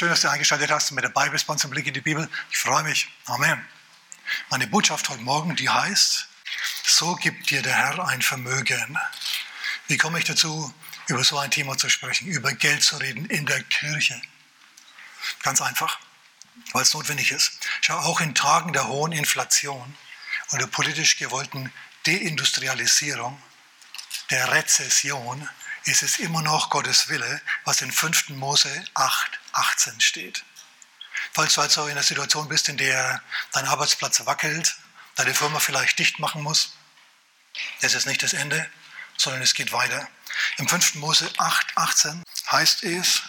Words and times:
Schön, 0.00 0.08
dass 0.08 0.22
du 0.22 0.30
eingeschaltet 0.30 0.70
hast 0.70 0.92
mit 0.92 1.12
bei 1.12 1.28
uns 1.28 1.62
im 1.62 1.68
Blick 1.68 1.86
in 1.86 1.92
die 1.92 2.00
Bibel. 2.00 2.26
Ich 2.50 2.56
freue 2.56 2.82
mich. 2.84 3.10
Amen. 3.26 3.62
Meine 4.48 4.66
Botschaft 4.66 5.06
heute 5.10 5.20
Morgen, 5.20 5.56
die 5.56 5.68
heißt, 5.68 6.26
so 6.84 7.16
gibt 7.16 7.50
dir 7.50 7.60
der 7.60 7.74
Herr 7.74 8.06
ein 8.06 8.22
Vermögen. 8.22 8.98
Wie 9.88 9.98
komme 9.98 10.18
ich 10.18 10.24
dazu, 10.24 10.72
über 11.08 11.22
so 11.22 11.36
ein 11.36 11.50
Thema 11.50 11.76
zu 11.76 11.90
sprechen, 11.90 12.28
über 12.28 12.50
Geld 12.54 12.82
zu 12.82 12.96
reden 12.96 13.26
in 13.26 13.44
der 13.44 13.62
Kirche? 13.64 14.18
Ganz 15.42 15.60
einfach, 15.60 15.98
weil 16.72 16.80
es 16.80 16.94
notwendig 16.94 17.30
ist. 17.30 17.58
Schau, 17.82 17.98
auch 17.98 18.22
in 18.22 18.34
Tagen 18.34 18.72
der 18.72 18.88
hohen 18.88 19.12
Inflation 19.12 19.94
und 20.48 20.62
der 20.62 20.66
politisch 20.68 21.18
gewollten 21.18 21.70
Deindustrialisierung, 22.06 23.38
der 24.30 24.50
Rezession, 24.50 25.46
ist 25.84 26.02
es 26.02 26.18
immer 26.18 26.42
noch 26.42 26.70
Gottes 26.70 27.08
Wille, 27.08 27.40
was 27.64 27.80
in 27.80 27.90
5. 27.92 28.30
Mose 28.30 28.84
8, 28.94 29.40
18 29.52 30.00
steht. 30.00 30.44
Falls 31.32 31.54
du 31.54 31.60
also 31.60 31.84
in 31.84 31.92
einer 31.92 32.02
Situation 32.02 32.48
bist, 32.48 32.68
in 32.68 32.76
der 32.76 33.22
dein 33.52 33.66
Arbeitsplatz 33.66 34.24
wackelt, 34.26 34.76
deine 35.16 35.34
Firma 35.34 35.60
vielleicht 35.60 35.98
dicht 35.98 36.18
machen 36.18 36.42
muss, 36.42 36.74
das 37.80 37.94
ist 37.94 38.06
nicht 38.06 38.22
das 38.22 38.32
Ende, 38.32 38.68
sondern 39.16 39.42
es 39.42 39.54
geht 39.54 39.72
weiter. 39.72 40.08
Im 40.58 40.68
5. 40.68 40.96
Mose 40.96 41.30
8, 41.38 41.76
18 41.76 42.22
heißt 42.50 42.84
es, 42.84 43.22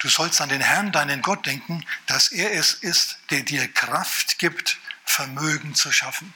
du 0.00 0.08
sollst 0.08 0.40
an 0.40 0.48
den 0.48 0.60
Herrn, 0.60 0.92
deinen 0.92 1.22
Gott 1.22 1.46
denken, 1.46 1.84
dass 2.06 2.32
er 2.32 2.52
es 2.52 2.74
ist, 2.74 3.18
der 3.30 3.42
dir 3.42 3.72
Kraft 3.72 4.38
gibt, 4.38 4.78
Vermögen 5.04 5.74
zu 5.74 5.90
schaffen. 5.90 6.34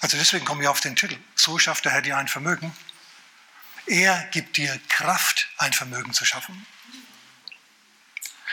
Also 0.00 0.16
deswegen 0.16 0.44
kommen 0.44 0.60
wir 0.60 0.70
auf 0.70 0.80
den 0.80 0.96
Titel. 0.96 1.18
So 1.34 1.58
schafft 1.58 1.84
der 1.84 1.92
Herr 1.92 2.02
dir 2.02 2.16
ein 2.16 2.28
Vermögen. 2.28 2.74
Er 3.86 4.24
gibt 4.30 4.56
dir 4.56 4.78
Kraft, 4.88 5.48
ein 5.58 5.72
Vermögen 5.72 6.12
zu 6.12 6.24
schaffen. 6.24 6.66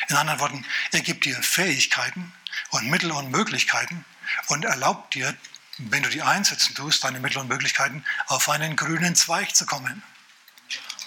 In 0.10 0.16
anderen 0.16 0.40
Worten, 0.40 0.66
er 0.92 1.02
gibt 1.02 1.26
dir 1.26 1.42
Fähigkeiten 1.42 2.34
und 2.70 2.90
Mittel 2.90 3.12
und 3.12 3.32
Möglichkeiten 3.32 4.06
und 4.48 4.64
erlaubt 4.66 5.14
dir, 5.16 5.36
wenn 5.78 6.04
du 6.04 6.10
die 6.10 6.22
einsetzen 6.22 6.76
tust, 6.76 7.04
deine 7.04 7.20
Mittel 7.20 7.40
und 7.40 7.48
Möglichkeiten, 7.48 8.04
auf 8.28 8.50
einen 8.50 8.76
grünen 8.76 9.16
Zweig 9.16 9.56
zu 9.56 9.66
kommen. 9.66 10.02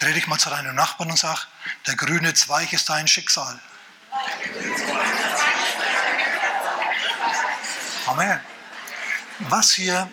Dreh 0.00 0.12
dich 0.12 0.26
mal 0.26 0.38
zu 0.38 0.50
deinem 0.50 0.74
Nachbarn 0.74 1.10
und 1.10 1.18
sag, 1.18 1.46
der 1.86 1.96
grüne 1.96 2.34
Zweig 2.34 2.72
ist 2.72 2.88
dein 2.88 3.08
Schicksal. 3.08 3.58
Amen. 8.06 8.40
Was 9.40 9.72
hier, 9.72 10.10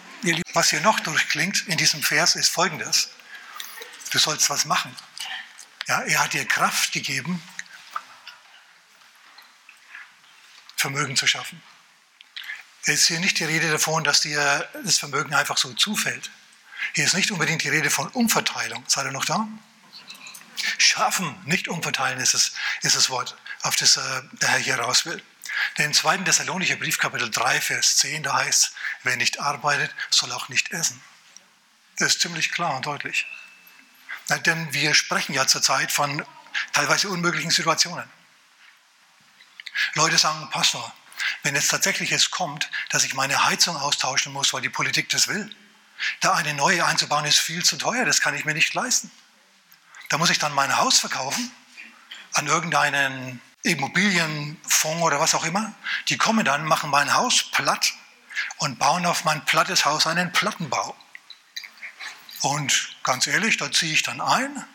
was 0.54 0.70
hier 0.70 0.82
noch 0.82 1.00
durchklingt 1.00 1.68
in 1.68 1.78
diesem 1.78 2.02
Vers 2.02 2.36
ist 2.36 2.50
folgendes. 2.50 3.10
Du 4.10 4.20
sollst 4.20 4.50
was 4.50 4.66
machen. 4.66 4.96
Ja, 5.88 6.02
er 6.02 6.24
hat 6.24 6.34
dir 6.34 6.46
Kraft 6.46 6.92
gegeben, 6.92 7.42
Vermögen 10.76 11.16
zu 11.16 11.28
schaffen. 11.28 11.62
Es 12.84 13.02
ist 13.02 13.08
hier 13.08 13.20
nicht 13.20 13.40
die 13.40 13.46
Rede 13.46 13.70
davon, 13.70 14.04
dass 14.04 14.22
dir 14.22 14.70
das 14.84 14.98
Vermögen 14.98 15.34
einfach 15.34 15.58
so 15.58 15.74
zufällt. 15.74 16.30
Hier 16.94 17.06
ist 17.06 17.16
nicht 17.16 17.32
unbedingt 17.32 17.64
die 17.64 17.70
Rede 17.70 17.90
von 17.90 18.08
Umverteilung. 18.10 18.84
Seid 18.88 19.06
ihr 19.06 19.12
noch 19.12 19.26
da? 19.26 19.48
Schaffen, 20.78 21.36
nicht 21.46 21.68
umverteilen 21.68 22.20
ist, 22.20 22.34
es, 22.34 22.54
ist 22.82 22.96
das 22.96 23.10
Wort, 23.10 23.36
auf 23.62 23.76
das 23.76 23.98
äh, 23.98 24.22
der 24.34 24.50
Herr 24.50 24.60
hier 24.60 24.80
raus 24.80 25.06
will. 25.06 25.22
Denn 25.78 25.86
im 25.86 25.94
2. 25.94 26.20
Thessalonicher 26.20 26.76
Brief, 26.76 26.98
Kapitel 26.98 27.30
3, 27.30 27.62
Vers 27.62 27.98
10, 27.98 28.24
da 28.24 28.36
heißt 28.36 28.64
es, 28.64 28.72
wer 29.04 29.18
nicht 29.18 29.40
arbeitet, 29.40 29.94
soll 30.10 30.32
auch 30.32 30.50
nicht 30.50 30.72
essen. 30.72 31.02
Das 31.98 32.16
ist 32.16 32.22
ziemlich 32.22 32.52
klar 32.52 32.76
und 32.76 32.86
deutlich. 32.86 33.26
Denn 34.46 34.74
wir 34.74 34.94
sprechen 34.94 35.34
ja 35.34 35.48
zurzeit 35.48 35.92
von 35.92 36.26
teilweise 36.74 37.10
unmöglichen 37.10 37.52
Situationen. 37.52 38.10
Leute 39.94 40.18
sagen, 40.18 40.50
Pastor, 40.50 40.94
wenn 41.44 41.56
jetzt 41.56 41.70
tatsächlich 41.70 42.12
es 42.12 42.32
kommt, 42.32 42.70
dass 42.90 43.04
ich 43.04 43.14
meine 43.14 43.46
Heizung 43.46 43.78
austauschen 43.78 44.34
muss, 44.34 44.54
weil 44.54 44.62
die 44.62 44.70
Politik 44.70 45.10
das 45.10 45.28
will, 45.28 45.50
da 46.20 46.34
eine 46.34 46.54
neue 46.54 46.86
einzubauen 46.86 47.26
ist 47.26 47.40
viel 47.40 47.64
zu 47.64 47.78
teuer, 47.78 48.06
das 48.06 48.22
kann 48.22 48.36
ich 48.36 48.46
mir 48.46 48.54
nicht 48.54 48.74
leisten. 48.74 49.12
Da 50.10 50.18
muss 50.18 50.30
ich 50.30 50.40
dann 50.40 50.54
mein 50.54 50.78
Haus 50.78 51.00
verkaufen 51.00 51.52
an 52.34 52.48
irgendeinen 52.48 53.42
Immobilienfonds 53.64 55.04
oder 55.04 55.20
was 55.20 55.36
auch 55.36 55.44
immer. 55.44 55.74
Die 56.10 56.18
kommen 56.18 56.46
dann, 56.46 56.66
machen 56.66 56.90
mein 56.90 57.14
Haus 57.14 57.44
platt 57.52 57.94
und 58.58 58.80
bauen 58.80 59.06
auf 59.06 59.24
mein 59.24 59.44
plattes 59.46 59.86
Haus 59.86 60.08
einen 60.08 60.32
Plattenbau. 60.32 60.96
Und 62.42 62.96
ganz 63.04 63.28
ehrlich, 63.28 63.58
da 63.58 63.72
ziehe 63.72 63.94
ich 63.94 64.04
dann 64.04 64.22
ein 64.22 64.66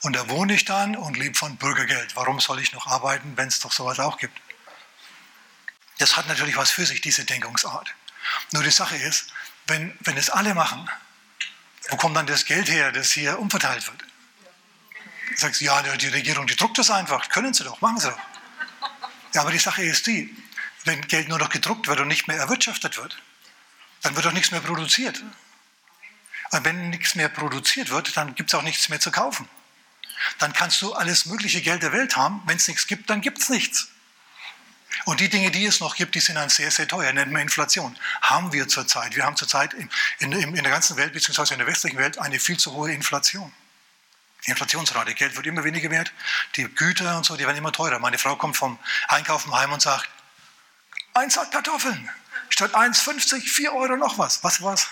und 0.00 0.14
da 0.14 0.28
wohne 0.28 0.54
ich 0.54 0.64
dann 0.64 0.96
und 0.96 1.16
lebe 1.16 1.36
von 1.36 1.56
Bürgergeld. 1.56 2.16
Warum 2.16 2.40
soll 2.40 2.60
ich 2.60 2.72
noch 2.72 2.86
arbeiten, 2.86 3.36
wenn 3.36 3.48
es 3.48 3.60
doch 3.60 3.72
sowas 3.72 3.98
auch 3.98 4.18
gibt? 4.18 4.38
Das 5.98 6.16
hat 6.16 6.28
natürlich 6.28 6.56
was 6.56 6.70
für 6.70 6.86
sich, 6.86 7.00
diese 7.00 7.24
Denkungsart. 7.24 7.94
Nur 8.52 8.62
die 8.62 8.70
Sache 8.70 8.96
ist, 8.96 9.32
wenn, 9.66 9.96
wenn 10.00 10.16
es 10.16 10.30
alle 10.30 10.54
machen, 10.54 10.88
wo 11.90 11.96
kommt 11.96 12.16
dann 12.16 12.26
das 12.26 12.44
Geld 12.44 12.70
her, 12.70 12.92
das 12.92 13.12
hier 13.12 13.38
umverteilt 13.38 13.86
wird? 13.86 14.02
Du 15.30 15.36
sagst, 15.36 15.60
ja, 15.60 15.82
die 15.82 16.08
Regierung, 16.08 16.46
die 16.46 16.56
druckt 16.56 16.78
das 16.78 16.90
einfach, 16.90 17.28
können 17.28 17.54
sie 17.54 17.64
doch, 17.64 17.80
machen 17.80 17.98
sie 17.98 18.08
doch. 18.08 18.18
Ja, 19.34 19.42
aber 19.42 19.50
die 19.50 19.58
Sache 19.58 19.82
ist 19.82 20.06
die, 20.06 20.34
wenn 20.84 21.00
Geld 21.08 21.28
nur 21.28 21.38
noch 21.38 21.48
gedruckt 21.48 21.88
wird 21.88 22.00
und 22.00 22.08
nicht 22.08 22.28
mehr 22.28 22.36
erwirtschaftet 22.38 22.96
wird, 22.96 23.18
dann 24.02 24.14
wird 24.14 24.26
doch 24.26 24.32
nichts 24.32 24.50
mehr 24.50 24.60
produziert. 24.60 25.22
Und 26.50 26.64
wenn 26.64 26.90
nichts 26.90 27.14
mehr 27.14 27.28
produziert 27.28 27.90
wird, 27.90 28.16
dann 28.16 28.34
gibt 28.34 28.50
es 28.50 28.54
auch 28.54 28.62
nichts 28.62 28.88
mehr 28.88 29.00
zu 29.00 29.10
kaufen. 29.10 29.48
Dann 30.38 30.52
kannst 30.52 30.80
du 30.82 30.92
alles 30.94 31.26
mögliche 31.26 31.60
Geld 31.60 31.82
der 31.82 31.92
Welt 31.92 32.16
haben. 32.16 32.42
Wenn 32.46 32.56
es 32.56 32.68
nichts 32.68 32.86
gibt, 32.86 33.10
dann 33.10 33.20
gibt 33.20 33.40
es 33.40 33.48
nichts. 33.48 33.88
Und 35.04 35.20
die 35.20 35.28
Dinge, 35.28 35.50
die 35.50 35.66
es 35.66 35.80
noch 35.80 35.96
gibt, 35.96 36.14
die 36.14 36.20
sind 36.20 36.36
dann 36.36 36.48
sehr, 36.48 36.70
sehr 36.70 36.86
teuer, 36.86 37.12
nennen 37.12 37.32
wir 37.32 37.40
Inflation. 37.40 37.98
Haben 38.22 38.52
wir 38.52 38.68
zurzeit. 38.68 39.16
Wir 39.16 39.24
haben 39.24 39.36
zurzeit 39.36 39.74
in, 39.74 39.90
in, 40.20 40.32
in 40.32 40.54
der 40.54 40.72
ganzen 40.72 40.96
Welt, 40.96 41.12
beziehungsweise 41.12 41.54
in 41.54 41.58
der 41.58 41.66
westlichen 41.66 41.98
Welt, 41.98 42.18
eine 42.18 42.38
viel 42.38 42.56
zu 42.56 42.72
hohe 42.72 42.92
Inflation. 42.92 43.52
Die 44.46 44.50
Inflationsrate, 44.50 45.14
Geld 45.14 45.36
wird 45.36 45.46
immer 45.46 45.64
weniger 45.64 45.90
wert, 45.90 46.12
die 46.56 46.64
Güter 46.64 47.16
und 47.16 47.24
so, 47.24 47.36
die 47.36 47.46
werden 47.46 47.56
immer 47.56 47.72
teurer. 47.72 47.98
Meine 47.98 48.18
Frau 48.18 48.36
kommt 48.36 48.56
vom 48.56 48.78
Einkaufen 49.08 49.54
heim 49.54 49.72
und 49.72 49.80
sagt, 49.80 50.08
eins 51.14 51.36
hat 51.36 51.50
Kartoffeln, 51.50 52.10
statt 52.50 52.74
1,50, 52.74 53.40
4 53.40 53.72
Euro 53.72 53.96
noch 53.96 54.18
was. 54.18 54.44
Was 54.44 54.62
was? 54.62 54.88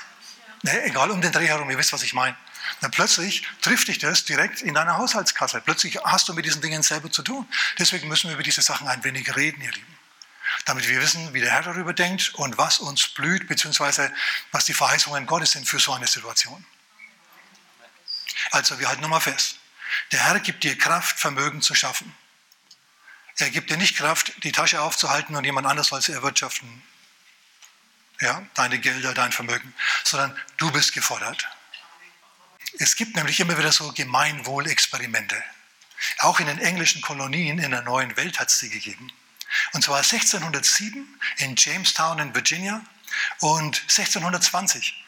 Ne, 0.62 0.84
egal, 0.84 1.10
um 1.10 1.20
den 1.20 1.32
Dreh 1.32 1.46
herum, 1.48 1.68
ihr 1.70 1.78
wisst, 1.78 1.92
was 1.92 2.04
ich 2.04 2.14
meine. 2.14 2.36
Dann 2.80 2.92
plötzlich 2.92 3.46
trifft 3.60 3.88
dich 3.88 3.98
das 3.98 4.24
direkt 4.24 4.62
in 4.62 4.74
deiner 4.74 4.96
Haushaltskasse. 4.96 5.60
Plötzlich 5.60 5.98
hast 6.04 6.28
du 6.28 6.34
mit 6.34 6.44
diesen 6.44 6.62
Dingen 6.62 6.82
selber 6.82 7.10
zu 7.10 7.22
tun. 7.22 7.48
Deswegen 7.78 8.06
müssen 8.08 8.28
wir 8.28 8.34
über 8.34 8.44
diese 8.44 8.62
Sachen 8.62 8.86
ein 8.86 9.02
wenig 9.02 9.34
reden, 9.34 9.60
ihr 9.60 9.72
Lieben. 9.72 9.98
Damit 10.64 10.88
wir 10.88 11.00
wissen, 11.00 11.34
wie 11.34 11.40
der 11.40 11.50
Herr 11.50 11.62
darüber 11.62 11.92
denkt 11.92 12.34
und 12.34 12.58
was 12.58 12.78
uns 12.78 13.08
blüht, 13.08 13.48
beziehungsweise 13.48 14.12
was 14.52 14.64
die 14.64 14.74
Verheißungen 14.74 15.26
Gottes 15.26 15.52
sind 15.52 15.68
für 15.68 15.80
so 15.80 15.92
eine 15.92 16.06
Situation. 16.06 16.64
Also, 18.52 18.78
wir 18.78 18.88
halten 18.88 19.02
nochmal 19.02 19.20
fest. 19.20 19.56
Der 20.12 20.20
Herr 20.24 20.38
gibt 20.38 20.62
dir 20.62 20.78
Kraft, 20.78 21.18
Vermögen 21.18 21.60
zu 21.60 21.74
schaffen. 21.74 22.14
Er 23.38 23.50
gibt 23.50 23.70
dir 23.70 23.76
nicht 23.76 23.96
Kraft, 23.96 24.32
die 24.44 24.52
Tasche 24.52 24.80
aufzuhalten 24.80 25.34
und 25.34 25.44
jemand 25.44 25.66
anders 25.66 25.88
soll 25.88 26.02
sie 26.02 26.12
erwirtschaften 26.12 26.82
ja, 28.20 28.46
deine 28.54 28.78
Gelder, 28.78 29.14
dein 29.14 29.32
Vermögen, 29.32 29.74
sondern 30.04 30.36
du 30.56 30.70
bist 30.70 30.92
gefordert. 30.92 31.48
Es 32.78 32.96
gibt 32.96 33.16
nämlich 33.16 33.38
immer 33.40 33.58
wieder 33.58 33.72
so 33.72 33.92
Gemeinwohlexperimente. 33.92 35.42
Auch 36.18 36.40
in 36.40 36.46
den 36.46 36.58
englischen 36.58 37.02
Kolonien 37.02 37.58
in 37.58 37.70
der 37.70 37.82
neuen 37.82 38.16
Welt 38.16 38.40
hat 38.40 38.48
es 38.48 38.58
sie 38.58 38.70
gegeben. 38.70 39.12
Und 39.72 39.84
zwar 39.84 39.98
1607 39.98 41.06
in 41.38 41.56
Jamestown 41.56 42.18
in 42.18 42.34
Virginia 42.34 42.82
und 43.40 43.80
1620 43.82 45.04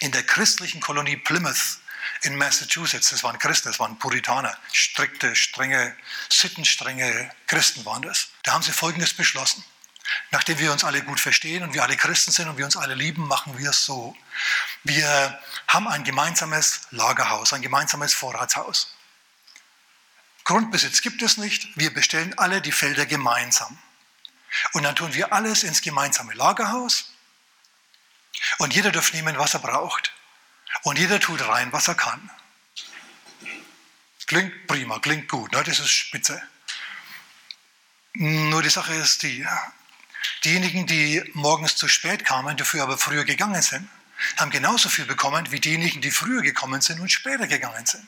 in 0.00 0.12
der 0.12 0.22
christlichen 0.22 0.80
Kolonie 0.80 1.16
Plymouth 1.16 1.78
in 2.22 2.36
Massachusetts. 2.36 3.10
Das 3.10 3.22
waren 3.22 3.38
Christen, 3.38 3.68
das 3.68 3.78
waren 3.78 3.98
Puritaner, 3.98 4.56
strikte, 4.72 5.36
strenge, 5.36 5.96
sittenstrenge 6.30 7.30
Christen 7.46 7.84
waren 7.84 8.02
das. 8.02 8.28
Da 8.42 8.52
haben 8.52 8.62
sie 8.62 8.72
Folgendes 8.72 9.12
beschlossen. 9.12 9.64
Nachdem 10.30 10.58
wir 10.58 10.72
uns 10.72 10.84
alle 10.84 11.02
gut 11.02 11.20
verstehen 11.20 11.62
und 11.62 11.74
wir 11.74 11.82
alle 11.82 11.96
Christen 11.96 12.30
sind 12.30 12.48
und 12.48 12.56
wir 12.56 12.64
uns 12.64 12.76
alle 12.76 12.94
lieben, 12.94 13.26
machen 13.26 13.58
wir 13.58 13.70
es 13.70 13.84
so. 13.84 14.16
Wir 14.84 15.40
haben 15.66 15.88
ein 15.88 16.04
gemeinsames 16.04 16.82
Lagerhaus, 16.90 17.52
ein 17.52 17.62
gemeinsames 17.62 18.14
Vorratshaus. 18.14 18.94
Grundbesitz 20.44 21.02
gibt 21.02 21.22
es 21.22 21.36
nicht, 21.36 21.76
wir 21.76 21.92
bestellen 21.92 22.36
alle 22.38 22.62
die 22.62 22.72
Felder 22.72 23.04
gemeinsam. 23.06 23.78
Und 24.72 24.82
dann 24.82 24.96
tun 24.96 25.12
wir 25.12 25.32
alles 25.32 25.62
ins 25.62 25.82
gemeinsame 25.82 26.32
Lagerhaus 26.34 27.12
und 28.58 28.74
jeder 28.74 28.90
darf 28.92 29.12
nehmen, 29.12 29.36
was 29.38 29.54
er 29.54 29.60
braucht. 29.60 30.12
Und 30.82 30.98
jeder 30.98 31.20
tut 31.20 31.46
rein, 31.46 31.72
was 31.72 31.88
er 31.88 31.94
kann. 31.94 32.30
Klingt 34.26 34.66
prima, 34.66 34.98
klingt 34.98 35.28
gut, 35.28 35.52
ne? 35.52 35.62
das 35.64 35.78
ist 35.78 35.90
spitze. 35.90 36.42
Nur 38.12 38.62
die 38.62 38.68
Sache 38.68 38.94
ist 38.94 39.22
die, 39.22 39.46
Diejenigen, 40.44 40.86
die 40.86 41.22
morgens 41.34 41.76
zu 41.76 41.88
spät 41.88 42.24
kamen, 42.24 42.56
dafür 42.56 42.82
aber 42.82 42.98
früher 42.98 43.24
gegangen 43.24 43.62
sind, 43.62 43.88
haben 44.36 44.50
genauso 44.50 44.88
viel 44.88 45.04
bekommen 45.04 45.50
wie 45.50 45.60
diejenigen, 45.60 46.00
die 46.00 46.10
früher 46.10 46.42
gekommen 46.42 46.80
sind 46.80 47.00
und 47.00 47.10
später 47.10 47.46
gegangen 47.46 47.86
sind. 47.86 48.06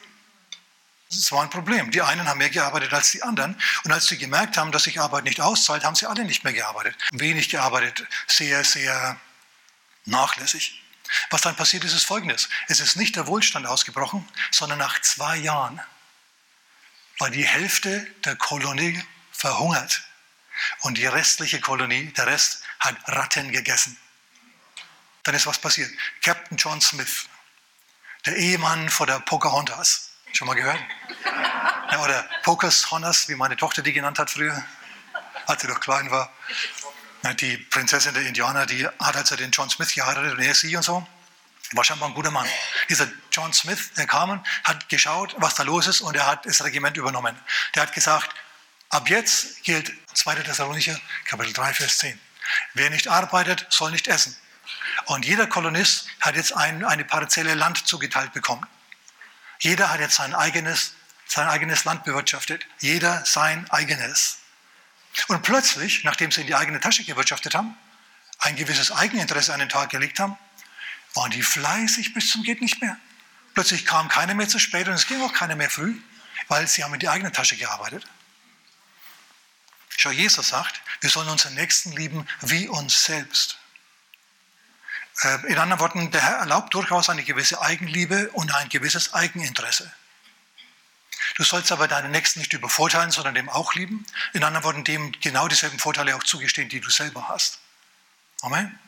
Das 1.11 1.33
war 1.33 1.43
ein 1.43 1.51
Problem. 1.51 1.91
Die 1.91 2.03
einen 2.03 2.29
haben 2.29 2.39
mehr 2.39 2.51
gearbeitet 2.51 2.93
als 2.93 3.11
die 3.11 3.23
anderen. 3.23 3.61
Und 3.85 3.91
als 3.91 4.07
sie 4.07 4.17
gemerkt 4.17 4.57
haben, 4.57 4.71
dass 4.71 4.85
sich 4.85 5.01
Arbeit 5.01 5.25
nicht 5.25 5.41
auszahlt, 5.41 5.85
haben 5.85 5.97
sie 5.97 6.07
alle 6.07 6.25
nicht 6.25 6.45
mehr 6.45 6.53
gearbeitet. 6.53 6.97
Wenig 7.11 7.49
gearbeitet, 7.49 8.07
sehr, 8.29 8.63
sehr 8.63 9.21
nachlässig. 10.05 10.83
Was 11.31 11.43
dann 11.43 11.57
passiert 11.57 11.83
ist, 11.83 11.95
ist 11.95 12.05
folgendes. 12.05 12.49
Es 12.69 12.79
ist 12.79 12.97
nicht 12.97 13.17
der 13.17 13.27
Wohlstand 13.27 13.67
ausgebrochen, 13.67 14.29
sondern 14.53 14.79
nach 14.79 15.01
zwei 15.01 15.37
Jahren 15.37 15.81
war 17.19 17.31
die 17.31 17.45
Hälfte 17.45 18.07
der 18.25 18.37
Kolonie 18.37 19.03
verhungert. 19.33 20.05
Und 20.81 20.99
die 20.99 21.07
restliche 21.07 21.61
Kolonie, 21.61 22.13
der 22.17 22.27
Rest, 22.27 22.63
hat 22.79 22.97
Ratten 23.07 23.53
gegessen. 23.53 23.97
Dann 25.23 25.35
ist 25.35 25.47
was 25.47 25.59
passiert. 25.59 25.91
Captain 26.23 26.57
John 26.57 26.81
Smith, 26.81 27.27
der 28.27 28.37
Ehemann 28.37 28.89
von 28.89 29.07
der 29.07 29.21
Pocahontas, 29.21 30.11
Schon 30.33 30.47
mal 30.47 30.55
gehört? 30.55 30.79
Ja, 31.91 32.03
oder 32.03 32.29
Pocahontas, 32.43 33.29
wie 33.29 33.35
meine 33.35 33.57
Tochter 33.57 33.83
die 33.83 33.93
genannt 33.93 34.19
hat 34.19 34.31
früher, 34.31 34.63
als 35.47 35.63
sie 35.63 35.69
noch 35.69 35.81
klein 35.81 36.11
war. 36.11 36.33
Die 37.41 37.59
Prinzessin 37.59 38.15
der 38.15 38.23
Indianer, 38.23 38.67
die 38.67 38.87
hat 38.87 39.17
also 39.17 39.37
den 39.37 39.51
John 39.51 39.69
Smith 39.69 39.95
geheiratet 39.95 40.33
und 40.33 40.41
er 40.41 40.55
sie 40.55 40.75
und 40.77 40.83
so. 40.83 41.07
War 41.73 41.85
scheinbar 41.85 42.09
ein 42.09 42.15
guter 42.15 42.31
Mann. 42.31 42.49
Dieser 42.89 43.07
John 43.31 43.53
Smith, 43.53 43.93
der 43.97 44.07
kam, 44.07 44.43
hat 44.65 44.89
geschaut, 44.89 45.35
was 45.39 45.55
da 45.55 45.63
los 45.63 45.87
ist 45.87 46.01
und 46.01 46.17
er 46.17 46.27
hat 46.27 46.47
das 46.47 46.65
Regiment 46.65 46.97
übernommen. 46.97 47.39
Der 47.75 47.83
hat 47.83 47.93
gesagt, 47.93 48.35
ab 48.91 49.09
jetzt 49.09 49.63
gilt 49.63 49.93
2. 50.15 50.37
Thessalonicher, 50.37 51.01
Kapitel 51.25 51.53
3, 51.53 51.75
Vers 51.75 51.99
10. 51.99 52.21
Wer 52.75 52.91
nicht 52.91 53.09
arbeitet, 53.09 53.67
soll 53.71 53.91
nicht 53.93 54.09
essen. 54.09 54.37
Und 55.07 55.25
jeder 55.25 55.47
Kolonist 55.47 56.09
hat 56.21 56.37
jetzt 56.37 56.53
ein, 56.53 56.85
eine 56.85 57.05
Parzelle 57.05 57.55
Land 57.55 57.87
zugeteilt 57.87 58.33
bekommen. 58.33 58.67
Jeder 59.61 59.91
hat 59.91 60.01
jetzt 60.01 60.17
sein 60.17 60.35
eigenes, 60.35 60.95
sein 61.27 61.49
eigenes 61.49 61.85
Land 61.85 62.05
bewirtschaftet. 62.05 62.67
Jeder 62.81 63.25
sein 63.25 63.69
eigenes. 63.71 64.39
Und 65.29 65.43
plötzlich, 65.43 66.05
nachdem 66.05 66.31
sie 66.31 66.43
in 66.43 66.47
die 66.47 66.55
eigene 66.55 66.81
Tasche 66.81 67.05
gewirtschaftet 67.05 67.55
haben, 67.55 67.77
ein 68.39 68.57
gewisses 68.57 68.91
Eigeninteresse 68.91 69.53
an 69.53 69.61
den 69.61 69.69
Tag 69.69 69.91
gelegt 69.91 70.19
haben, 70.19 70.37
waren 71.15 71.31
die 71.31 71.43
fleißig 71.43 72.15
bis 72.15 72.31
zum 72.31 72.43
geht 72.43 72.61
nicht 72.61 72.81
mehr. 72.81 72.97
Plötzlich 73.55 73.85
kam 73.85 74.09
keiner 74.09 74.35
mehr 74.35 74.49
zu 74.49 74.59
spät 74.59 74.89
und 74.89 74.95
es 74.95 75.07
ging 75.07 75.21
auch 75.23 75.33
keiner 75.33 75.57
mehr 75.57 75.71
früh, 75.71 75.97
weil 76.49 76.67
sie 76.69 76.85
haben 76.85 76.95
in 76.95 77.01
die 77.01 77.09
eigene 77.09 77.33
Tasche 77.33 77.57
gearbeitet. 77.57 78.07
Schau, 79.97 80.11
Jesus 80.11 80.49
sagt, 80.49 80.81
wir 81.01 81.11
sollen 81.11 81.29
unseren 81.29 81.55
Nächsten 81.55 81.93
lieben 81.93 82.27
wie 82.41 82.69
uns 82.69 83.05
selbst. 83.05 83.59
Äh, 85.23 85.47
in 85.47 85.59
anderen 85.59 85.81
Worten, 85.81 86.11
der 86.11 86.23
Herr 86.23 86.37
erlaubt 86.39 86.75
durchaus 86.75 87.11
eine 87.11 87.25
gewisse 87.25 87.61
Eigenliebe 87.61 88.31
und 88.31 88.55
ein 88.55 88.69
gewisses 88.69 89.13
Eigeninteresse. 89.13 89.93
Du 91.37 91.45
sollst 91.45 91.71
aber 91.73 91.89
deinen 91.89 92.11
Nächsten 92.11 92.41
nicht 92.41 92.53
übervorteilen, 92.53 93.11
sondern 93.11 93.35
dem 93.35 93.49
auch 93.49 93.75
lieben. 93.75 94.05
In 94.33 94.45
anderen 94.45 94.65
Worten, 94.65 94.85
dem 94.85 95.13
genau 95.21 95.49
dieselben 95.49 95.79
Vorteile 95.79 96.17
auch 96.17 96.23
zugestehen, 96.23 96.69
die 96.69 96.81
du 96.81 96.91
selber 96.91 97.29
hast. 97.29 97.59
Amen. 98.43 98.79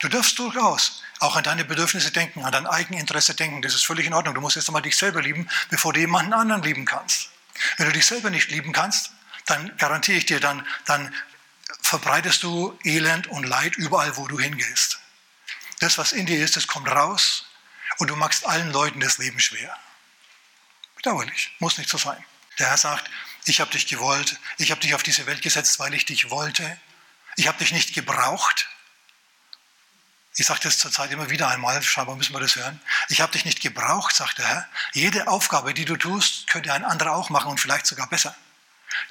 Du 0.00 0.08
darfst 0.08 0.38
durchaus 0.38 1.02
auch 1.20 1.36
an 1.36 1.44
deine 1.44 1.64
Bedürfnisse 1.64 2.10
denken, 2.10 2.44
an 2.44 2.52
dein 2.52 2.66
Eigeninteresse 2.66 3.34
denken. 3.34 3.62
Das 3.62 3.74
ist 3.74 3.86
völlig 3.86 4.06
in 4.06 4.12
Ordnung. 4.12 4.34
Du 4.34 4.40
musst 4.40 4.56
erst 4.56 4.68
einmal 4.68 4.82
dich 4.82 4.96
selber 4.96 5.22
lieben, 5.22 5.48
bevor 5.70 5.92
du 5.92 6.00
jemanden 6.00 6.34
anderen 6.34 6.62
lieben 6.62 6.84
kannst. 6.84 7.30
Wenn 7.78 7.86
du 7.86 7.92
dich 7.92 8.04
selber 8.04 8.28
nicht 8.28 8.50
lieben 8.50 8.72
kannst, 8.72 9.12
dann 9.46 9.76
garantiere 9.76 10.18
ich 10.18 10.26
dir, 10.26 10.40
dann, 10.40 10.66
dann 10.84 11.14
verbreitest 11.80 12.42
du 12.42 12.78
Elend 12.84 13.28
und 13.28 13.44
Leid 13.44 13.76
überall, 13.76 14.16
wo 14.16 14.26
du 14.26 14.38
hingehst. 14.38 14.98
Das, 15.78 15.98
was 15.98 16.12
in 16.12 16.26
dir 16.26 16.42
ist, 16.42 16.56
das 16.56 16.66
kommt 16.66 16.88
raus 16.88 17.46
und 17.98 18.08
du 18.08 18.16
machst 18.16 18.46
allen 18.46 18.72
Leuten 18.72 19.00
das 19.00 19.18
Leben 19.18 19.40
schwer. 19.40 19.76
Bedauerlich, 20.96 21.54
muss 21.58 21.78
nicht 21.78 21.90
so 21.90 21.98
sein. 21.98 22.22
Der 22.58 22.68
Herr 22.68 22.76
sagt, 22.76 23.08
ich 23.44 23.60
habe 23.60 23.70
dich 23.70 23.86
gewollt, 23.86 24.40
ich 24.58 24.70
habe 24.70 24.80
dich 24.80 24.94
auf 24.94 25.02
diese 25.02 25.26
Welt 25.26 25.42
gesetzt, 25.42 25.78
weil 25.78 25.94
ich 25.94 26.04
dich 26.04 26.30
wollte. 26.30 26.78
Ich 27.36 27.46
habe 27.46 27.58
dich 27.58 27.72
nicht 27.72 27.94
gebraucht. 27.94 28.68
Ich 30.34 30.46
sage 30.46 30.60
das 30.64 30.78
zurzeit 30.78 31.12
immer 31.12 31.30
wieder 31.30 31.48
einmal, 31.48 31.82
scheinbar 31.82 32.16
müssen 32.16 32.34
wir 32.34 32.40
das 32.40 32.56
hören. 32.56 32.80
Ich 33.08 33.20
habe 33.20 33.32
dich 33.32 33.44
nicht 33.44 33.60
gebraucht, 33.60 34.16
sagt 34.16 34.38
der 34.38 34.48
Herr. 34.48 34.68
Jede 34.92 35.28
Aufgabe, 35.28 35.72
die 35.72 35.84
du 35.84 35.96
tust, 35.96 36.48
könnte 36.48 36.72
ein 36.72 36.84
anderer 36.84 37.12
auch 37.12 37.30
machen 37.30 37.50
und 37.50 37.60
vielleicht 37.60 37.86
sogar 37.86 38.08
besser. 38.08 38.34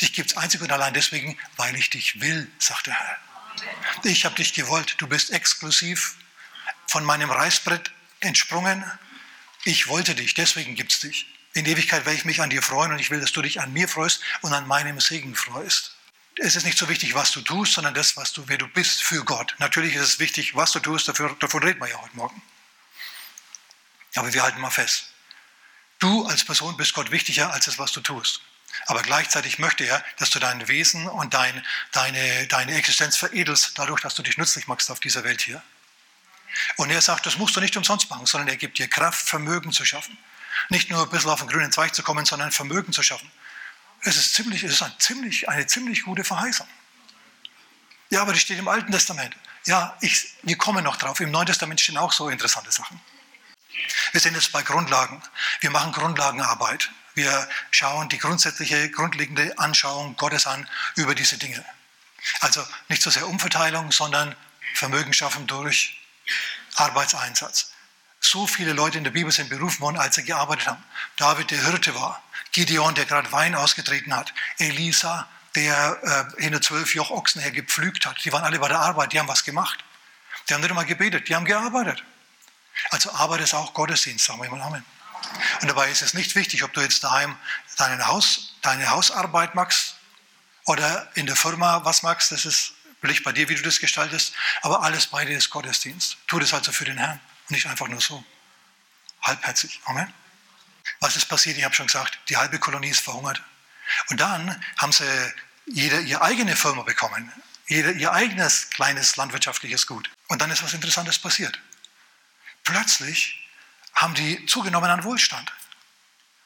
Dich 0.01 0.13
gibt 0.13 0.31
es 0.31 0.37
einzig 0.37 0.61
und 0.61 0.71
allein 0.71 0.93
deswegen, 0.93 1.37
weil 1.57 1.75
ich 1.75 1.89
dich 1.89 2.21
will, 2.21 2.51
sagt 2.59 2.87
der 2.87 2.93
Herr. 2.93 3.17
Ich 4.03 4.25
habe 4.25 4.35
dich 4.35 4.53
gewollt, 4.53 4.95
du 4.97 5.07
bist 5.07 5.31
exklusiv 5.31 6.15
von 6.87 7.03
meinem 7.03 7.31
Reißbrett 7.31 7.91
entsprungen. 8.19 8.83
Ich 9.63 9.87
wollte 9.87 10.15
dich, 10.15 10.33
deswegen 10.33 10.75
gibt 10.75 10.91
es 10.91 10.99
dich. 10.99 11.27
In 11.53 11.65
Ewigkeit 11.65 12.05
werde 12.05 12.17
ich 12.17 12.25
mich 12.25 12.41
an 12.41 12.49
dir 12.49 12.61
freuen 12.61 12.91
und 12.91 12.99
ich 12.99 13.11
will, 13.11 13.21
dass 13.21 13.31
du 13.31 13.41
dich 13.41 13.61
an 13.61 13.71
mir 13.71 13.87
freust 13.87 14.21
und 14.41 14.53
an 14.53 14.67
meinem 14.67 14.99
Segen 14.99 15.35
freust. 15.35 15.95
Es 16.37 16.57
ist 16.57 16.65
nicht 16.65 16.77
so 16.77 16.89
wichtig, 16.89 17.13
was 17.15 17.31
du 17.31 17.39
tust, 17.39 17.73
sondern 17.73 17.93
das, 17.93 18.17
was 18.17 18.33
du, 18.33 18.43
wer 18.47 18.57
du 18.57 18.67
bist 18.67 19.01
für 19.01 19.23
Gott. 19.23 19.55
Natürlich 19.59 19.95
ist 19.95 20.01
es 20.01 20.19
wichtig, 20.19 20.53
was 20.55 20.73
du 20.73 20.79
tust, 20.79 21.07
dafür, 21.07 21.33
davon 21.39 21.63
reden 21.63 21.79
wir 21.79 21.87
ja 21.87 22.01
heute 22.01 22.15
Morgen. 22.17 22.41
Aber 24.15 24.33
wir 24.33 24.43
halten 24.43 24.59
mal 24.59 24.69
fest. 24.69 25.11
Du 25.99 26.25
als 26.25 26.43
Person 26.43 26.75
bist 26.75 26.93
Gott 26.93 27.11
wichtiger 27.11 27.53
als 27.53 27.65
das, 27.65 27.79
was 27.79 27.93
du 27.93 28.01
tust. 28.01 28.41
Aber 28.85 29.01
gleichzeitig 29.01 29.59
möchte 29.59 29.83
er, 29.83 30.03
dass 30.17 30.29
du 30.29 30.39
dein 30.39 30.67
Wesen 30.67 31.07
und 31.07 31.33
dein, 31.33 31.65
deine, 31.91 32.47
deine 32.47 32.75
Existenz 32.75 33.17
veredelst, 33.17 33.77
dadurch, 33.77 34.01
dass 34.01 34.15
du 34.15 34.23
dich 34.23 34.37
nützlich 34.37 34.67
machst 34.67 34.91
auf 34.91 34.99
dieser 34.99 35.23
Welt 35.23 35.41
hier. 35.41 35.61
Und 36.77 36.89
er 36.89 37.01
sagt, 37.01 37.25
das 37.25 37.37
musst 37.37 37.55
du 37.55 37.61
nicht 37.61 37.75
umsonst 37.75 38.09
machen, 38.09 38.25
sondern 38.25 38.47
er 38.47 38.57
gibt 38.57 38.77
dir 38.77 38.87
Kraft, 38.87 39.27
Vermögen 39.27 39.71
zu 39.71 39.85
schaffen. 39.85 40.17
Nicht 40.69 40.89
nur 40.89 41.03
ein 41.03 41.09
bisschen 41.09 41.29
auf 41.29 41.39
den 41.39 41.49
grünen 41.49 41.71
Zweig 41.71 41.93
zu 41.93 42.03
kommen, 42.03 42.25
sondern 42.25 42.51
Vermögen 42.51 42.93
zu 42.93 43.03
schaffen. 43.03 43.29
Es 44.01 44.17
ist, 44.17 44.35
ziemlich, 44.35 44.63
es 44.63 44.73
ist 44.73 44.81
ein 44.81 44.93
ziemlich, 44.99 45.49
eine 45.49 45.65
ziemlich 45.67 46.03
gute 46.03 46.23
Verheißung. 46.23 46.67
Ja, 48.09 48.21
aber 48.21 48.33
das 48.33 48.41
steht 48.41 48.59
im 48.59 48.67
Alten 48.67 48.91
Testament. 48.91 49.35
Ja, 49.65 49.97
ich, 49.99 50.35
wir 50.43 50.57
kommen 50.57 50.83
noch 50.83 50.95
drauf. 50.95 51.19
Im 51.19 51.31
Neuen 51.31 51.47
Testament 51.47 51.81
stehen 51.81 51.97
auch 51.97 52.11
so 52.11 52.29
interessante 52.29 52.71
Sachen. 52.71 53.01
Wir 54.11 54.21
sind 54.21 54.35
jetzt 54.35 54.51
bei 54.51 54.61
Grundlagen. 54.61 55.21
Wir 55.59 55.71
machen 55.71 55.91
Grundlagenarbeit. 55.91 56.91
Wir 57.15 57.47
schauen 57.71 58.09
die 58.09 58.17
grundsätzliche, 58.17 58.89
grundlegende 58.91 59.57
Anschauung 59.57 60.15
Gottes 60.17 60.47
an 60.47 60.69
über 60.95 61.15
diese 61.15 61.37
Dinge. 61.37 61.63
Also 62.41 62.65
nicht 62.89 63.01
so 63.01 63.09
sehr 63.09 63.27
Umverteilung, 63.27 63.91
sondern 63.91 64.35
Vermögen 64.73 65.13
schaffen 65.13 65.47
durch 65.47 65.99
Arbeitseinsatz. 66.75 67.71
So 68.19 68.47
viele 68.47 68.73
Leute 68.73 68.97
in 68.97 69.03
der 69.03 69.11
Bibel 69.11 69.31
sind 69.31 69.49
berufen 69.49 69.81
worden, 69.81 69.97
als 69.97 70.15
sie 70.15 70.23
gearbeitet 70.23 70.67
haben. 70.67 70.83
David, 71.15 71.51
der 71.51 71.63
Hirte 71.63 71.95
war. 71.95 72.21
Gideon, 72.51 72.95
der 72.95 73.05
gerade 73.05 73.31
Wein 73.31 73.55
ausgetreten 73.55 74.15
hat. 74.15 74.33
Elisa, 74.57 75.27
der 75.55 75.99
äh, 76.37 76.41
hinter 76.41 76.61
zwölf 76.61 76.95
Joch 76.95 77.11
Ochsen 77.11 77.41
her 77.41 77.51
gepflügt 77.51 78.05
hat. 78.05 78.23
Die 78.25 78.33
waren 78.33 78.43
alle 78.43 78.59
bei 78.59 78.67
der 78.67 78.79
Arbeit, 78.79 79.13
die 79.13 79.19
haben 79.19 79.27
was 79.27 79.43
gemacht. 79.43 79.83
Die 80.49 80.53
haben 80.53 80.61
nicht 80.61 80.69
einmal 80.69 80.85
gebetet, 80.85 81.29
die 81.29 81.35
haben 81.35 81.45
gearbeitet. 81.45 82.03
Also 82.89 83.11
Arbeit 83.11 83.41
ist 83.41 83.53
auch 83.53 83.73
Gottesdienst, 83.73 84.25
sagen 84.25 84.41
wir 84.41 84.49
mal 84.49 84.61
Amen. 84.61 84.83
Und 85.61 85.67
dabei 85.67 85.89
ist 85.89 86.01
es 86.01 86.13
nicht 86.13 86.35
wichtig, 86.35 86.63
ob 86.63 86.73
du 86.73 86.81
jetzt 86.81 87.03
daheim 87.03 87.37
deinen 87.77 88.07
Haus, 88.07 88.55
deine 88.61 88.89
Hausarbeit 88.89 89.55
machst 89.55 89.95
oder 90.65 91.09
in 91.15 91.25
der 91.25 91.35
Firma 91.35 91.83
was 91.85 92.03
machst. 92.03 92.31
Das 92.31 92.45
ist 92.45 92.73
Licht 93.05 93.23
bei 93.23 93.31
dir, 93.31 93.49
wie 93.49 93.55
du 93.55 93.61
das 93.61 93.79
gestaltest, 93.79 94.33
aber 94.61 94.83
alles 94.83 95.07
bei 95.07 95.25
dir 95.25 95.37
ist 95.37 95.49
Gottesdienst. 95.49 96.17
Tu 96.27 96.39
das 96.39 96.53
also 96.53 96.71
für 96.71 96.85
den 96.85 96.97
Herrn 96.97 97.19
und 97.47 97.51
nicht 97.51 97.67
einfach 97.67 97.87
nur 97.87 98.01
so. 98.01 98.23
Halbherzig. 99.21 99.79
Amen. 99.85 100.11
Was 100.99 101.15
ist 101.15 101.25
passiert? 101.25 101.57
Ich 101.57 101.63
habe 101.63 101.75
schon 101.75 101.87
gesagt, 101.87 102.19
die 102.29 102.37
halbe 102.37 102.59
Kolonie 102.59 102.89
ist 102.89 103.01
verhungert. 103.01 103.41
Und 104.09 104.19
dann 104.19 104.63
haben 104.77 104.91
sie 104.91 105.05
jede 105.67 106.01
ihre 106.01 106.21
eigene 106.21 106.55
Firma 106.55 106.83
bekommen, 106.83 107.31
jeder 107.67 107.91
ihr 107.91 108.11
eigenes 108.11 108.69
kleines 108.69 109.15
landwirtschaftliches 109.15 109.87
Gut. 109.87 110.09
Und 110.27 110.41
dann 110.41 110.51
ist 110.51 110.63
was 110.63 110.73
Interessantes 110.73 111.19
passiert. 111.19 111.59
Plötzlich 112.63 113.44
haben 113.95 114.13
die 114.13 114.45
zugenommen 114.45 114.89
an 114.89 115.03
Wohlstand. 115.03 115.51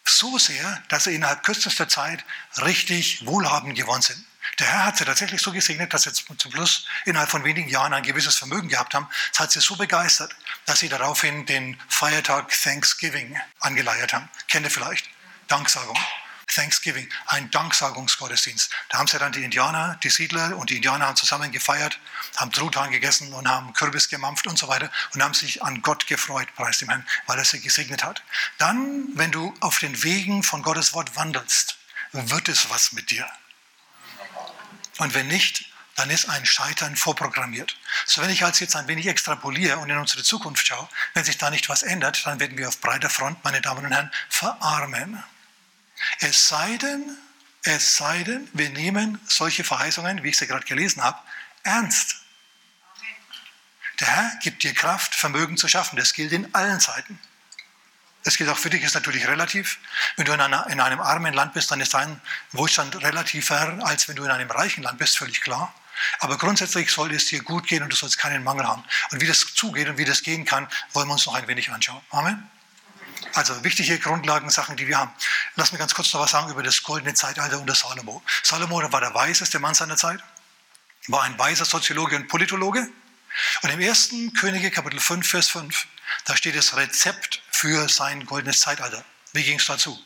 So 0.05 0.37
sehr, 0.37 0.81
dass 0.89 1.03
sie 1.05 1.15
innerhalb 1.15 1.43
kürzester 1.43 1.87
Zeit 1.87 2.23
richtig 2.57 3.25
wohlhabend 3.25 3.75
geworden 3.75 4.01
sind. 4.01 4.23
Der 4.57 4.67
Herr 4.67 4.85
hat 4.85 4.97
sie 4.97 5.05
tatsächlich 5.05 5.41
so 5.41 5.51
gesegnet, 5.51 5.93
dass 5.93 6.03
sie 6.03 6.13
zum 6.13 6.51
Schluss 6.51 6.85
innerhalb 7.05 7.29
von 7.29 7.43
wenigen 7.43 7.69
Jahren 7.69 7.93
ein 7.93 8.03
gewisses 8.03 8.35
Vermögen 8.35 8.67
gehabt 8.67 8.93
haben. 8.93 9.07
Das 9.31 9.39
hat 9.39 9.51
sie 9.51 9.61
so 9.61 9.75
begeistert, 9.75 10.35
dass 10.65 10.79
sie 10.79 10.89
daraufhin 10.89 11.45
den 11.45 11.79
Feiertag 11.87 12.49
Thanksgiving 12.49 13.39
angeleiert 13.59 14.13
haben. 14.13 14.29
Kennt 14.47 14.65
ihr 14.65 14.71
vielleicht? 14.71 15.05
Danksagung. 15.47 15.97
Thanksgiving, 16.53 17.09
ein 17.27 17.49
Danksagungsgottesdienst. 17.51 18.71
Da 18.89 18.97
haben 18.97 19.07
sie 19.07 19.19
dann 19.19 19.31
die 19.31 19.43
Indianer, 19.43 19.99
die 20.03 20.09
Siedler 20.09 20.57
und 20.57 20.69
die 20.69 20.77
Indianer 20.77 21.07
haben 21.07 21.15
zusammen 21.15 21.51
gefeiert, 21.51 21.99
haben 22.35 22.51
Truthahn 22.51 22.91
gegessen 22.91 23.33
und 23.33 23.47
haben 23.47 23.73
Kürbis 23.73 24.09
gemampft 24.09 24.47
und 24.47 24.57
so 24.57 24.67
weiter 24.67 24.91
und 25.13 25.23
haben 25.23 25.33
sich 25.33 25.63
an 25.63 25.81
Gott 25.81 26.07
gefreut, 26.07 26.47
preis 26.55 26.79
dem 26.79 26.89
Herrn, 26.89 27.05
weil 27.27 27.37
er 27.37 27.45
sie 27.45 27.61
gesegnet 27.61 28.03
hat. 28.03 28.23
Dann, 28.57 29.07
wenn 29.13 29.31
du 29.31 29.53
auf 29.59 29.79
den 29.79 30.03
Wegen 30.03 30.43
von 30.43 30.61
Gottes 30.61 30.93
Wort 30.93 31.15
wandelst, 31.15 31.77
wird 32.11 32.49
es 32.49 32.69
was 32.69 32.91
mit 32.91 33.11
dir. 33.11 33.27
Und 34.97 35.13
wenn 35.13 35.27
nicht, 35.27 35.65
dann 35.95 36.09
ist 36.09 36.29
ein 36.29 36.45
Scheitern 36.45 36.95
vorprogrammiert. 36.95 37.75
So 38.05 38.21
wenn 38.21 38.29
ich 38.29 38.45
als 38.45 38.59
jetzt 38.59 38.75
ein 38.75 38.87
wenig 38.87 39.07
extrapoliere 39.07 39.77
und 39.79 39.89
in 39.89 39.97
unsere 39.97 40.23
Zukunft 40.23 40.65
schaue, 40.65 40.87
wenn 41.13 41.25
sich 41.25 41.37
da 41.37 41.49
nicht 41.49 41.67
was 41.67 41.83
ändert, 41.83 42.25
dann 42.25 42.39
werden 42.39 42.57
wir 42.57 42.69
auf 42.69 42.79
breiter 42.79 43.09
Front, 43.09 43.43
meine 43.43 43.61
Damen 43.61 43.85
und 43.85 43.91
Herren, 43.91 44.11
verarmen. 44.29 45.21
Es 46.19 46.47
sei 46.47 46.77
denn, 46.77 47.17
es 47.63 47.97
sei 47.97 48.23
denn, 48.23 48.47
wir 48.53 48.69
nehmen 48.69 49.19
solche 49.27 49.63
Verheißungen, 49.63 50.23
wie 50.23 50.29
ich 50.29 50.37
sie 50.37 50.47
gerade 50.47 50.65
gelesen 50.65 51.03
habe, 51.03 51.19
ernst. 51.63 52.17
Der 53.99 54.07
Herr 54.07 54.31
gibt 54.41 54.63
dir 54.63 54.73
Kraft, 54.73 55.13
Vermögen 55.13 55.57
zu 55.57 55.67
schaffen. 55.67 55.97
Das 55.97 56.13
gilt 56.13 56.31
in 56.31 56.53
allen 56.55 56.79
Zeiten. 56.79 57.19
Das 58.23 58.37
gilt 58.37 58.49
auch 58.49 58.57
für 58.57 58.69
dich, 58.69 58.83
ist 58.83 58.95
natürlich 58.95 59.27
relativ. 59.27 59.79
Wenn 60.15 60.25
du 60.25 60.33
in, 60.33 60.41
einer, 60.41 60.67
in 60.67 60.79
einem 60.79 60.99
armen 60.99 61.33
Land 61.33 61.53
bist, 61.53 61.71
dann 61.71 61.81
ist 61.81 61.93
dein 61.93 62.19
Wohlstand 62.51 63.01
relativer, 63.01 63.79
als 63.83 64.07
wenn 64.07 64.15
du 64.15 64.23
in 64.23 64.31
einem 64.31 64.49
reichen 64.51 64.83
Land 64.83 64.99
bist, 64.99 65.17
völlig 65.17 65.41
klar. 65.41 65.73
Aber 66.19 66.37
grundsätzlich 66.37 66.91
soll 66.91 67.13
es 67.13 67.27
dir 67.27 67.41
gut 67.41 67.67
gehen 67.67 67.83
und 67.83 67.91
du 67.91 67.95
sollst 67.95 68.17
keinen 68.17 68.43
Mangel 68.43 68.67
haben. 68.67 68.83
Und 69.11 69.21
wie 69.21 69.27
das 69.27 69.53
zugeht 69.53 69.87
und 69.89 69.97
wie 69.97 70.05
das 70.05 70.21
gehen 70.21 70.45
kann, 70.45 70.67
wollen 70.93 71.07
wir 71.07 71.13
uns 71.13 71.25
noch 71.25 71.35
ein 71.35 71.47
wenig 71.47 71.69
anschauen. 71.71 72.01
Amen. 72.09 72.49
Also 73.33 73.63
wichtige 73.63 73.99
Grundlagensachen, 73.99 74.75
die 74.75 74.87
wir 74.87 74.97
haben. 74.97 75.11
Lass 75.55 75.71
mich 75.71 75.79
ganz 75.79 75.93
kurz 75.93 76.13
noch 76.13 76.21
was 76.21 76.31
sagen 76.31 76.49
über 76.49 76.63
das 76.63 76.83
goldene 76.83 77.13
Zeitalter 77.13 77.59
unter 77.59 77.75
Salomo. 77.75 78.21
Salomo 78.43 78.91
war 78.91 79.01
der 79.01 79.13
weiseste 79.13 79.59
Mann 79.59 79.73
seiner 79.73 79.97
Zeit, 79.97 80.23
war 81.07 81.23
ein 81.23 81.37
weiser 81.37 81.65
Soziologe 81.65 82.15
und 82.15 82.27
Politologe. 82.27 82.89
Und 83.61 83.69
im 83.69 83.79
ersten 83.79 84.33
Könige 84.33 84.71
Kapitel 84.71 84.99
5, 84.99 85.27
Vers 85.27 85.49
5, 85.49 85.87
da 86.25 86.35
steht 86.35 86.55
das 86.55 86.75
Rezept 86.75 87.41
für 87.51 87.87
sein 87.87 88.25
goldenes 88.25 88.61
Zeitalter. 88.61 89.03
Wie 89.33 89.43
ging 89.43 89.59
es 89.59 89.65
dazu? 89.65 89.99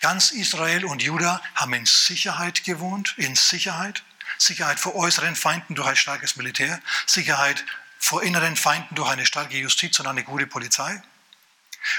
Ganz 0.00 0.30
Israel 0.30 0.84
und 0.84 1.02
Juda 1.02 1.42
haben 1.54 1.74
in 1.74 1.86
Sicherheit 1.86 2.64
gewohnt, 2.64 3.14
in 3.16 3.34
Sicherheit. 3.36 4.02
Sicherheit 4.38 4.80
vor 4.80 4.94
äußeren 4.94 5.36
Feinden 5.36 5.74
durch 5.74 5.88
ein 5.88 5.96
starkes 5.96 6.36
Militär, 6.36 6.80
Sicherheit 7.06 7.64
vor 7.98 8.22
inneren 8.22 8.56
Feinden 8.56 8.94
durch 8.94 9.08
eine 9.10 9.26
starke 9.26 9.56
Justiz 9.56 10.00
und 10.00 10.06
eine 10.06 10.24
gute 10.24 10.46
Polizei. 10.46 11.00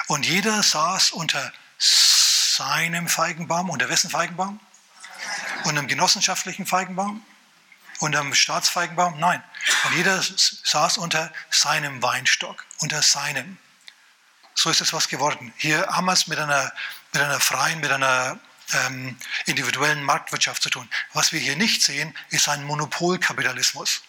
Und 0.07 0.25
jeder 0.25 0.63
saß 0.63 1.11
unter 1.11 1.51
seinem 1.77 3.07
Feigenbaum, 3.07 3.69
unter 3.69 3.89
wessen 3.89 4.09
Feigenbaum? 4.09 4.59
Unter 5.63 5.79
einem 5.79 5.87
genossenschaftlichen 5.87 6.65
Feigenbaum? 6.65 7.23
Unter 7.99 8.19
einem 8.19 8.33
Staatsfeigenbaum? 8.33 9.19
Nein. 9.19 9.43
Und 9.85 9.95
jeder 9.95 10.21
saß 10.21 10.97
unter 10.97 11.31
seinem 11.49 12.01
Weinstock, 12.01 12.65
unter 12.79 13.01
seinem. 13.01 13.57
So 14.55 14.69
ist 14.69 14.81
es 14.81 14.93
was 14.93 15.07
geworden. 15.07 15.53
Hier 15.57 15.87
haben 15.87 16.05
wir 16.05 16.13
es 16.13 16.27
mit 16.27 16.37
einer, 16.37 16.71
mit 17.11 17.21
einer 17.21 17.39
freien, 17.39 17.79
mit 17.79 17.91
einer 17.91 18.39
ähm, 18.73 19.17
individuellen 19.45 20.03
Marktwirtschaft 20.03 20.61
zu 20.61 20.69
tun. 20.69 20.89
Was 21.13 21.31
wir 21.31 21.39
hier 21.39 21.55
nicht 21.55 21.81
sehen, 21.83 22.15
ist 22.29 22.47
ein 22.49 22.63
Monopolkapitalismus. 22.63 24.01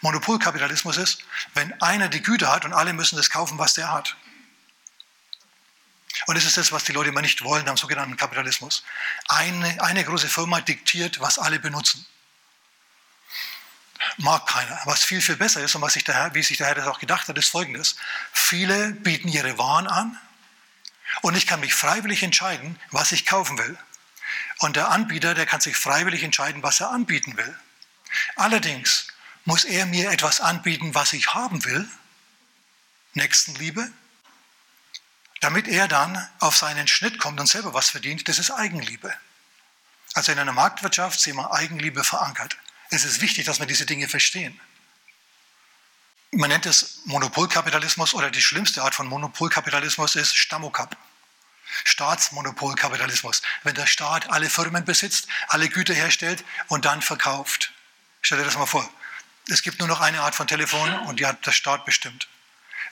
Monopolkapitalismus 0.00 0.96
ist, 0.96 1.24
wenn 1.54 1.80
einer 1.82 2.08
die 2.08 2.22
Güter 2.22 2.52
hat 2.52 2.64
und 2.64 2.72
alle 2.72 2.92
müssen 2.92 3.16
das 3.16 3.30
kaufen, 3.30 3.58
was 3.58 3.74
der 3.74 3.92
hat. 3.92 4.16
Und 6.26 6.36
das 6.36 6.44
ist 6.44 6.56
das, 6.56 6.72
was 6.72 6.84
die 6.84 6.92
Leute 6.92 7.08
immer 7.08 7.22
nicht 7.22 7.42
wollen 7.42 7.68
am 7.68 7.76
sogenannten 7.76 8.16
Kapitalismus. 8.16 8.84
Eine, 9.28 9.82
eine 9.82 10.04
große 10.04 10.28
Firma 10.28 10.60
diktiert, 10.60 11.20
was 11.20 11.38
alle 11.38 11.58
benutzen. 11.58 12.06
Mag 14.18 14.46
keiner. 14.46 14.80
Was 14.84 15.04
viel, 15.04 15.20
viel 15.20 15.36
besser 15.36 15.62
ist 15.62 15.74
und 15.74 15.82
was 15.82 15.94
sich 15.94 16.04
der 16.04 16.14
Herr, 16.14 16.34
wie 16.34 16.42
sich 16.42 16.58
der 16.58 16.66
Herr 16.66 16.74
das 16.74 16.86
auch 16.86 16.98
gedacht 16.98 17.28
hat, 17.28 17.38
ist 17.38 17.50
folgendes. 17.50 17.96
Viele 18.32 18.92
bieten 18.92 19.28
ihre 19.28 19.58
Waren 19.58 19.86
an 19.86 20.18
und 21.22 21.36
ich 21.36 21.46
kann 21.46 21.60
mich 21.60 21.74
freiwillig 21.74 22.22
entscheiden, 22.22 22.78
was 22.90 23.12
ich 23.12 23.26
kaufen 23.26 23.58
will. 23.58 23.78
Und 24.58 24.76
der 24.76 24.90
Anbieter, 24.90 25.34
der 25.34 25.46
kann 25.46 25.60
sich 25.60 25.76
freiwillig 25.76 26.22
entscheiden, 26.22 26.62
was 26.62 26.80
er 26.80 26.90
anbieten 26.90 27.36
will. 27.36 27.58
Allerdings 28.36 29.08
muss 29.44 29.64
er 29.64 29.86
mir 29.86 30.10
etwas 30.10 30.40
anbieten, 30.40 30.94
was 30.94 31.12
ich 31.12 31.34
haben 31.34 31.64
will, 31.64 31.88
Nächstenliebe, 33.14 33.90
damit 35.42 35.66
er 35.66 35.88
dann 35.88 36.28
auf 36.38 36.56
seinen 36.56 36.86
Schnitt 36.86 37.18
kommt 37.18 37.40
und 37.40 37.48
selber 37.48 37.74
was 37.74 37.90
verdient, 37.90 38.28
das 38.28 38.38
ist 38.38 38.52
Eigenliebe. 38.52 39.12
Also 40.14 40.30
in 40.30 40.38
einer 40.38 40.52
Marktwirtschaft 40.52 41.20
sehen 41.20 41.36
wir 41.36 41.52
Eigenliebe 41.52 42.04
verankert. 42.04 42.56
Es 42.90 43.04
ist 43.04 43.20
wichtig, 43.20 43.44
dass 43.46 43.58
wir 43.58 43.66
diese 43.66 43.84
Dinge 43.84 44.08
verstehen. 44.08 44.58
Man 46.30 46.48
nennt 46.48 46.64
es 46.64 47.00
Monopolkapitalismus 47.06 48.14
oder 48.14 48.30
die 48.30 48.40
schlimmste 48.40 48.82
Art 48.82 48.94
von 48.94 49.08
Monopolkapitalismus 49.08 50.14
ist 50.14 50.36
Stammokap. 50.36 50.96
Staatsmonopolkapitalismus. 51.84 53.42
Wenn 53.64 53.74
der 53.74 53.86
Staat 53.86 54.30
alle 54.30 54.48
Firmen 54.48 54.84
besitzt, 54.84 55.26
alle 55.48 55.68
Güter 55.68 55.94
herstellt 55.94 56.44
und 56.68 56.84
dann 56.84 57.02
verkauft. 57.02 57.72
Stell 58.20 58.38
dir 58.38 58.44
das 58.44 58.56
mal 58.56 58.66
vor. 58.66 58.88
Es 59.48 59.62
gibt 59.62 59.80
nur 59.80 59.88
noch 59.88 60.00
eine 60.00 60.20
Art 60.20 60.36
von 60.36 60.46
Telefon 60.46 60.94
und 61.00 61.18
die 61.18 61.26
hat 61.26 61.44
der 61.44 61.52
Staat 61.52 61.84
bestimmt. 61.84 62.28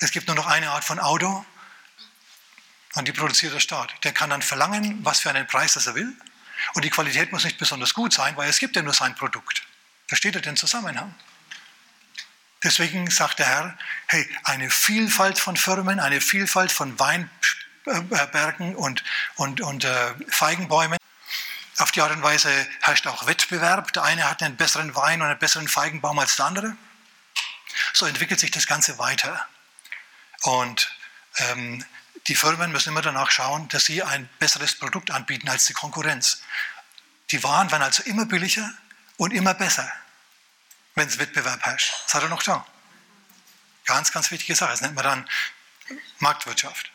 Es 0.00 0.10
gibt 0.10 0.26
nur 0.26 0.36
noch 0.36 0.46
eine 0.46 0.70
Art 0.70 0.82
von 0.82 0.98
Auto 0.98 1.44
und 2.94 3.06
die 3.06 3.12
produziert 3.12 3.54
der 3.54 3.60
Staat. 3.60 3.94
Der 4.04 4.12
kann 4.12 4.30
dann 4.30 4.42
verlangen, 4.42 5.04
was 5.04 5.20
für 5.20 5.30
einen 5.30 5.46
Preis 5.46 5.74
das 5.74 5.86
er 5.86 5.94
will. 5.94 6.12
Und 6.74 6.84
die 6.84 6.90
Qualität 6.90 7.32
muss 7.32 7.44
nicht 7.44 7.58
besonders 7.58 7.94
gut 7.94 8.12
sein, 8.12 8.36
weil 8.36 8.50
es 8.50 8.58
gibt 8.58 8.76
ja 8.76 8.82
nur 8.82 8.94
sein 8.94 9.14
Produkt. 9.14 9.62
Versteht 10.08 10.34
ihr 10.34 10.40
den 10.40 10.56
Zusammenhang? 10.56 11.14
Deswegen 12.62 13.10
sagt 13.10 13.38
der 13.38 13.46
Herr, 13.46 13.78
hey, 14.08 14.28
eine 14.44 14.68
Vielfalt 14.68 15.38
von 15.38 15.56
Firmen, 15.56 15.98
eine 15.98 16.20
Vielfalt 16.20 16.70
von 16.72 16.98
Weinbergen 16.98 18.76
und, 18.76 19.02
und, 19.36 19.62
und 19.62 19.84
äh, 19.84 20.14
Feigenbäumen. 20.28 20.98
Auf 21.78 21.92
die 21.92 22.02
Art 22.02 22.12
und 22.12 22.22
Weise 22.22 22.50
herrscht 22.82 23.06
auch 23.06 23.26
Wettbewerb. 23.26 23.94
Der 23.94 24.02
eine 24.02 24.28
hat 24.28 24.42
einen 24.42 24.56
besseren 24.56 24.94
Wein 24.94 25.22
und 25.22 25.28
einen 25.28 25.38
besseren 25.38 25.68
Feigenbaum 25.68 26.18
als 26.18 26.36
der 26.36 26.44
andere. 26.46 26.76
So 27.94 28.04
entwickelt 28.04 28.38
sich 28.40 28.50
das 28.50 28.66
Ganze 28.66 28.98
weiter. 28.98 29.48
Und 30.42 30.94
ähm, 31.36 31.82
die 32.26 32.34
Firmen 32.34 32.72
müssen 32.72 32.90
immer 32.90 33.02
danach 33.02 33.30
schauen, 33.30 33.68
dass 33.68 33.84
sie 33.84 34.02
ein 34.02 34.28
besseres 34.38 34.74
Produkt 34.74 35.10
anbieten 35.10 35.48
als 35.48 35.66
die 35.66 35.72
Konkurrenz. 35.72 36.42
Die 37.30 37.42
Waren 37.42 37.70
werden 37.70 37.82
also 37.82 38.02
immer 38.04 38.26
billiger 38.26 38.72
und 39.16 39.32
immer 39.32 39.54
besser, 39.54 39.90
wenn 40.94 41.08
es 41.08 41.18
Wettbewerb 41.18 41.62
herrscht. 41.62 41.94
Seid 42.06 42.22
ihr 42.22 42.28
noch 42.28 42.42
da? 42.42 42.66
Ganz, 43.84 44.12
ganz 44.12 44.30
wichtige 44.30 44.54
Sache. 44.54 44.70
Das 44.70 44.80
nennt 44.80 44.94
man 44.94 45.04
dann 45.04 45.28
Marktwirtschaft. 46.18 46.90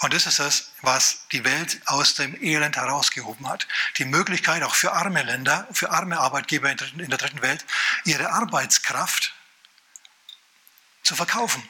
Und 0.00 0.14
das 0.14 0.26
ist 0.26 0.38
es, 0.38 0.72
was 0.80 1.26
die 1.32 1.44
Welt 1.44 1.80
aus 1.84 2.14
dem 2.14 2.34
Elend 2.42 2.76
herausgehoben 2.76 3.46
hat. 3.48 3.68
Die 3.98 4.06
Möglichkeit 4.06 4.62
auch 4.62 4.74
für 4.74 4.92
arme 4.92 5.22
Länder, 5.22 5.68
für 5.72 5.90
arme 5.90 6.18
Arbeitgeber 6.18 6.70
in 6.70 7.10
der 7.10 7.18
dritten 7.18 7.42
Welt, 7.42 7.66
ihre 8.04 8.30
Arbeitskraft 8.30 9.34
zu 11.02 11.14
verkaufen. 11.14 11.62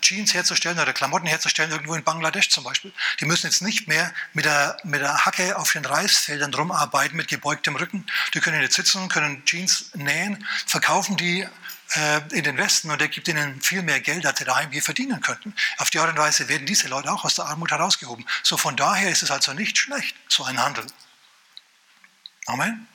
Jeans 0.00 0.34
herzustellen 0.34 0.78
oder 0.78 0.92
Klamotten 0.92 1.26
herzustellen, 1.26 1.70
irgendwo 1.70 1.94
in 1.94 2.02
Bangladesch 2.02 2.48
zum 2.48 2.64
Beispiel. 2.64 2.92
Die 3.20 3.24
müssen 3.24 3.46
jetzt 3.46 3.62
nicht 3.62 3.86
mehr 3.86 4.12
mit 4.32 4.44
der, 4.44 4.76
mit 4.82 5.00
der 5.00 5.24
Hacke 5.24 5.56
auf 5.56 5.72
den 5.72 5.84
Reisfeldern 5.84 6.52
rumarbeiten 6.52 7.16
mit 7.16 7.28
gebeugtem 7.28 7.76
Rücken. 7.76 8.04
Die 8.34 8.40
können 8.40 8.60
jetzt 8.60 8.74
sitzen, 8.74 9.08
können 9.08 9.44
Jeans 9.44 9.90
nähen, 9.94 10.44
verkaufen 10.66 11.16
die 11.16 11.46
äh, 11.92 12.20
in 12.32 12.42
den 12.42 12.56
Westen 12.56 12.90
und 12.90 13.00
der 13.00 13.08
gibt 13.08 13.28
ihnen 13.28 13.60
viel 13.60 13.82
mehr 13.82 14.00
Geld, 14.00 14.26
als 14.26 14.40
sie 14.40 14.44
daheim 14.44 14.72
hier 14.72 14.82
verdienen 14.82 15.20
könnten. 15.20 15.54
Auf 15.78 15.90
die 15.90 16.00
Art 16.00 16.10
und 16.10 16.18
Weise 16.18 16.48
werden 16.48 16.66
diese 16.66 16.88
Leute 16.88 17.10
auch 17.10 17.24
aus 17.24 17.36
der 17.36 17.46
Armut 17.46 17.70
herausgehoben. 17.70 18.26
So 18.42 18.56
von 18.56 18.76
daher 18.76 19.10
ist 19.10 19.22
es 19.22 19.30
also 19.30 19.52
nicht 19.52 19.78
schlecht, 19.78 20.16
so 20.28 20.42
ein 20.44 20.60
Handel. 20.60 20.84
Amen. 22.46 22.88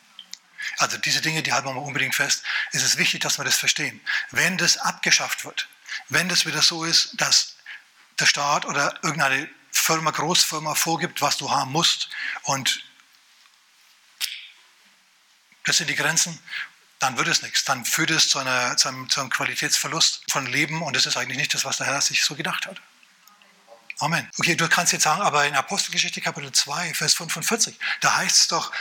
Also 0.78 0.98
diese 0.98 1.22
Dinge, 1.22 1.42
die 1.42 1.54
halten 1.54 1.68
wir 1.68 1.74
mal 1.74 1.82
unbedingt 1.82 2.16
fest. 2.16 2.44
Es 2.72 2.84
ist 2.84 2.98
wichtig, 2.98 3.22
dass 3.22 3.38
wir 3.38 3.46
das 3.46 3.56
verstehen. 3.56 4.00
Wenn 4.30 4.58
das 4.58 4.78
abgeschafft 4.78 5.46
wird, 5.46 5.68
wenn 6.10 6.30
das 6.30 6.46
wieder 6.46 6.62
so 6.62 6.84
ist, 6.84 7.20
dass 7.20 7.56
der 8.20 8.26
Staat 8.26 8.66
oder 8.66 8.94
irgendeine 9.04 9.50
Firma, 9.72 10.12
Großfirma 10.12 10.76
vorgibt, 10.76 11.22
was 11.22 11.38
du 11.38 11.50
haben 11.50 11.72
musst 11.72 12.10
und 12.44 12.84
das 15.66 15.78
sind 15.78 15.90
die 15.90 15.96
Grenzen, 15.96 16.40
dann 17.00 17.18
wird 17.18 17.28
es 17.28 17.42
nichts. 17.42 17.64
Dann 17.66 17.86
führt 17.86 18.12
es 18.12 18.30
zu, 18.30 18.40
einer, 18.40 18.78
zu, 18.78 18.88
einem, 18.88 19.10
zu 19.10 19.22
einem 19.22 19.30
Qualitätsverlust 19.30 20.24
von 20.30 20.46
Leben 20.46 20.82
und 20.82 20.96
das 20.96 21.06
ist 21.06 21.18
eigentlich 21.18 21.38
nicht 21.38 21.54
das, 21.54 21.66
was 21.66 21.78
der 21.78 21.88
Herr 21.88 22.02
sich 22.02 22.24
so 22.24 22.36
gedacht 22.36 22.66
hat. 22.68 22.82
Amen. 24.00 24.28
Okay, 24.40 24.56
du 24.56 24.68
kannst 24.68 24.94
jetzt 24.94 25.04
sagen, 25.04 25.22
aber 25.22 25.46
in 25.46 25.56
Apostelgeschichte 25.56 26.22
Kapitel 26.22 26.52
2, 26.52 26.94
Vers 26.94 27.14
45, 27.14 27.78
da 28.00 28.18
heißt 28.18 28.36
es 28.36 28.48
doch, 28.48 28.72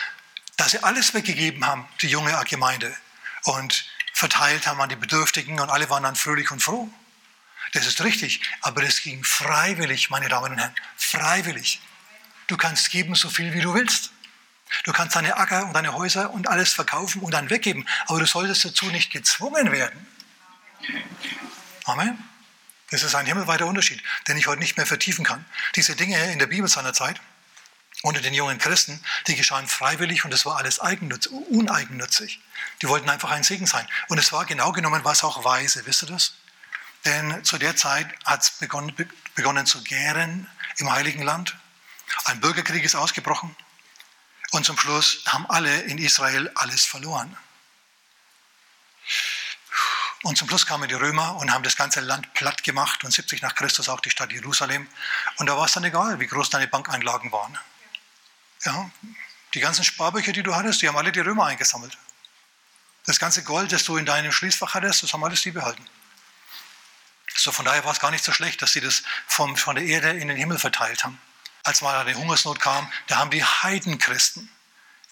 dass 0.57 0.71
sie 0.73 0.83
alles 0.83 1.13
weggegeben 1.15 1.65
haben, 1.67 1.87
die 2.01 2.09
junge 2.09 2.39
Gemeinde, 2.45 2.95
und 3.45 3.87
verteilt 4.13 4.67
haben 4.67 4.81
an 4.81 4.89
die 4.89 4.97
Bedürftigen 4.97 5.61
und 5.61 5.71
alle 5.71 5.89
waren 5.89 6.03
dann 6.03 6.17
fröhlich 6.17 6.51
und 6.51 6.63
froh. 6.63 6.91
Das 7.73 7.87
ist 7.87 8.03
richtig, 8.03 8.41
aber 8.63 8.83
das 8.83 9.03
ging 9.03 9.23
freiwillig, 9.23 10.11
meine 10.11 10.29
Damen 10.29 10.53
und 10.53 10.59
Herren, 10.59 10.75
freiwillig. 10.97 11.81
Du 12.49 12.57
kannst 12.57 12.91
geben, 12.91 13.15
so 13.15 13.31
viel 13.31 13.53
wie 13.55 13.61
du 13.61 13.75
willst. 13.75 14.11
Du 14.85 14.93
kannst 14.93 15.17
deine 15.17 15.37
Acker 15.37 15.67
und 15.67 15.73
deine 15.73 15.95
Häuser 15.95 16.31
und 16.31 16.49
alles 16.49 16.73
verkaufen 16.73 17.23
und 17.23 17.33
dann 17.33 17.51
weggeben, 17.51 17.87
aber 18.07 18.21
du 18.21 18.27
solltest 18.27 18.65
dazu 18.65 18.87
nicht 18.87 19.13
gezwungen 19.13 19.73
werden. 19.73 20.07
Amen. 21.85 22.19
Das 22.91 23.03
ist 23.03 23.15
ein 23.15 23.27
himmelweiter 23.27 23.67
Unterschied, 23.67 24.03
den 24.27 24.37
ich 24.37 24.47
heute 24.47 24.61
nicht 24.61 24.77
mehr 24.77 24.87
vertiefen 24.87 25.25
kann. 25.25 25.45
Diese 25.77 25.95
Dinge 25.95 26.33
in 26.33 26.39
der 26.39 26.47
Bibel 26.47 26.69
seiner 26.69 26.93
Zeit 26.93 27.21
unter 28.03 28.21
den 28.21 28.35
jungen 28.35 28.59
Christen, 28.59 29.01
die 29.27 29.37
geschahen 29.37 29.69
freiwillig 29.69 30.25
und 30.25 30.33
es 30.33 30.47
war 30.47 30.57
alles 30.57 30.79
uneigennützig. 30.79 32.41
Die 32.83 32.89
wollten 32.89 33.11
einfach 33.11 33.31
ein 33.31 33.43
Segen 33.43 33.67
sein. 33.67 33.87
Und 34.09 34.19
es 34.19 34.33
war 34.33 34.47
genau 34.47 34.73
genommen 34.73 35.05
was 35.05 35.23
auch 35.23 35.45
weise, 35.45 35.85
wisst 35.87 36.03
ihr 36.05 36.09
das? 36.09 36.35
Denn 37.05 37.45
zu 37.45 37.59
der 37.59 37.77
Zeit 37.77 38.09
hat 38.25 38.43
es 38.43 38.51
begonnen, 38.51 38.95
begonnen 39.35 39.67
zu 39.67 39.83
gären 39.83 40.49
im 40.77 40.91
Heiligen 40.93 41.23
Land. 41.23 41.57
Ein 42.25 42.41
Bürgerkrieg 42.41 42.85
ist 42.85 42.95
ausgebrochen. 42.95 43.55
Und 44.51 44.67
zum 44.67 44.77
Schluss 44.79 45.23
haben 45.27 45.49
alle 45.49 45.83
in 45.83 45.99
Israel 45.99 46.51
alles 46.55 46.85
verloren. 46.85 47.37
Und 50.23 50.37
zum 50.37 50.49
Schluss 50.49 50.67
kamen 50.67 50.89
die 50.89 50.95
Römer 50.95 51.37
und 51.37 51.53
haben 51.53 51.63
das 51.63 51.77
ganze 51.77 52.01
Land 52.01 52.35
platt 52.35 52.63
gemacht 52.63 53.05
und 53.05 53.13
70 53.13 53.41
nach 53.41 53.55
Christus 53.55 53.89
auch 53.89 54.01
die 54.01 54.11
Stadt 54.11 54.33
Jerusalem. 54.33 54.87
Und 55.37 55.47
da 55.47 55.57
war 55.57 55.65
es 55.65 55.73
dann 55.73 55.85
egal, 55.85 56.21
wie 56.21 56.27
groß 56.27 56.51
deine 56.51 56.69
Bankeinlagen 56.69 57.33
waren. 57.33 57.59
Ja, 58.65 58.91
die 59.55 59.61
ganzen 59.61 59.85
Sparbücher, 59.85 60.33
die 60.33 60.43
du 60.43 60.55
hattest, 60.55 60.83
die 60.83 60.89
haben 60.89 60.97
alle 60.97 61.13
die 61.13 61.21
Römer 61.21 61.47
eingesammelt. 61.47 61.97
Das 63.07 63.19
ganze 63.19 63.43
Gold, 63.43 63.73
das 63.73 63.85
du 63.85 63.97
in 63.97 64.05
deinem 64.05 64.31
Schließfach 64.31 64.75
hattest, 64.75 65.03
das 65.03 65.13
haben 65.15 65.25
alles 65.25 65.41
die 65.41 65.53
behalten. 65.53 65.85
So 67.43 67.53
von 67.53 67.65
daher 67.65 67.85
war 67.85 67.93
es 67.93 68.01
gar 68.01 68.11
nicht 68.11 68.25
so 68.25 68.33
schlecht, 68.33 68.61
dass 68.63 68.73
sie 68.73 68.81
das 68.81 69.03
vom, 69.27 69.57
von 69.57 69.77
der 69.77 69.85
Erde 69.85 70.11
in 70.11 70.29
den 70.29 70.37
Himmel 70.37 70.59
verteilt 70.59 71.05
haben. 71.05 71.21
Als 71.63 71.81
mal 71.83 71.99
eine 71.99 72.15
Hungersnot 72.15 72.61
kam, 72.61 72.91
da 73.07 73.17
haben 73.17 73.31
die 73.31 73.45
Heidenchristen 73.45 74.51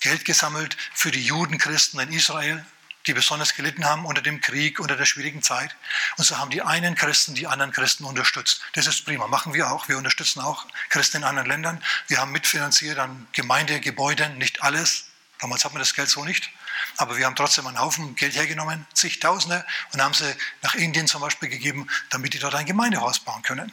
Geld 0.01 0.25
gesammelt 0.25 0.77
für 0.95 1.11
die 1.11 1.25
Judenchristen 1.25 1.99
in 2.01 2.13
Israel 2.13 2.65
die 3.09 3.15
besonders 3.15 3.55
gelitten 3.55 3.87
haben 3.87 4.05
unter 4.05 4.21
dem 4.21 4.41
Krieg, 4.41 4.79
unter 4.79 4.95
der 4.95 5.07
schwierigen 5.07 5.43
Zeit. 5.43 5.75
Und 6.19 6.25
so 6.25 6.37
haben 6.37 6.51
die 6.51 6.63
einen 6.63 6.95
Christen 6.95 7.35
die 7.35 7.47
anderen 7.47 7.73
Christen 7.73 8.05
unterstützt. 8.05 8.61
Das 8.75 8.87
ist 8.87 9.05
prima, 9.05 9.27
machen 9.27 9.55
wir 9.55 9.71
auch. 9.71 9.89
Wir 9.89 9.97
unterstützen 9.97 10.41
auch 10.41 10.67
Christen 10.91 11.19
in 11.19 11.25
anderen 11.25 11.49
Ländern. 11.49 11.83
Wir 12.07 12.19
haben 12.19 12.33
mitfinanziert 12.33 12.99
an 12.99 13.27
Gemeindegebäuden, 13.33 14.37
nicht 14.37 14.63
alles. 14.63 15.07
Damals 15.41 15.65
hat 15.65 15.73
man 15.73 15.81
das 15.81 15.95
Geld 15.95 16.11
so 16.11 16.25
nicht. 16.25 16.51
Aber 16.97 17.17
wir 17.17 17.27
haben 17.27 17.37
trotzdem 17.37 17.67
einen 17.67 17.79
Haufen 17.79 18.15
Geld 18.17 18.35
hergenommen, 18.35 18.87
zigtausende, 18.95 19.65
und 19.93 20.03
haben 20.03 20.15
sie 20.15 20.35
nach 20.63 20.75
Indien 20.75 21.07
zum 21.07 21.21
Beispiel 21.21 21.49
gegeben, 21.49 21.89
damit 22.11 22.35
die 22.35 22.39
dort 22.39 22.55
ein 22.55 22.67
Gemeindehaus 22.67 23.21
bauen 23.21 23.43
können. 23.43 23.73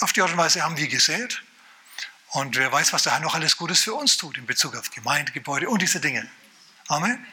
Auf 0.00 0.12
die 0.12 0.22
Art 0.22 0.30
und 0.30 0.38
Weise 0.38 0.62
haben 0.62 0.76
wir 0.76 0.88
gesät. 0.88 1.42
Und 2.30 2.56
wer 2.56 2.70
weiß, 2.70 2.92
was 2.92 3.04
der 3.04 3.12
Herr 3.12 3.20
noch 3.20 3.34
alles 3.34 3.56
Gutes 3.56 3.82
für 3.82 3.94
uns 3.94 4.16
tut 4.16 4.36
in 4.36 4.46
Bezug 4.46 4.76
auf 4.76 4.90
Gemeindegebäude 4.90 5.68
und 5.68 5.80
diese 5.80 6.00
Dinge. 6.00 6.28
Amen. 6.88 7.26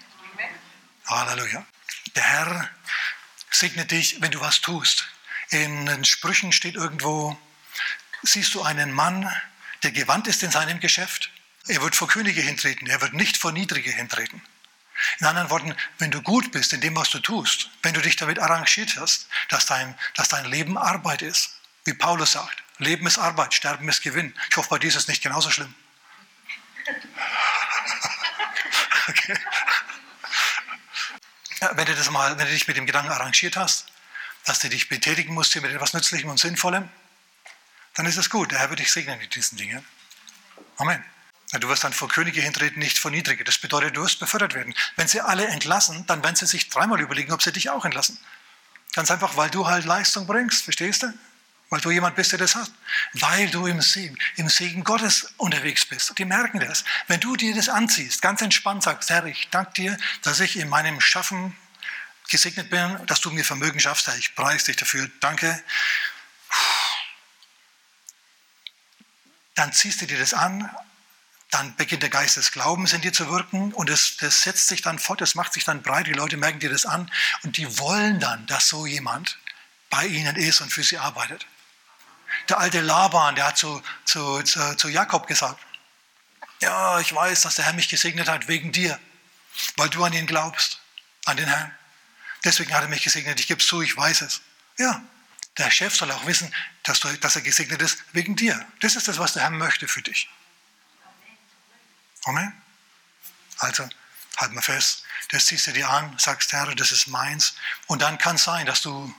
Halleluja. 1.06 1.66
Der 2.16 2.24
Herr 2.24 2.70
segnet 3.52 3.92
dich, 3.92 4.22
wenn 4.22 4.32
du 4.32 4.40
was 4.40 4.62
tust. 4.62 5.08
In 5.50 5.86
den 5.86 6.06
Sprüchen 6.06 6.52
steht 6.52 6.75
irgendwo, 6.75 7.38
siehst 8.24 8.54
du 8.56 8.64
einen 8.64 8.92
Mann, 8.92 9.32
der 9.84 9.92
gewandt 9.92 10.28
ist 10.28 10.44
in 10.44 10.52
seinem 10.52 10.80
Geschäft? 10.80 11.30
Er 11.68 11.82
wird 11.82 11.96
vor 11.96 12.08
Könige 12.08 12.42
hintreten, 12.42 12.88
er 12.88 13.02
wird 13.02 13.14
nicht 13.14 13.38
vor 13.38 13.52
Niedrige 13.52 13.92
hintreten. 13.92 14.42
In 15.19 15.27
anderen 15.27 15.50
Worten, 15.50 15.75
wenn 16.00 16.12
du 16.12 16.21
gut 16.21 16.51
bist 16.51 16.74
in 16.74 16.81
dem, 16.81 16.95
was 16.95 17.09
du 17.09 17.19
tust, 17.19 17.69
wenn 17.83 17.93
du 17.93 18.01
dich 18.01 18.15
damit 18.15 18.39
arrangiert 18.39 18.97
hast, 18.97 19.27
dass 19.50 19.65
dein, 19.65 19.97
dass 20.15 20.29
dein 20.29 20.45
Leben 20.45 20.77
Arbeit 20.77 21.21
ist, 21.21 21.59
wie 21.85 21.93
Paulus 21.93 22.33
sagt, 22.33 22.63
Leben 22.77 23.07
ist 23.07 23.17
Arbeit, 23.17 23.53
Sterben 23.53 23.88
ist 23.88 24.01
Gewinn. 24.01 24.35
Ich 24.50 24.57
hoffe, 24.57 24.69
bei 24.69 24.79
dir 24.79 24.88
ist 24.88 24.95
es 24.95 25.07
nicht 25.07 25.24
genauso 25.24 25.50
schlimm. 25.51 25.74
Okay 29.07 29.38
wenn 31.74 31.85
du, 31.85 31.95
das 31.95 32.09
mal, 32.09 32.38
wenn 32.38 32.45
du 32.45 32.51
dich 32.51 32.67
mit 32.67 32.77
dem 32.77 32.85
Gedanken 32.85 33.12
arrangiert 33.12 33.57
hast, 33.57 33.88
dass 34.45 34.59
du 34.59 34.69
dich 34.69 34.89
betätigen 34.89 35.33
musst 35.33 35.53
hier 35.53 35.62
mit 35.62 35.71
etwas 35.71 35.93
Nützlichem 35.93 36.29
und 36.29 36.39
Sinnvollem, 36.39 36.89
dann 37.95 38.05
ist 38.05 38.17
es 38.17 38.29
gut. 38.29 38.51
Der 38.51 38.59
Herr 38.59 38.69
wird 38.69 38.79
dich 38.79 38.91
segnen 38.91 39.17
mit 39.17 39.33
diesen 39.35 39.57
Dingen. 39.57 39.85
Amen. 40.77 41.03
Du 41.59 41.69
wirst 41.69 41.83
dann 41.83 41.93
vor 41.93 42.07
Könige 42.07 42.41
hintreten, 42.41 42.79
nicht 42.79 42.97
vor 42.97 43.12
Niedrige. 43.12 43.43
Das 43.43 43.57
bedeutet, 43.57 43.95
du 43.95 44.03
wirst 44.03 44.19
befördert 44.19 44.53
werden. 44.53 44.74
Wenn 44.95 45.07
sie 45.07 45.21
alle 45.21 45.47
entlassen, 45.47 46.05
dann 46.07 46.24
werden 46.24 46.35
sie 46.35 46.45
sich 46.45 46.69
dreimal 46.69 47.00
überlegen, 47.01 47.31
ob 47.31 47.41
sie 47.41 47.51
dich 47.51 47.69
auch 47.69 47.85
entlassen. 47.85 48.17
Ganz 48.93 49.12
einfach, 49.12 49.35
weil 49.38 49.50
du 49.50 49.67
halt 49.67 49.85
Leistung 49.85 50.25
bringst, 50.25 50.63
verstehst 50.63 51.03
du? 51.03 51.13
Weil 51.69 51.81
du 51.81 51.91
jemand 51.91 52.15
bist, 52.15 52.31
der 52.31 52.39
das 52.39 52.55
hat. 52.55 52.71
Weil 53.13 53.50
du 53.50 53.65
im 53.65 53.81
Segen, 53.81 54.18
im 54.35 54.50
Segen 54.50 54.83
Gottes 54.83 55.33
unterwegs 55.37 55.85
bist. 55.85 56.18
Die 56.18 56.25
merken 56.25 56.59
das. 56.59 56.85
Wenn 57.07 57.20
du 57.20 57.35
dir 57.35 57.55
das 57.55 57.70
anziehst, 57.70 58.22
ganz 58.22 58.41
entspannt 58.41 58.83
sagst, 58.83 59.09
Herr, 59.09 59.25
ich 59.25 59.50
danke 59.50 59.74
dir, 59.74 59.98
dass 60.22 60.39
ich 60.39 60.57
in 60.57 60.70
meinem 60.70 61.01
Schaffen 61.01 61.55
gesegnet 62.29 62.70
bin, 62.70 63.05
dass 63.07 63.22
du 63.22 63.31
mir 63.31 63.44
Vermögen 63.44 63.79
schaffst, 63.79 64.07
Herr, 64.07 64.18
ich 64.18 64.35
preise 64.35 64.68
dich 64.68 64.77
dafür, 64.77 65.09
danke. 65.20 65.61
Dann 69.55 69.74
ziehst 69.74 70.01
du 70.01 70.05
dir 70.05 70.20
das 70.20 70.33
an, 70.33 70.70
dann 71.51 71.75
beginnt 71.75 72.03
der 72.03 72.10
Geist 72.10 72.38
des 72.38 72.51
Glaubens 72.51 72.94
in 72.94 73.01
dir 73.01 73.14
zu 73.14 73.29
wirken 73.29 73.74
und 73.74 73.90
das, 73.90 74.18
das 74.20 74.42
setzt 74.42 74.68
sich 74.68 74.81
dann 74.81 75.00
fort, 75.00 75.22
das 75.22 75.36
macht 75.36 75.53
sich 75.53 75.64
dann 75.64 75.81
breit, 75.81 76.08
die 76.08 76.14
Leute 76.14 76.38
merken 76.38 76.60
dir 76.60 76.70
das 76.70 76.86
an 76.86 77.12
und 77.44 77.58
die 77.58 77.79
wollen 77.79 78.20
dann, 78.20 78.46
dass 78.48 78.68
so 78.68 78.86
jemand 78.86 79.38
bei 79.90 80.05
ihnen 80.05 80.36
ist 80.36 80.62
und 80.62 80.72
für 80.72 80.84
sie 80.84 80.98
arbeitet. 80.98 81.46
Der 82.50 82.60
alte 82.60 82.81
Laban, 82.81 83.36
der 83.36 83.48
hat 83.48 83.58
zu, 83.58 83.81
zu, 84.03 84.42
zu, 84.44 84.75
zu 84.75 84.90
Jakob 84.90 85.27
gesagt, 85.27 85.60
ja, 86.62 87.00
ich 87.00 87.14
weiß, 87.14 87.42
dass 87.42 87.55
der 87.55 87.66
Herr 87.66 87.74
mich 87.74 87.90
gesegnet 87.90 88.27
hat 88.27 88.48
wegen 88.48 88.72
dir, 88.72 89.00
weil 89.77 89.90
du 89.90 90.03
an 90.03 90.14
ihn 90.14 90.25
glaubst, 90.25 90.79
an 91.25 91.38
den 91.38 91.48
Herrn. 91.48 91.74
Deswegen 92.44 92.74
hat 92.74 92.84
er 92.84 92.88
mich 92.88 93.03
gesegnet. 93.03 93.40
Ich 93.40 93.48
gebe 93.48 93.60
es 93.60 93.68
zu, 93.68 93.81
ich 93.81 93.96
weiß 93.96 94.22
es. 94.22 94.42
Ja, 94.77 95.01
der 95.58 95.72
Chef 95.72 95.96
soll 95.96 96.12
auch 96.12 96.25
wissen, 96.25 96.53
dass, 96.84 97.00
du, 97.00 97.12
dass 97.18 97.36
er 97.36 97.42
gesegnet 97.42 97.81
ist 97.81 97.98
wegen 98.14 98.36
dir. 98.36 98.66
Das 98.81 98.96
ist 98.96 99.08
das, 99.08 99.18
was 99.18 99.34
der 99.34 99.44
Herr 99.44 99.50
möchte 99.50 99.88
für 99.88 100.01
dich. 100.01 100.29
Amen. 102.25 102.53
Also, 103.59 103.88
halt 104.38 104.51
mal 104.51 104.61
fest. 104.61 105.03
Das 105.31 105.46
ziehst 105.46 105.68
du 105.68 105.72
dir 105.72 105.90
an, 105.90 106.16
sagst, 106.20 106.51
Herr, 106.53 106.74
das 106.75 106.92
ist 106.92 107.07
meins. 107.07 107.55
Und 107.88 108.01
dann 108.01 108.18
kann 108.18 108.35
es 108.35 108.44
sein, 108.44 108.66
dass 108.66 108.81
du 108.81 109.14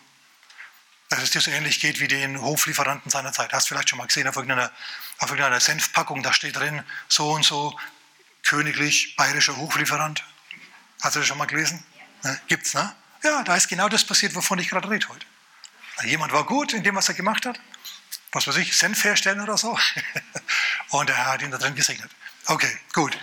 dass 1.08 1.22
es 1.22 1.30
dir 1.30 1.40
so 1.40 1.50
ähnlich 1.50 1.80
geht 1.80 2.00
wie 2.00 2.08
den 2.08 2.40
Hoflieferanten 2.40 3.10
seiner 3.10 3.32
Zeit. 3.32 3.52
Hast 3.52 3.66
du 3.66 3.74
vielleicht 3.74 3.90
schon 3.90 3.98
mal 3.98 4.06
gesehen 4.06 4.26
auf 4.26 4.36
irgendeiner, 4.36 4.72
auf 5.18 5.30
irgendeiner 5.30 5.60
Senfpackung, 5.60 6.22
da 6.22 6.32
steht 6.32 6.56
drin, 6.56 6.82
so 7.08 7.30
und 7.32 7.44
so, 7.44 7.78
königlich 8.42 9.14
bayerischer 9.16 9.56
Hoflieferant. 9.56 10.24
Hast 11.02 11.16
du 11.16 11.20
das 11.20 11.28
schon 11.28 11.38
mal 11.38 11.46
gelesen? 11.46 11.84
Ne? 12.22 12.40
Gibt's, 12.48 12.74
ne? 12.74 12.94
Ja, 13.22 13.42
da 13.44 13.56
ist 13.56 13.68
genau 13.68 13.88
das 13.88 14.04
passiert, 14.04 14.34
wovon 14.34 14.58
ich 14.58 14.68
gerade 14.68 14.88
rede 14.90 15.08
heute. 15.08 15.26
Jemand 16.04 16.32
war 16.32 16.44
gut 16.44 16.72
in 16.72 16.82
dem, 16.82 16.94
was 16.96 17.08
er 17.08 17.14
gemacht 17.14 17.46
hat. 17.46 17.58
Was 18.32 18.46
weiß 18.46 18.56
ich, 18.56 18.76
Senf 18.76 19.04
herstellen 19.04 19.40
oder 19.40 19.56
so. 19.56 19.78
Und 20.90 21.08
er 21.08 21.26
hat 21.26 21.42
ihn 21.42 21.50
da 21.50 21.58
drin 21.58 21.74
gesegnet. 21.74 22.10
Okay, 22.48 22.78
gut. 22.92 23.18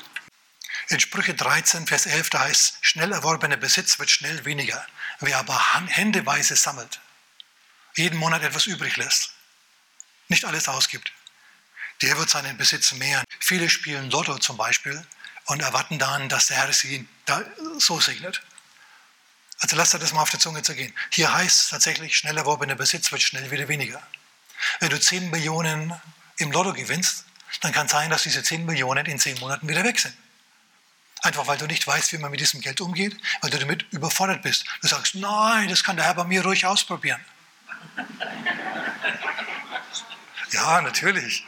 In 0.89 0.99
Sprüche 0.99 1.33
13, 1.33 1.87
Vers 1.87 2.05
11, 2.05 2.29
da 2.29 2.41
heißt, 2.41 2.79
schnell 2.81 3.13
erworbener 3.13 3.55
Besitz 3.55 3.97
wird 3.97 4.11
schnell 4.11 4.43
weniger. 4.43 4.85
Wer 5.21 5.37
aber 5.37 5.57
händeweise 5.87 6.57
sammelt, 6.57 6.99
jeden 7.95 8.19
Monat 8.19 8.43
etwas 8.43 8.65
übrig 8.67 8.97
lässt, 8.97 9.31
nicht 10.27 10.43
alles 10.43 10.67
ausgibt, 10.67 11.13
der 12.01 12.17
wird 12.17 12.29
seinen 12.29 12.57
Besitz 12.57 12.91
mehren. 12.91 13.23
Viele 13.39 13.69
spielen 13.69 14.11
Lotto 14.11 14.37
zum 14.39 14.57
Beispiel 14.57 15.05
und 15.45 15.61
erwarten 15.61 15.99
dann, 15.99 16.27
dass 16.27 16.47
der 16.47 16.57
Herr 16.57 16.73
sie 16.73 17.07
so 17.77 18.01
segnet. 18.01 18.41
Also 19.59 19.77
lasst 19.77 19.93
das 19.93 20.11
mal 20.11 20.21
auf 20.21 20.31
der 20.31 20.41
Zunge 20.41 20.63
zergehen. 20.63 20.93
Hier 21.11 21.33
heißt 21.33 21.61
es 21.61 21.69
tatsächlich, 21.69 22.17
schnell 22.17 22.37
erworbener 22.37 22.75
Besitz 22.75 23.09
wird 23.13 23.21
schnell 23.21 23.49
wieder 23.51 23.69
weniger. 23.69 24.05
Wenn 24.79 24.89
du 24.89 24.99
10 24.99 25.29
Millionen 25.29 25.93
im 26.37 26.51
Lotto 26.51 26.73
gewinnst, 26.73 27.25
dann 27.61 27.71
kann 27.71 27.85
es 27.85 27.91
sein, 27.91 28.09
dass 28.09 28.23
diese 28.23 28.43
10 28.43 28.65
Millionen 28.65 29.05
in 29.05 29.19
10 29.19 29.39
Monaten 29.39 29.67
wieder 29.67 29.83
weg 29.83 29.99
sind. 29.99 30.15
Einfach 31.21 31.47
weil 31.47 31.57
du 31.57 31.67
nicht 31.67 31.87
weißt, 31.87 32.11
wie 32.11 32.17
man 32.17 32.31
mit 32.31 32.41
diesem 32.41 32.59
Geld 32.59 32.81
umgeht, 32.81 33.15
weil 33.41 33.49
du 33.49 33.57
damit 33.57 33.83
überfordert 33.91 34.41
bist. 34.41 34.65
Du 34.81 34.87
sagst, 34.87 35.15
nein, 35.15 35.69
das 35.69 35.83
kann 35.83 35.95
der 35.95 36.05
Herr 36.05 36.15
bei 36.15 36.25
mir 36.25 36.43
ruhig 36.43 36.65
ausprobieren. 36.65 37.23
Ja, 40.53 40.81
natürlich. 40.81 41.43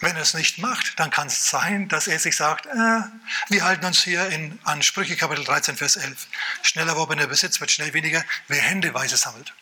Wenn 0.00 0.14
er 0.14 0.22
es 0.22 0.34
nicht 0.34 0.58
macht, 0.58 1.00
dann 1.00 1.10
kann 1.10 1.26
es 1.26 1.48
sein, 1.48 1.88
dass 1.88 2.06
er 2.06 2.18
sich 2.18 2.36
sagt, 2.36 2.66
äh, 2.66 3.00
wir 3.48 3.64
halten 3.64 3.84
uns 3.84 4.04
hier 4.04 4.28
in, 4.28 4.58
an 4.64 4.82
Sprüche 4.82 5.16
Kapitel 5.16 5.44
13, 5.44 5.76
Vers 5.76 5.96
11. 5.96 6.26
Schnell 6.62 6.86
erworbener 6.86 7.26
Besitz 7.26 7.60
wird 7.60 7.70
schnell 7.70 7.94
weniger, 7.94 8.22
wer 8.46 8.60
händeweise 8.60 9.16
sammelt. 9.16 9.54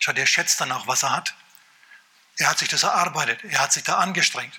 Schau, 0.00 0.12
der 0.12 0.26
schätzt 0.26 0.60
dann 0.60 0.72
auch, 0.72 0.86
was 0.86 1.04
er 1.04 1.16
hat. 1.16 1.34
Er 2.38 2.48
hat 2.48 2.58
sich 2.58 2.68
das 2.68 2.82
erarbeitet, 2.82 3.44
er 3.44 3.60
hat 3.60 3.72
sich 3.72 3.84
da 3.84 3.98
angestrengt. 3.98 4.58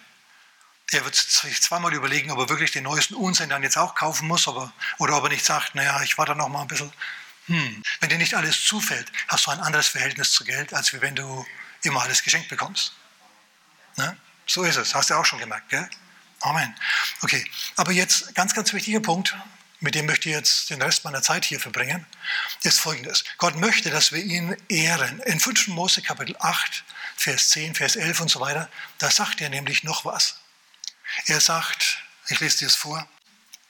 Er 0.92 1.04
wird 1.06 1.16
sich 1.16 1.62
zweimal 1.62 1.94
überlegen, 1.94 2.30
ob 2.32 2.40
er 2.40 2.50
wirklich 2.50 2.72
den 2.72 2.84
neuesten 2.84 3.16
Unsinn 3.16 3.50
dann 3.50 3.64
jetzt 3.64 3.78
auch 3.78 3.96
kaufen 3.96 4.28
muss 4.28 4.48
aber, 4.48 4.72
oder 5.00 5.18
ob 5.18 5.24
er 5.24 5.30
nicht 5.30 5.46
sagt, 5.46 5.74
naja, 5.76 6.02
ich 6.04 6.18
warte 6.18 6.36
noch 6.36 6.50
mal 6.50 6.62
ein 6.62 6.68
bisschen. 6.68 6.94
Hm. 7.48 7.84
Wenn 8.00 8.10
dir 8.10 8.18
nicht 8.18 8.36
alles 8.36 8.64
zufällt, 8.64 9.12
hast 9.28 9.48
du 9.48 9.52
ein 9.52 9.60
anderes 9.60 9.88
Verhältnis 9.88 10.32
zu 10.32 10.44
Geld, 10.44 10.74
als 10.74 10.94
wenn 11.02 11.16
du 11.16 11.46
immer 11.82 12.02
alles 12.04 12.22
geschenkt 12.24 12.50
bekommst. 12.50 12.94
Ne? 13.98 14.18
So 14.46 14.64
ist 14.64 14.76
es, 14.76 14.94
hast 14.94 15.10
du 15.10 15.16
auch 15.16 15.26
schon 15.26 15.40
gemerkt, 15.40 15.70
gell? 15.70 15.90
Amen. 16.42 16.76
Okay, 17.22 17.44
aber 17.78 17.92
jetzt 17.92 18.36
ganz, 18.36 18.54
ganz 18.54 18.74
wichtiger 18.74 19.00
Punkt, 19.00 19.36
mit 19.80 19.96
dem 19.96 20.06
möchte 20.06 20.30
ich 20.30 20.36
jetzt 20.36 20.70
den 20.70 20.82
Rest 20.82 21.04
meiner 21.04 21.22
Zeit 21.22 21.46
hier 21.46 21.60
verbringen, 21.60 22.06
ist 22.64 22.80
folgendes. 22.80 23.24
Gott 23.38 23.56
möchte, 23.56 23.90
dass 23.90 24.12
wir 24.12 24.22
ihn 24.24 24.56
ehren. 24.70 25.20
In 25.22 25.40
5. 25.40 25.70
Mose 25.70 26.02
Kapitel 26.02 26.36
8, 26.40 26.84
Vers 27.24 27.52
10, 27.52 27.76
Vers 27.76 27.96
11 27.96 28.20
und 28.20 28.28
so 28.30 28.42
weiter, 28.42 28.70
da 28.98 29.10
sagt 29.10 29.40
er 29.40 29.48
nämlich 29.48 29.86
noch 29.86 30.04
was. 30.04 30.36
Er 31.28 31.40
sagt, 31.40 32.00
ich 32.28 32.42
lese 32.42 32.58
dir 32.58 32.68
es 32.68 32.76
vor, 32.76 33.08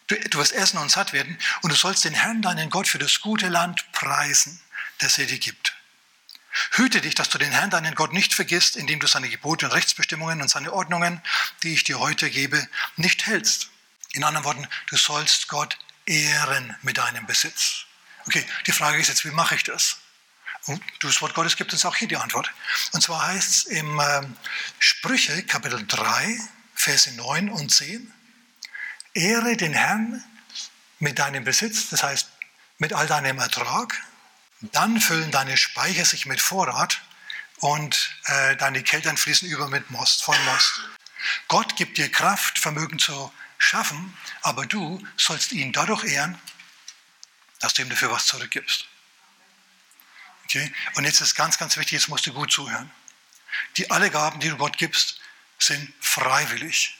du, 0.07 0.15
du 0.15 0.39
wirst 0.39 0.53
essen 0.53 0.79
und 0.79 0.89
satt 0.89 1.13
werden 1.13 1.37
und 1.61 1.69
du 1.69 1.75
sollst 1.75 2.03
den 2.03 2.15
Herrn, 2.15 2.41
deinen 2.41 2.71
Gott, 2.71 2.87
für 2.87 2.97
das 2.97 3.21
gute 3.21 3.49
Land 3.49 3.91
preisen, 3.91 4.59
das 4.97 5.19
er 5.19 5.27
dir 5.27 5.37
gibt. 5.37 5.75
Hüte 6.71 6.99
dich, 6.99 7.13
dass 7.13 7.29
du 7.29 7.37
den 7.37 7.51
Herrn, 7.51 7.69
deinen 7.69 7.93
Gott, 7.93 8.11
nicht 8.11 8.33
vergisst, 8.33 8.75
indem 8.75 8.99
du 8.99 9.05
seine 9.05 9.29
Gebote 9.29 9.67
und 9.67 9.73
Rechtsbestimmungen 9.73 10.41
und 10.41 10.49
seine 10.49 10.73
Ordnungen, 10.73 11.21
die 11.61 11.75
ich 11.75 11.83
dir 11.83 11.99
heute 11.99 12.31
gebe, 12.31 12.67
nicht 12.95 13.27
hältst. 13.27 13.69
In 14.13 14.23
anderen 14.23 14.45
Worten, 14.45 14.67
du 14.87 14.97
sollst 14.97 15.47
Gott 15.47 15.77
ehren 16.07 16.75
mit 16.81 16.97
deinem 16.97 17.27
Besitz. 17.27 17.85
Okay, 18.25 18.43
die 18.65 18.71
Frage 18.71 18.97
ist 18.97 19.09
jetzt, 19.09 19.25
wie 19.25 19.31
mache 19.31 19.53
ich 19.53 19.63
das? 19.63 19.97
Und 20.65 20.81
das 21.01 21.21
Wort 21.21 21.33
Gottes 21.33 21.57
gibt 21.57 21.73
uns 21.73 21.85
auch 21.85 21.95
hier 21.95 22.07
die 22.07 22.17
Antwort. 22.17 22.51
Und 22.93 23.01
zwar 23.01 23.27
heißt 23.27 23.49
es 23.49 23.63
im 23.65 23.99
äh, 23.99 24.21
Sprüche 24.79 25.43
Kapitel 25.43 25.85
3, 25.85 26.39
Verse 26.73 27.11
9 27.13 27.49
und 27.49 27.69
10, 27.69 28.13
Ehre 29.13 29.57
den 29.57 29.73
Herrn 29.73 30.23
mit 30.99 31.19
deinem 31.19 31.43
Besitz, 31.43 31.89
das 31.89 32.03
heißt 32.03 32.29
mit 32.77 32.93
all 32.93 33.07
deinem 33.07 33.39
Ertrag, 33.39 34.01
dann 34.71 35.01
füllen 35.01 35.31
deine 35.31 35.57
Speicher 35.57 36.05
sich 36.05 36.25
mit 36.25 36.39
Vorrat 36.39 37.01
und 37.57 38.15
äh, 38.25 38.55
deine 38.55 38.83
Keltern 38.83 39.17
fließen 39.17 39.47
über 39.47 39.67
mit 39.67 39.91
Most, 39.91 40.23
von 40.23 40.35
Most. 40.45 40.81
Gott 41.47 41.75
gibt 41.75 41.97
dir 41.97 42.09
Kraft, 42.09 42.59
Vermögen 42.59 42.99
zu 42.99 43.31
schaffen, 43.57 44.17
aber 44.41 44.65
du 44.65 45.05
sollst 45.17 45.51
ihn 45.51 45.73
dadurch 45.73 46.05
ehren, 46.05 46.39
dass 47.59 47.73
du 47.73 47.81
ihm 47.81 47.89
dafür 47.89 48.11
was 48.11 48.25
zurückgibst. 48.25 48.87
Und 50.95 51.05
jetzt 51.05 51.21
ist 51.21 51.35
ganz, 51.35 51.57
ganz 51.57 51.77
wichtig, 51.77 51.93
jetzt 51.93 52.09
musst 52.09 52.25
du 52.25 52.33
gut 52.33 52.51
zuhören. 52.51 52.91
Die 53.77 53.91
alle 53.91 54.09
Gaben, 54.09 54.39
die 54.39 54.49
du 54.49 54.57
Gott 54.57 54.77
gibst, 54.77 55.19
sind 55.59 55.93
freiwillig. 55.99 56.97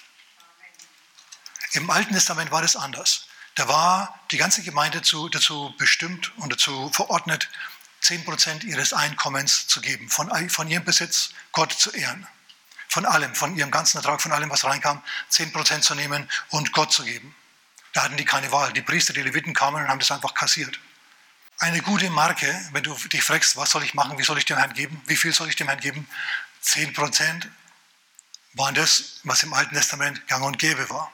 Im 1.74 1.90
Alten 1.90 2.14
Testament 2.14 2.52
war 2.52 2.62
das 2.62 2.76
anders. 2.76 3.28
Da 3.56 3.68
war 3.68 4.20
die 4.32 4.38
ganze 4.38 4.64
Gemeinde 4.64 5.00
dazu, 5.00 5.30
dazu 5.30 5.74
bestimmt 5.78 6.36
und 6.38 6.52
dazu 6.52 6.90
verordnet, 6.92 7.50
10% 8.02 8.64
ihres 8.64 8.94
Einkommens 8.94 9.68
zu 9.68 9.80
geben, 9.82 10.10
von, 10.10 10.50
von 10.50 10.68
ihrem 10.68 10.84
Besitz 10.84 11.30
Gott 11.52 11.72
zu 11.72 11.92
ehren. 11.92 12.28
Von 12.90 13.06
allem, 13.06 13.34
von 13.34 13.56
ihrem 13.56 13.72
ganzen 13.72 13.98
Ertrag, 13.98 14.22
von 14.22 14.32
allem, 14.32 14.50
was 14.50 14.66
reinkam, 14.66 15.02
10% 15.32 15.82
zu 15.82 15.96
nehmen 15.96 16.30
und 16.50 16.74
Gott 16.74 16.92
zu 16.92 17.04
geben. 17.04 17.36
Da 17.94 18.04
hatten 18.04 18.18
die 18.18 18.26
keine 18.26 18.52
Wahl. 18.52 18.74
Die 18.74 18.82
Priester, 18.82 19.14
die 19.14 19.22
Leviten 19.22 19.54
kamen 19.54 19.84
und 19.84 19.88
haben 19.90 20.00
das 20.00 20.12
einfach 20.12 20.34
kassiert. 20.34 20.80
Eine 21.60 21.82
gute 21.82 22.10
Marke, 22.10 22.48
wenn 22.72 22.84
du 22.84 22.94
dich 22.96 23.24
fragst, 23.24 23.56
was 23.56 23.70
soll 23.70 23.84
ich 23.84 23.94
machen, 23.94 24.18
wie 24.18 24.24
soll 24.24 24.38
ich 24.38 24.46
dem 24.46 24.58
Herrn 24.58 24.74
geben, 24.74 25.02
wie 25.06 25.16
viel 25.16 25.34
soll 25.34 25.50
ich 25.50 25.56
dem 25.56 25.68
Herrn 25.68 25.80
geben, 25.80 26.08
10% 26.64 27.48
waren 28.54 28.76
das, 28.76 29.20
was 29.24 29.44
im 29.44 29.54
Alten 29.54 29.76
Testament 29.76 30.28
gang 30.28 30.44
und 30.44 30.60
gäbe 30.60 30.90
war. 30.90 31.12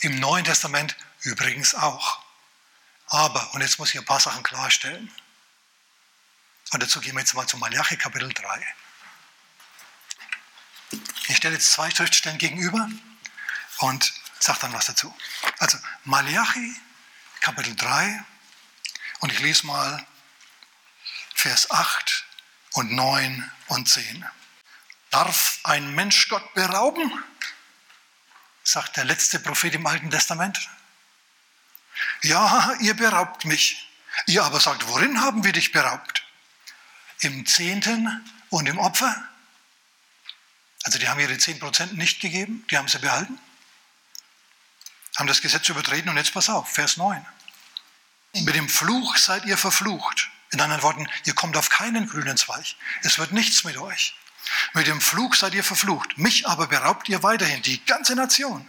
Im 0.00 0.18
Neuen 0.20 0.44
Testament 0.44 0.96
übrigens 1.22 1.74
auch. 1.74 2.22
Aber, 3.06 3.54
und 3.54 3.60
jetzt 3.60 3.78
muss 3.78 3.90
ich 3.90 3.98
ein 3.98 4.04
paar 4.04 4.20
Sachen 4.20 4.42
klarstellen. 4.42 5.10
Und 6.72 6.82
dazu 6.82 7.00
gehen 7.00 7.14
wir 7.14 7.20
jetzt 7.20 7.34
mal 7.34 7.46
zu 7.46 7.56
Malachi 7.56 7.96
Kapitel 7.96 8.32
3. 8.32 8.66
Ich 11.28 11.36
stelle 11.36 11.54
jetzt 11.54 11.70
zwei 11.70 11.90
Schriftstellen 11.90 12.38
gegenüber 12.38 12.88
und 13.78 14.12
sage 14.38 14.58
dann 14.60 14.72
was 14.72 14.86
dazu. 14.86 15.14
Also 15.58 15.78
Malachi 16.04 16.76
Kapitel 17.40 17.74
3 17.76 18.24
und 19.20 19.32
ich 19.32 19.40
lese 19.40 19.66
mal 19.66 20.06
Vers 21.34 21.70
8 21.70 22.26
und 22.72 22.92
9 22.92 23.50
und 23.68 23.88
10. 23.88 24.24
Darf 25.10 25.60
ein 25.64 25.94
Mensch 25.94 26.28
Gott 26.28 26.54
berauben? 26.54 27.12
sagt 28.64 28.98
der 28.98 29.04
letzte 29.04 29.40
Prophet 29.40 29.74
im 29.74 29.86
Alten 29.86 30.10
Testament. 30.10 30.68
Ja, 32.22 32.74
ihr 32.80 32.94
beraubt 32.94 33.44
mich. 33.46 33.88
Ihr 34.26 34.44
aber 34.44 34.60
sagt, 34.60 34.86
worin 34.88 35.20
haben 35.20 35.42
wir 35.44 35.52
dich 35.52 35.72
beraubt? 35.72 36.22
Im 37.20 37.46
Zehnten 37.46 38.30
und 38.50 38.66
im 38.66 38.78
Opfer? 38.78 39.28
Also 40.84 40.98
die 40.98 41.08
haben 41.08 41.20
ihre 41.20 41.32
10% 41.32 41.94
nicht 41.94 42.20
gegeben, 42.20 42.66
die 42.70 42.76
haben 42.76 42.88
sie 42.88 42.98
behalten. 42.98 43.38
Haben 45.16 45.26
das 45.26 45.40
Gesetz 45.40 45.68
übertreten 45.68 46.08
und 46.10 46.16
jetzt 46.16 46.32
pass 46.32 46.48
auf, 46.48 46.68
Vers 46.68 46.96
9. 46.96 47.24
Mit 48.34 48.54
dem 48.54 48.68
Fluch 48.68 49.16
seid 49.16 49.44
ihr 49.44 49.56
verflucht. 49.56 50.30
In 50.50 50.60
anderen 50.60 50.82
Worten, 50.82 51.08
ihr 51.24 51.34
kommt 51.34 51.56
auf 51.56 51.68
keinen 51.68 52.08
grünen 52.08 52.36
Zweig. 52.36 52.76
Es 53.02 53.18
wird 53.18 53.32
nichts 53.32 53.64
mit 53.64 53.76
euch. 53.76 54.14
Mit 54.72 54.86
dem 54.86 55.00
Fluch 55.00 55.34
seid 55.34 55.54
ihr 55.54 55.64
verflucht. 55.64 56.16
Mich 56.16 56.46
aber 56.46 56.68
beraubt 56.68 57.08
ihr 57.08 57.22
weiterhin, 57.22 57.62
die 57.62 57.84
ganze 57.84 58.14
Nation. 58.14 58.66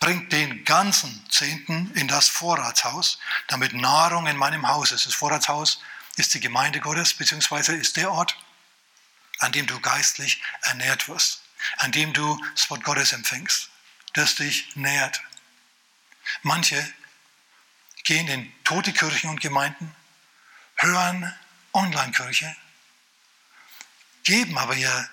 Bringt 0.00 0.32
den 0.32 0.64
ganzen 0.64 1.24
Zehnten 1.30 1.90
in 1.94 2.08
das 2.08 2.28
Vorratshaus, 2.28 3.18
damit 3.48 3.72
Nahrung 3.72 4.26
in 4.26 4.36
meinem 4.36 4.68
Haus 4.68 4.92
ist. 4.92 5.06
Das 5.06 5.14
Vorratshaus 5.14 5.80
ist 6.16 6.34
die 6.34 6.40
Gemeinde 6.40 6.80
Gottes, 6.80 7.14
beziehungsweise 7.14 7.74
ist 7.74 7.96
der 7.96 8.10
Ort, 8.10 8.36
an 9.38 9.52
dem 9.52 9.66
du 9.66 9.80
geistlich 9.80 10.42
ernährt 10.62 11.08
wirst, 11.08 11.42
an 11.78 11.92
dem 11.92 12.12
du 12.12 12.38
das 12.54 12.68
Wort 12.68 12.84
Gottes 12.84 13.12
empfängst, 13.12 13.70
das 14.12 14.34
dich 14.34 14.76
nährt. 14.76 15.22
Manche 16.42 16.92
gehen 18.04 18.28
in 18.28 18.52
tote 18.64 18.92
Kirchen 18.92 19.30
und 19.30 19.40
Gemeinden, 19.40 19.94
hören 20.76 21.32
Online-Kirche, 21.72 22.54
geben 24.24 24.58
aber 24.58 24.74
ihr 24.74 25.08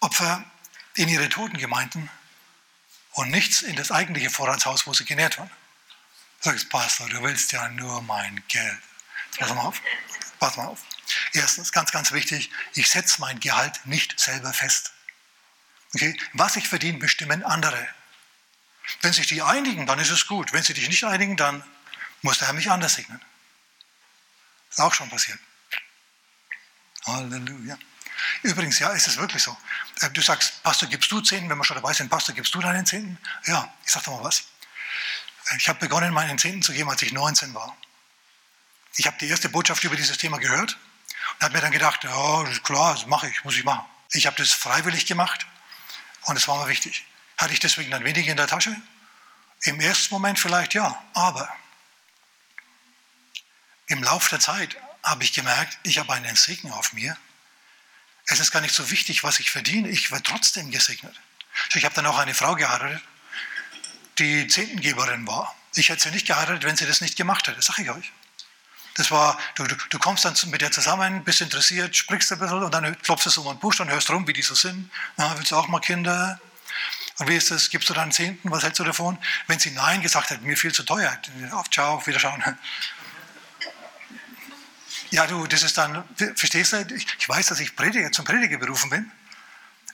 Opfer 0.00 0.44
in 0.94 1.08
ihre 1.08 1.28
toten 1.28 1.58
Gemeinden 1.58 2.10
und 3.12 3.30
nichts 3.30 3.62
in 3.62 3.76
das 3.76 3.90
eigentliche 3.90 4.30
Vorratshaus, 4.30 4.86
wo 4.86 4.94
sie 4.94 5.04
genährt 5.04 5.38
werden. 5.38 5.50
Sagst, 6.40 6.70
Pastor, 6.70 7.08
du 7.08 7.22
willst 7.22 7.52
ja 7.52 7.68
nur 7.68 8.00
mein 8.02 8.42
Geld. 8.48 8.78
Pass 9.38 9.54
mal 9.54 9.62
auf. 9.62 9.80
Pass 10.38 10.56
mal 10.56 10.66
auf. 10.66 10.80
Erstens, 11.32 11.70
ganz, 11.72 11.92
ganz 11.92 12.12
wichtig, 12.12 12.50
ich 12.74 12.88
setze 12.88 13.20
mein 13.20 13.40
Gehalt 13.40 13.84
nicht 13.84 14.18
selber 14.18 14.52
fest. 14.52 14.92
Okay? 15.94 16.16
Was 16.32 16.56
ich 16.56 16.68
verdiene, 16.68 16.98
bestimmen 16.98 17.44
andere. 17.44 17.88
Wenn 19.02 19.12
sich 19.12 19.26
die 19.26 19.42
einigen, 19.42 19.86
dann 19.86 19.98
ist 19.98 20.10
es 20.10 20.26
gut. 20.26 20.52
Wenn 20.52 20.62
sie 20.62 20.74
dich 20.74 20.88
nicht 20.88 21.04
einigen, 21.04 21.36
dann 21.36 21.62
muss 22.22 22.38
der 22.38 22.48
Herr 22.48 22.54
mich 22.54 22.70
anders 22.70 22.94
segnen. 22.94 23.20
Ist 24.70 24.80
auch 24.80 24.94
schon 24.94 25.08
passiert. 25.10 25.38
Halleluja. 27.06 27.78
Übrigens, 28.42 28.78
ja, 28.78 28.90
ist 28.90 29.08
es 29.08 29.16
wirklich 29.16 29.42
so. 29.42 29.56
Äh, 30.00 30.10
du 30.10 30.20
sagst, 30.20 30.62
Pastor, 30.62 30.88
gibst 30.88 31.10
du 31.10 31.20
Zehnten, 31.20 31.48
wenn 31.48 31.58
wir 31.58 31.64
schon 31.64 31.76
dabei 31.76 31.92
sind, 31.92 32.10
Pastor, 32.10 32.34
gibst 32.34 32.54
du 32.54 32.60
deinen 32.60 32.86
Zehnten? 32.86 33.18
Ja, 33.46 33.72
ich 33.84 33.92
sag 33.92 34.04
dir 34.04 34.10
mal 34.10 34.22
was. 34.22 34.44
Ich 35.56 35.68
habe 35.68 35.78
begonnen, 35.78 36.12
meinen 36.12 36.38
Zehnten 36.38 36.62
zu 36.62 36.72
geben, 36.72 36.90
als 36.90 37.02
ich 37.02 37.12
19 37.12 37.54
war. 37.54 37.76
Ich 38.96 39.06
habe 39.06 39.16
die 39.18 39.28
erste 39.28 39.48
Botschaft 39.48 39.82
über 39.84 39.96
dieses 39.96 40.18
Thema 40.18 40.38
gehört 40.38 40.76
und 41.38 41.44
habe 41.44 41.54
mir 41.54 41.60
dann 41.60 41.72
gedacht, 41.72 42.04
ja, 42.04 42.44
klar, 42.62 42.94
das 42.94 43.06
mache 43.06 43.28
ich, 43.28 43.44
muss 43.44 43.56
ich 43.56 43.64
machen. 43.64 43.84
Ich 44.12 44.26
habe 44.26 44.36
das 44.36 44.52
freiwillig 44.52 45.06
gemacht 45.06 45.46
und 46.22 46.36
es 46.36 46.46
war 46.48 46.62
mir 46.62 46.68
wichtig. 46.68 47.06
Hatte 47.38 47.52
ich 47.52 47.60
deswegen 47.60 47.90
dann 47.90 48.04
weniger 48.04 48.30
in 48.30 48.36
der 48.36 48.46
Tasche? 48.46 48.76
Im 49.62 49.80
ersten 49.80 50.14
Moment 50.14 50.38
vielleicht 50.38 50.74
ja, 50.74 51.02
aber 51.14 51.48
im 53.90 54.02
Laufe 54.02 54.30
der 54.30 54.40
Zeit 54.40 54.76
habe 55.02 55.24
ich 55.24 55.32
gemerkt, 55.32 55.78
ich 55.82 55.98
habe 55.98 56.12
einen 56.12 56.36
Segen 56.36 56.72
auf 56.72 56.92
mir 56.92 57.16
es 58.30 58.38
ist 58.38 58.52
gar 58.52 58.60
nicht 58.60 58.74
so 58.74 58.90
wichtig, 58.90 59.24
was 59.24 59.40
ich 59.40 59.50
verdiene, 59.50 59.88
ich 59.88 60.12
werde 60.12 60.22
trotzdem 60.22 60.70
gesegnet. 60.70 61.14
Ich 61.74 61.84
habe 61.84 61.94
dann 61.94 62.06
auch 62.06 62.18
eine 62.18 62.32
Frau 62.32 62.54
geheiratet, 62.54 63.02
die 64.18 64.46
Zehntengeberin 64.46 65.26
war. 65.26 65.54
Ich 65.74 65.88
hätte 65.88 66.04
sie 66.04 66.10
nicht 66.10 66.26
geheiratet, 66.26 66.64
wenn 66.64 66.76
sie 66.76 66.86
das 66.86 67.00
nicht 67.00 67.16
gemacht 67.16 67.48
hätte, 67.48 67.60
sage 67.60 67.82
ich 67.82 67.90
euch. 67.90 68.12
Das 68.94 69.10
war, 69.10 69.38
du, 69.56 69.64
du, 69.64 69.74
du, 69.74 69.98
kommst 69.98 70.24
dann 70.24 70.34
mit 70.46 70.60
der 70.60 70.70
zusammen, 70.70 71.24
bist 71.24 71.40
interessiert, 71.40 71.96
sprichst 71.96 72.32
ein 72.32 72.38
bisschen 72.38 72.62
und 72.62 72.72
dann 72.72 73.00
klopfst 73.02 73.26
du 73.26 73.30
so 73.30 73.42
um 73.42 73.56
den 73.56 73.60
Busch 73.60 73.80
und 73.80 73.88
hörst 73.88 74.10
rum, 74.10 74.26
wie 74.26 74.32
die 74.32 74.42
so 74.42 74.54
sind. 74.54 74.90
Na, 75.16 75.36
willst 75.36 75.50
du 75.50 75.56
auch 75.56 75.68
mal 75.68 75.80
Kinder? 75.80 76.40
Und 77.18 77.28
wie 77.28 77.36
ist 77.36 77.50
das? 77.50 77.70
Gibst 77.70 77.88
du 77.88 77.94
dann 77.94 78.12
Zehnten? 78.12 78.50
Was 78.50 78.62
hältst 78.62 78.78
du 78.78 78.84
davon? 78.84 79.18
Wenn 79.46 79.58
sie 79.58 79.70
Nein 79.70 80.02
gesagt 80.02 80.30
hätte, 80.30 80.42
mir 80.42 80.56
viel 80.56 80.72
zu 80.72 80.82
teuer, 80.82 81.20
auf, 81.52 81.70
ciao, 81.70 82.04
wiederschauen. 82.06 82.42
Ja, 85.10 85.26
du, 85.26 85.46
das 85.46 85.62
ist 85.62 85.76
dann, 85.76 86.04
verstehst 86.36 86.72
du, 86.72 86.86
ich 86.94 87.28
weiß, 87.28 87.46
dass 87.48 87.58
ich 87.60 87.74
Prediger, 87.74 88.12
zum 88.12 88.24
Prediger 88.24 88.58
berufen 88.58 88.90
bin. 88.90 89.10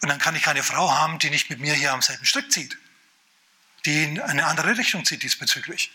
Und 0.03 0.09
dann 0.11 0.19
kann 0.19 0.37
ich 0.37 0.43
keine 0.43 0.63
Frau 0.63 0.93
haben, 0.93 1.19
die 1.19 1.31
nicht 1.31 1.49
mit 1.49 1.59
mir 1.59 1.75
hier 1.75 1.93
am 1.93 2.03
selben 2.03 2.27
Stück 2.27 2.53
zieht. 2.53 2.77
Die 3.87 4.05
in 4.05 4.21
eine 4.21 4.45
andere 4.47 4.77
Richtung 4.77 5.07
zieht 5.07 5.23
diesbezüglich. 5.23 5.91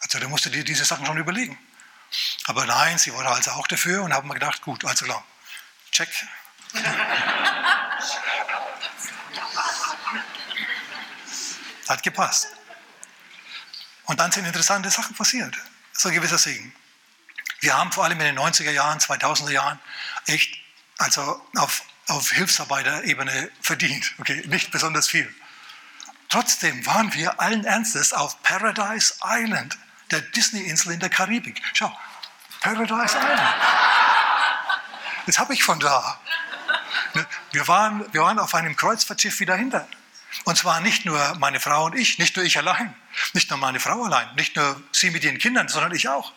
Also 0.00 0.18
da 0.18 0.26
musst 0.28 0.46
du 0.46 0.50
dir 0.50 0.64
diese 0.64 0.84
Sachen 0.84 1.04
schon 1.04 1.18
überlegen. 1.18 1.58
Aber 2.44 2.64
nein, 2.66 2.98
sie 2.98 3.12
war 3.12 3.26
also 3.26 3.50
auch 3.52 3.66
dafür 3.66 4.02
und 4.02 4.12
haben 4.12 4.28
mir 4.28 4.34
gedacht, 4.34 4.62
gut, 4.62 4.84
also 4.84 5.04
klar, 5.04 5.24
check. 5.90 6.08
Hat 11.88 12.02
gepasst. 12.02 12.48
Und 14.04 14.18
dann 14.18 14.32
sind 14.32 14.46
interessante 14.46 14.90
Sachen 14.90 15.14
passiert. 15.14 15.56
So 15.92 16.08
ein 16.08 16.14
gewisser 16.14 16.38
Segen. 16.38 16.74
Wir 17.62 17.78
haben 17.78 17.92
vor 17.92 18.04
allem 18.04 18.18
in 18.20 18.26
den 18.26 18.38
90er 18.38 18.72
Jahren, 18.72 18.98
2000er 18.98 19.52
Jahren 19.52 19.78
echt 20.26 20.58
also 20.98 21.40
auf, 21.56 21.82
auf 22.08 22.30
Hilfsarbeiterebene 22.30 23.50
verdient. 23.60 24.12
Okay, 24.18 24.42
nicht 24.48 24.72
besonders 24.72 25.08
viel. 25.08 25.32
Trotzdem 26.28 26.84
waren 26.86 27.14
wir 27.14 27.40
allen 27.40 27.64
Ernstes 27.64 28.12
auf 28.12 28.42
Paradise 28.42 29.14
Island, 29.24 29.78
der 30.10 30.22
Disney-Insel 30.22 30.92
in 30.92 31.00
der 31.00 31.08
Karibik. 31.08 31.62
Schau, 31.72 31.96
Paradise 32.60 33.16
Island. 33.16 33.40
Das 35.26 35.38
habe 35.38 35.54
ich 35.54 35.62
von 35.62 35.78
da. 35.78 36.20
Ne, 37.14 37.24
wir 37.52 37.68
waren, 37.68 38.12
wir 38.12 38.22
waren 38.22 38.40
auf 38.40 38.56
einem 38.56 38.74
Kreuzfahrtschiff 38.74 39.38
wieder 39.38 39.54
hinter. 39.54 39.86
Und 40.44 40.58
zwar 40.58 40.80
nicht 40.80 41.04
nur 41.04 41.36
meine 41.38 41.60
Frau 41.60 41.84
und 41.84 41.94
ich, 41.94 42.18
nicht 42.18 42.34
nur 42.34 42.44
ich 42.44 42.58
allein, 42.58 42.92
nicht 43.34 43.50
nur 43.50 43.58
meine 43.60 43.78
Frau 43.78 44.02
allein, 44.02 44.34
nicht 44.34 44.56
nur 44.56 44.82
sie 44.90 45.10
mit 45.10 45.22
ihren 45.22 45.38
Kindern, 45.38 45.68
sondern 45.68 45.94
ich 45.94 46.08
auch. 46.08 46.32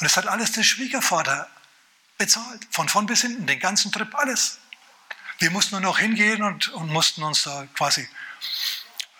Und 0.00 0.06
es 0.06 0.16
hat 0.16 0.26
alles 0.26 0.52
der 0.52 0.62
Schwiegervater 0.62 1.48
bezahlt, 2.18 2.66
von 2.70 2.88
vorn 2.88 3.06
bis 3.06 3.22
hinten, 3.22 3.46
den 3.46 3.58
ganzen 3.58 3.92
Trip, 3.92 4.14
alles. 4.14 4.58
Wir 5.38 5.50
mussten 5.50 5.74
nur 5.74 5.80
noch 5.80 5.98
hingehen 5.98 6.42
und, 6.42 6.68
und 6.68 6.90
mussten 6.90 7.22
uns 7.22 7.42
da 7.42 7.66
quasi 7.74 8.08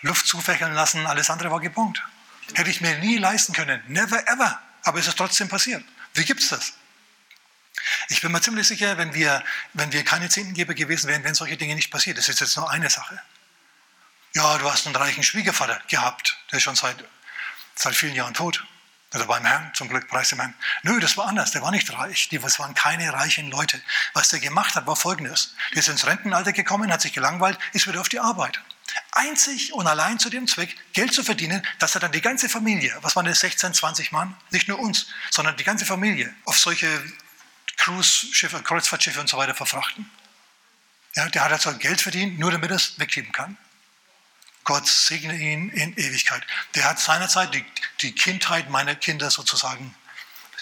Luft 0.02 0.26
zufächeln 0.26 0.74
lassen, 0.74 1.06
alles 1.06 1.30
andere 1.30 1.50
war 1.50 1.60
gebongt. 1.60 2.02
Hätte 2.54 2.70
ich 2.70 2.80
mir 2.80 2.98
nie 2.98 3.16
leisten 3.16 3.52
können, 3.52 3.82
never 3.88 4.26
ever, 4.28 4.60
aber 4.82 4.98
es 4.98 5.08
ist 5.08 5.16
trotzdem 5.16 5.48
passiert. 5.48 5.82
Wie 6.12 6.24
gibt 6.24 6.42
es 6.42 6.50
das? 6.50 6.74
Ich 8.08 8.20
bin 8.20 8.30
mir 8.30 8.40
ziemlich 8.40 8.68
sicher, 8.68 8.96
wenn 8.98 9.14
wir, 9.14 9.42
wenn 9.72 9.92
wir 9.92 10.04
keine 10.04 10.28
Zehntengeber 10.28 10.74
gewesen 10.74 11.08
wären, 11.08 11.24
wären 11.24 11.34
solche 11.34 11.56
Dinge 11.56 11.74
nicht 11.74 11.90
passiert. 11.90 12.18
Das 12.18 12.28
ist 12.28 12.40
jetzt 12.40 12.56
nur 12.56 12.70
eine 12.70 12.88
Sache. 12.90 13.20
Ja, 14.34 14.58
du 14.58 14.70
hast 14.70 14.86
einen 14.86 14.96
reichen 14.96 15.22
Schwiegervater 15.22 15.80
gehabt, 15.88 16.38
der 16.50 16.58
ist 16.58 16.62
schon 16.62 16.76
seit, 16.76 17.02
seit 17.74 17.94
vielen 17.94 18.14
Jahren 18.14 18.34
tot. 18.34 18.64
Also 19.14 19.26
beim 19.28 19.44
Herrn, 19.44 19.70
zum 19.74 19.88
Glück, 19.88 20.08
preis 20.08 20.30
dem 20.30 20.40
Herrn. 20.40 20.54
Nö, 20.82 20.98
das 20.98 21.16
war 21.16 21.28
anders, 21.28 21.52
der 21.52 21.62
war 21.62 21.70
nicht 21.70 21.90
reich. 21.92 22.28
Das 22.32 22.58
waren 22.58 22.74
keine 22.74 23.12
reichen 23.12 23.48
Leute. 23.48 23.80
Was 24.12 24.30
der 24.30 24.40
gemacht 24.40 24.74
hat, 24.74 24.88
war 24.88 24.96
folgendes. 24.96 25.54
Der 25.72 25.78
ist 25.78 25.88
ins 25.88 26.04
Rentenalter 26.04 26.52
gekommen, 26.52 26.92
hat 26.92 27.00
sich 27.00 27.12
gelangweilt, 27.12 27.56
ist 27.72 27.86
wieder 27.86 28.00
auf 28.00 28.08
die 28.08 28.18
Arbeit. 28.18 28.60
Einzig 29.12 29.72
und 29.72 29.86
allein 29.86 30.18
zu 30.18 30.30
dem 30.30 30.48
Zweck, 30.48 30.76
Geld 30.94 31.14
zu 31.14 31.22
verdienen, 31.22 31.64
dass 31.78 31.94
er 31.94 32.00
dann 32.00 32.10
die 32.10 32.20
ganze 32.20 32.48
Familie, 32.48 32.92
was 33.02 33.14
waren 33.14 33.24
das, 33.24 33.38
16, 33.38 33.72
20 33.72 34.10
Mann, 34.10 34.36
nicht 34.50 34.66
nur 34.66 34.80
uns, 34.80 35.06
sondern 35.30 35.56
die 35.56 35.64
ganze 35.64 35.86
Familie 35.86 36.34
auf 36.44 36.58
solche 36.58 36.88
Cruise-Schiffe, 37.76 38.64
Kreuzfahrtschiffe 38.64 39.20
und 39.20 39.28
so 39.28 39.36
weiter 39.36 39.54
verfrachten. 39.54 40.10
Ja, 41.14 41.28
der 41.28 41.44
hat 41.44 41.52
also 41.52 41.72
Geld 41.78 42.00
verdient, 42.00 42.40
nur 42.40 42.50
damit 42.50 42.70
er 42.70 42.76
es 42.76 42.98
weggeben 42.98 43.30
kann. 43.30 43.56
Gott 44.64 44.86
segne 44.86 45.34
ihn 45.34 45.68
in 45.70 45.96
Ewigkeit. 45.96 46.42
Der 46.74 46.84
hat 46.84 46.98
seinerzeit 46.98 47.54
die, 47.54 47.64
die 48.00 48.14
Kindheit 48.14 48.70
meiner 48.70 48.94
Kinder 48.94 49.30
sozusagen 49.30 49.94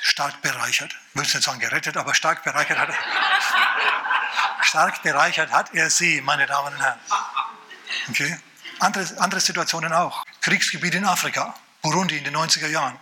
stark 0.01 0.43
bereichert. 0.43 0.93
Ich 1.11 1.15
will 1.15 1.23
nicht 1.23 1.43
sagen 1.43 1.61
gerettet, 1.61 1.97
aber 1.97 2.15
stark 2.15 2.43
bereichert 2.43 2.79
hat 2.79 2.89
er. 2.89 2.99
stark 4.65 5.03
bereichert 5.03 5.51
hat 5.53 5.73
er 5.75 5.89
sie, 5.89 6.21
meine 6.21 6.47
Damen 6.47 6.75
und 6.75 6.81
Herren. 6.83 7.01
Okay? 8.11 8.39
Andere, 8.81 9.07
andere 9.21 9.41
Situationen 9.41 9.93
auch. 9.93 10.25
Kriegsgebiet 10.41 10.95
in 10.95 11.05
Afrika, 11.05 11.55
Burundi 11.83 12.19
in 12.19 12.25
den 12.25 12.37
90er 12.37 12.67
Jahren. 12.67 12.99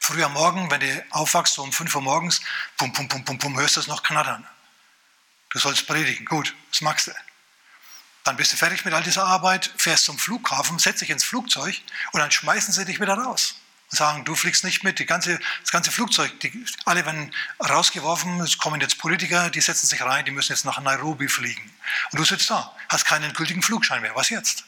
Früh 0.00 0.22
am 0.22 0.34
Morgen, 0.34 0.70
wenn 0.70 0.80
du 0.80 1.06
aufwachst, 1.10 1.54
so 1.54 1.62
um 1.62 1.72
5 1.72 1.92
Uhr 1.96 2.02
morgens, 2.02 2.40
pum, 2.76 2.92
pum, 2.92 3.08
pum, 3.08 3.24
pum, 3.24 3.38
pum, 3.38 3.58
hörst 3.58 3.74
du 3.74 3.80
es 3.80 3.88
noch 3.88 4.04
knattern. 4.04 4.46
Du 5.50 5.58
sollst 5.58 5.86
predigen. 5.88 6.24
Gut, 6.26 6.54
das 6.70 6.80
magst 6.80 7.08
du. 7.08 7.12
Dann 8.26 8.36
bist 8.36 8.52
du 8.52 8.56
fertig 8.56 8.84
mit 8.84 8.92
all 8.92 9.04
dieser 9.04 9.24
Arbeit, 9.24 9.70
fährst 9.76 10.06
zum 10.06 10.18
Flughafen, 10.18 10.80
setzt 10.80 11.00
dich 11.00 11.10
ins 11.10 11.22
Flugzeug 11.22 11.80
und 12.10 12.18
dann 12.18 12.32
schmeißen 12.32 12.74
sie 12.74 12.84
dich 12.84 13.00
wieder 13.00 13.14
raus. 13.14 13.54
Und 13.92 13.98
sagen, 13.98 14.24
du 14.24 14.34
fliegst 14.34 14.64
nicht 14.64 14.82
mit, 14.82 14.98
die 14.98 15.06
ganze, 15.06 15.38
das 15.60 15.70
ganze 15.70 15.92
Flugzeug, 15.92 16.40
die, 16.40 16.66
alle 16.86 17.06
werden 17.06 17.32
rausgeworfen, 17.60 18.40
es 18.40 18.58
kommen 18.58 18.80
jetzt 18.80 18.98
Politiker, 18.98 19.48
die 19.50 19.60
setzen 19.60 19.86
sich 19.86 20.02
rein, 20.02 20.24
die 20.24 20.32
müssen 20.32 20.50
jetzt 20.50 20.64
nach 20.64 20.80
Nairobi 20.80 21.28
fliegen. 21.28 21.72
Und 22.10 22.18
du 22.18 22.24
sitzt 22.24 22.50
da, 22.50 22.74
hast 22.88 23.04
keinen 23.04 23.32
gültigen 23.32 23.62
Flugschein 23.62 24.02
mehr. 24.02 24.16
Was 24.16 24.28
jetzt? 24.28 24.64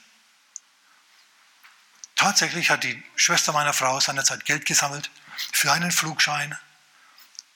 Tatsächlich 2.15 2.71
hat 2.71 2.85
die 2.85 3.03
Schwester 3.17 3.53
meiner 3.53 3.73
Frau 3.73 3.99
seinerzeit 3.99 4.45
Geld 4.45 4.67
gesammelt 4.67 5.11
für 5.53 5.73
einen 5.73 5.91
Flugschein. 5.91 6.57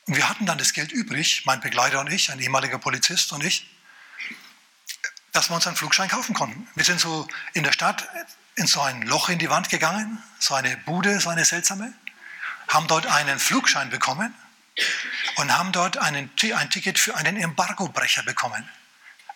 Und 0.08 0.16
wir 0.16 0.28
hatten 0.28 0.46
dann 0.46 0.58
das 0.58 0.72
Geld 0.72 0.90
übrig, 0.90 1.42
mein 1.46 1.60
Begleiter 1.60 2.00
und 2.00 2.10
ich, 2.10 2.32
ein 2.32 2.40
ehemaliger 2.40 2.78
Polizist 2.78 3.30
und 3.30 3.44
ich 3.44 3.71
dass 5.32 5.48
wir 5.48 5.56
uns 5.56 5.66
einen 5.66 5.76
Flugschein 5.76 6.08
kaufen 6.08 6.34
konnten. 6.34 6.68
Wir 6.74 6.84
sind 6.84 7.00
so 7.00 7.26
in 7.54 7.64
der 7.64 7.72
Stadt 7.72 8.06
in 8.54 8.66
so 8.66 8.82
ein 8.82 9.02
Loch 9.02 9.30
in 9.30 9.38
die 9.38 9.48
Wand 9.48 9.70
gegangen, 9.70 10.22
so 10.38 10.54
eine 10.54 10.76
Bude, 10.76 11.18
so 11.20 11.30
eine 11.30 11.44
seltsame, 11.44 11.92
haben 12.68 12.86
dort 12.86 13.06
einen 13.06 13.38
Flugschein 13.38 13.88
bekommen 13.90 14.34
und 15.36 15.56
haben 15.56 15.72
dort 15.72 15.96
einen, 15.96 16.30
ein 16.54 16.70
Ticket 16.70 16.98
für 16.98 17.16
einen 17.16 17.36
Embargobrecher 17.36 18.22
bekommen. 18.22 18.68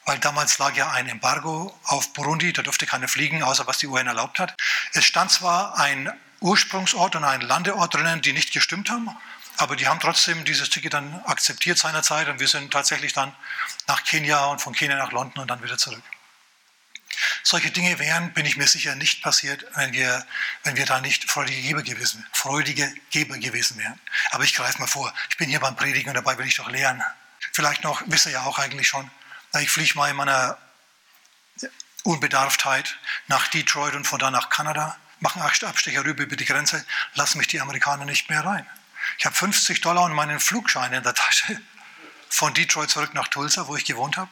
Weil 0.04 0.18
damals 0.18 0.58
lag 0.58 0.76
ja 0.76 0.90
ein 0.92 1.08
Embargo 1.08 1.76
auf 1.84 2.12
Burundi, 2.12 2.52
da 2.52 2.62
durfte 2.62 2.86
keiner 2.86 3.08
fliegen, 3.08 3.42
außer 3.42 3.66
was 3.66 3.78
die 3.78 3.88
UN 3.88 4.06
erlaubt 4.06 4.38
hat. 4.38 4.54
Es 4.92 5.04
stand 5.04 5.32
zwar 5.32 5.76
ein 5.78 6.12
Ursprungsort 6.40 7.16
und 7.16 7.24
ein 7.24 7.40
Landeort 7.40 7.94
drinnen, 7.94 8.22
die 8.22 8.32
nicht 8.32 8.52
gestimmt 8.52 8.90
haben, 8.90 9.10
aber 9.56 9.76
die 9.76 9.86
haben 9.86 10.00
trotzdem 10.00 10.44
dieses 10.44 10.70
Ticket 10.70 10.94
dann 10.94 11.22
akzeptiert 11.24 11.78
seinerzeit 11.78 12.28
und 12.28 12.40
wir 12.40 12.48
sind 12.48 12.72
tatsächlich 12.72 13.12
dann 13.12 13.34
nach 13.86 14.04
Kenia 14.04 14.46
und 14.46 14.60
von 14.60 14.74
Kenia 14.74 14.96
nach 14.96 15.12
London 15.12 15.42
und 15.42 15.48
dann 15.48 15.62
wieder 15.62 15.78
zurück. 15.78 16.02
Solche 17.42 17.70
Dinge 17.70 17.98
wären, 17.98 18.32
bin 18.32 18.44
ich 18.44 18.56
mir 18.56 18.66
sicher, 18.66 18.94
nicht 18.94 19.22
passiert, 19.22 19.64
wenn 19.74 19.92
wir, 19.92 20.26
wenn 20.64 20.76
wir 20.76 20.84
da 20.84 21.00
nicht 21.00 21.30
freudige 21.30 21.62
Geber 21.62 21.82
gewesen, 21.82 22.26
freudige 22.32 22.92
Geber 23.10 23.38
gewesen 23.38 23.78
wären. 23.78 23.98
Aber 24.30 24.44
ich 24.44 24.54
greife 24.54 24.78
mal 24.78 24.86
vor, 24.86 25.12
ich 25.30 25.36
bin 25.36 25.48
hier 25.48 25.60
beim 25.60 25.76
Predigen 25.76 26.10
und 26.10 26.14
dabei 26.14 26.36
will 26.38 26.46
ich 26.46 26.56
doch 26.56 26.68
lehren. 26.68 27.02
Vielleicht 27.52 27.84
noch, 27.84 28.02
wisst 28.06 28.26
ihr 28.26 28.32
ja 28.32 28.42
auch 28.42 28.58
eigentlich 28.58 28.88
schon, 28.88 29.10
ich 29.60 29.70
fliege 29.70 29.96
mal 29.96 30.10
in 30.10 30.16
meiner 30.16 30.58
Unbedarftheit 32.02 32.98
nach 33.28 33.48
Detroit 33.48 33.94
und 33.94 34.06
von 34.06 34.18
da 34.18 34.30
nach 34.30 34.50
Kanada, 34.50 34.96
mache 35.20 35.40
einen 35.40 35.48
Abstecher 35.48 36.04
rüber 36.04 36.24
über 36.24 36.36
die 36.36 36.44
Grenze, 36.44 36.84
lassen 37.14 37.38
mich 37.38 37.48
die 37.48 37.60
Amerikaner 37.60 38.04
nicht 38.04 38.28
mehr 38.28 38.44
rein. 38.44 38.66
Ich 39.18 39.26
habe 39.26 39.34
50 39.34 39.80
Dollar 39.80 40.04
und 40.04 40.12
meinen 40.12 40.40
Flugschein 40.40 40.92
in 40.92 41.02
der 41.02 41.14
Tasche 41.14 41.60
von 42.28 42.54
Detroit 42.54 42.90
zurück 42.90 43.14
nach 43.14 43.28
Tulsa, 43.28 43.66
wo 43.66 43.76
ich 43.76 43.84
gewohnt 43.84 44.16
habe. 44.16 44.30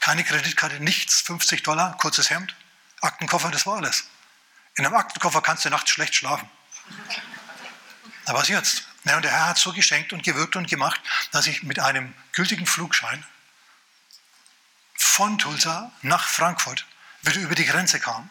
Keine 0.00 0.24
Kreditkarte, 0.24 0.80
nichts, 0.80 1.20
50 1.22 1.62
Dollar, 1.62 1.96
kurzes 1.98 2.30
Hemd, 2.30 2.54
Aktenkoffer, 3.00 3.50
das 3.50 3.66
war 3.66 3.76
alles. 3.76 4.04
In 4.76 4.86
einem 4.86 4.94
Aktenkoffer 4.94 5.42
kannst 5.42 5.64
du 5.64 5.70
nachts 5.70 5.90
schlecht 5.90 6.14
schlafen. 6.14 6.48
Na 8.26 8.34
was 8.34 8.48
jetzt? 8.48 8.86
Ja, 9.04 9.16
und 9.16 9.22
der 9.22 9.32
Herr 9.32 9.48
hat 9.48 9.58
so 9.58 9.72
geschenkt 9.72 10.12
und 10.12 10.22
gewirkt 10.22 10.56
und 10.56 10.68
gemacht, 10.68 11.00
dass 11.32 11.46
ich 11.46 11.62
mit 11.62 11.80
einem 11.80 12.14
gültigen 12.32 12.66
Flugschein 12.66 13.24
von 14.94 15.38
Tulsa 15.38 15.90
nach 16.02 16.26
Frankfurt 16.28 16.86
wieder 17.22 17.40
über 17.40 17.54
die 17.54 17.66
Grenze 17.66 18.00
kam. 18.00 18.30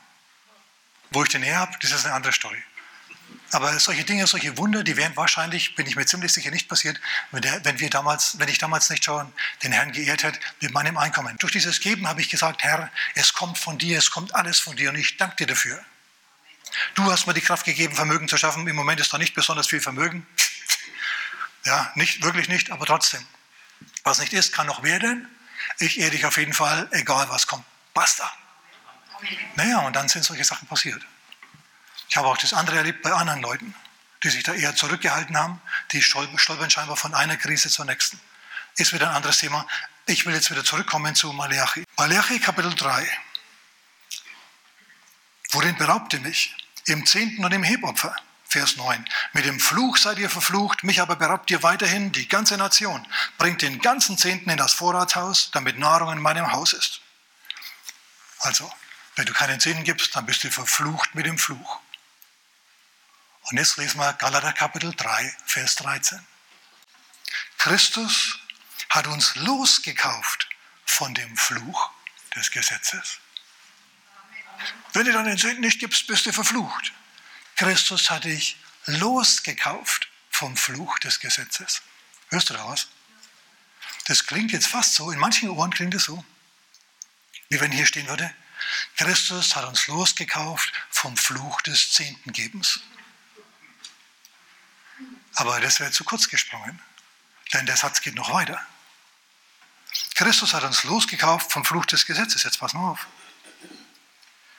Wo 1.12 1.24
ich 1.24 1.30
den 1.30 1.44
her 1.44 1.60
habe, 1.60 1.78
das 1.82 1.92
ist 1.92 2.06
eine 2.06 2.16
andere 2.16 2.32
Story. 2.32 2.64
Aber 3.52 3.78
solche 3.80 4.06
Dinge, 4.06 4.26
solche 4.28 4.58
Wunder, 4.58 4.84
die 4.84 4.96
wären 4.96 5.16
wahrscheinlich, 5.18 5.76
bin 5.76 5.86
ich 5.86 5.98
mir 5.98 6.06
ziemlich 6.06 6.32
sicher, 6.32 6.52
nicht 6.52 6.70
passiert, 6.70 7.00
wenn, 7.32 7.42
der, 7.42 7.64
wenn, 7.66 7.80
wir 7.80 7.90
damals, 7.90 8.40
wenn 8.40 8.48
ich 8.48 8.58
damals 8.58 8.90
nicht 8.90 9.04
schon 9.04 9.32
den 9.64 9.74
Herrn 9.74 9.92
geehrt 9.92 10.24
hätte 10.24 10.40
mit 10.62 10.72
meinem 10.72 10.98
Einkommen. 10.98 11.38
Durch 11.38 11.52
dieses 11.52 11.82
Geben 11.82 12.08
habe 12.08 12.22
ich 12.22 12.30
gesagt, 12.30 12.64
Herr, 12.64 12.90
es 13.14 13.34
kommt 13.34 13.58
von 13.58 13.78
dir, 13.78 13.98
es 13.98 14.10
kommt 14.10 14.34
alles 14.36 14.60
von 14.60 14.78
dir 14.78 14.90
und 14.90 14.96
ich 14.96 15.18
danke 15.18 15.36
dir 15.36 15.48
dafür. 15.48 15.84
Du 16.96 17.12
hast 17.12 17.28
mir 17.28 17.34
die 17.34 17.42
Kraft 17.42 17.66
gegeben, 17.66 17.94
Vermögen 17.94 18.30
zu 18.30 18.38
schaffen. 18.38 18.66
Im 18.66 18.76
Moment 18.76 19.02
ist 19.02 19.12
da 19.12 19.18
nicht 19.18 19.34
besonders 19.34 19.68
viel 19.68 19.82
Vermögen. 19.82 20.26
Ja, 21.66 21.92
nicht, 21.96 22.24
wirklich 22.24 22.48
nicht, 22.48 22.72
aber 22.72 22.86
trotzdem. 22.86 23.26
Was 24.04 24.20
nicht 24.20 24.32
ist, 24.32 24.54
kann 24.54 24.68
noch 24.68 24.82
werden. 24.82 25.28
Ich 25.80 26.00
ehre 26.00 26.12
dich 26.12 26.26
auf 26.26 26.38
jeden 26.38 26.54
Fall, 26.54 26.88
egal 26.92 27.30
was 27.30 27.48
kommt. 27.48 27.66
Basta. 27.94 28.32
Naja, 29.56 29.80
und 29.80 29.96
dann 29.96 30.08
sind 30.08 30.24
solche 30.24 30.46
Sachen 30.46 30.68
passiert. 30.68 31.06
Ich 32.12 32.18
habe 32.18 32.28
auch 32.28 32.36
das 32.36 32.52
andere 32.52 32.76
erlebt 32.76 33.04
bei 33.04 33.14
anderen 33.14 33.42
Leuten, 33.42 33.74
die 34.22 34.30
sich 34.30 34.44
da 34.44 34.54
eher 34.54 34.76
zurückgehalten 34.76 35.38
haben, 35.38 35.62
die 35.94 36.02
stolpern 36.02 36.70
scheinbar 36.70 36.98
von 36.98 37.16
einer 37.16 37.38
Krise 37.38 37.70
zur 37.70 37.86
nächsten. 37.86 38.20
Ist 38.76 38.92
wieder 38.92 39.10
ein 39.10 39.16
anderes 39.16 39.38
Thema. 39.38 39.66
Ich 40.08 40.26
will 40.26 40.34
jetzt 40.34 40.52
wieder 40.52 40.66
zurückkommen 40.66 41.16
zu 41.16 41.32
Malachi. 41.32 41.86
Malachi 41.96 42.40
Kapitel 42.40 42.76
3. 42.76 43.08
Worin 45.52 45.78
beraubte 45.78 46.20
mich? 46.20 46.54
Im 46.86 47.06
Zehnten 47.06 47.46
und 47.46 47.54
im 47.54 47.64
Hebopfer. 47.64 48.14
Vers 48.46 48.76
9. 48.76 49.08
Mit 49.32 49.46
dem 49.46 49.62
Fluch 49.62 49.96
seid 49.96 50.20
ihr 50.20 50.30
verflucht, 50.30 50.84
mich 50.84 51.00
aber 51.00 51.16
beraubt 51.16 51.50
ihr 51.50 51.64
weiterhin, 51.64 52.12
die 52.12 52.28
ganze 52.28 52.58
Nation. 52.58 53.08
Bringt 53.38 53.62
den 53.62 53.80
ganzen 53.80 54.18
Zehnten 54.18 54.50
in 54.50 54.58
das 54.58 54.74
Vorratshaus, 54.74 55.52
damit 55.54 55.80
Nahrung 55.80 56.12
in 56.12 56.22
meinem 56.22 56.52
Haus 56.52 56.74
ist. 56.74 57.00
Also, 58.40 58.70
wenn 59.16 59.26
du 59.26 59.32
keinen 59.32 59.62
Zehnten 59.62 59.86
gibst, 59.86 60.14
dann 60.14 60.26
bist 60.26 60.44
du 60.44 60.52
verflucht 60.52 61.16
mit 61.16 61.26
dem 61.26 61.38
Fluch. 61.38 61.80
Und 63.52 63.58
jetzt 63.58 63.76
lesen 63.76 64.00
wir 64.00 64.14
Galater 64.14 64.54
Kapitel 64.54 64.96
3, 64.96 65.36
Vers 65.46 65.76
13. 65.76 66.26
Christus 67.58 68.40
hat 68.90 69.08
uns 69.08 69.36
losgekauft 69.36 70.48
von 70.86 71.14
dem 71.14 71.36
Fluch 71.36 71.92
des 72.34 72.50
Gesetzes. 72.52 73.18
Wenn 74.94 75.06
du 75.06 75.12
dann 75.12 75.26
den 75.26 75.38
Sünden 75.38 75.60
nicht 75.60 75.80
gibst, 75.80 76.08
bist 76.08 76.26
du 76.26 76.32
verflucht. 76.32 76.94
Christus 77.58 78.10
hat 78.10 78.24
dich 78.24 78.56
losgekauft 78.86 80.08
vom 80.30 80.56
Fluch 80.56 80.98
des 81.00 81.20
Gesetzes. 81.20 81.82
Hörst 82.30 82.50
du 82.50 82.54
da 82.54 82.66
was? 82.70 82.88
Das 84.06 84.26
klingt 84.28 84.54
jetzt 84.54 84.68
fast 84.68 84.96
so, 84.96 85.12
in 85.12 85.20
manchen 85.20 85.50
Ohren 85.50 85.72
klingt 85.72 85.94
es 85.94 86.06
so, 86.06 86.24
wie 87.50 87.60
wenn 87.60 87.74
hier 87.74 87.86
stehen 87.86 88.08
würde, 88.08 88.34
Christus 88.96 89.58
hat 89.58 89.66
uns 89.66 89.88
losgekauft 89.88 90.72
vom 90.90 91.18
Fluch 91.18 91.60
des 91.62 91.92
Zehntengebens. 91.92 92.80
Aber 95.42 95.60
das 95.60 95.80
wäre 95.80 95.90
zu 95.90 96.04
kurz 96.04 96.30
gesprungen, 96.30 96.80
denn 97.52 97.66
der 97.66 97.76
Satz 97.76 98.02
geht 98.02 98.14
noch 98.14 98.32
weiter. 98.32 98.62
Christus 100.14 100.54
hat 100.54 100.64
uns 100.64 100.84
losgekauft 100.84 101.52
vom 101.52 101.66
Fluch 101.66 101.88
des 101.88 102.06
Gesetzes. 102.06 102.44
Jetzt 102.44 102.60
pass 102.60 102.76
mal 102.76 102.92
auf. 102.92 103.08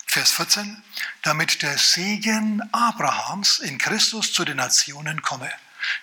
Vers 0.08 0.32
14, 0.32 0.82
damit 1.22 1.62
der 1.62 1.78
Segen 1.78 2.60
Abrahams 2.72 3.60
in 3.60 3.78
Christus 3.78 4.32
zu 4.32 4.44
den 4.44 4.56
Nationen 4.56 5.22
komme. 5.22 5.52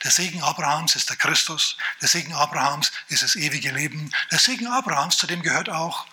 Der 0.06 0.12
Segen 0.12 0.42
Abrahams 0.42 0.96
ist 0.96 1.10
der 1.10 1.18
Christus, 1.18 1.76
der 2.02 2.08
Segen 2.08 2.34
Abrahams 2.34 2.94
ist 3.10 3.24
das 3.24 3.36
ewige 3.36 3.72
Leben. 3.72 4.10
Der 4.32 4.40
Segen 4.40 4.68
Abrahams, 4.68 5.18
zu 5.18 5.28
dem 5.28 5.42
gehört 5.42 5.68
auch 5.68 6.08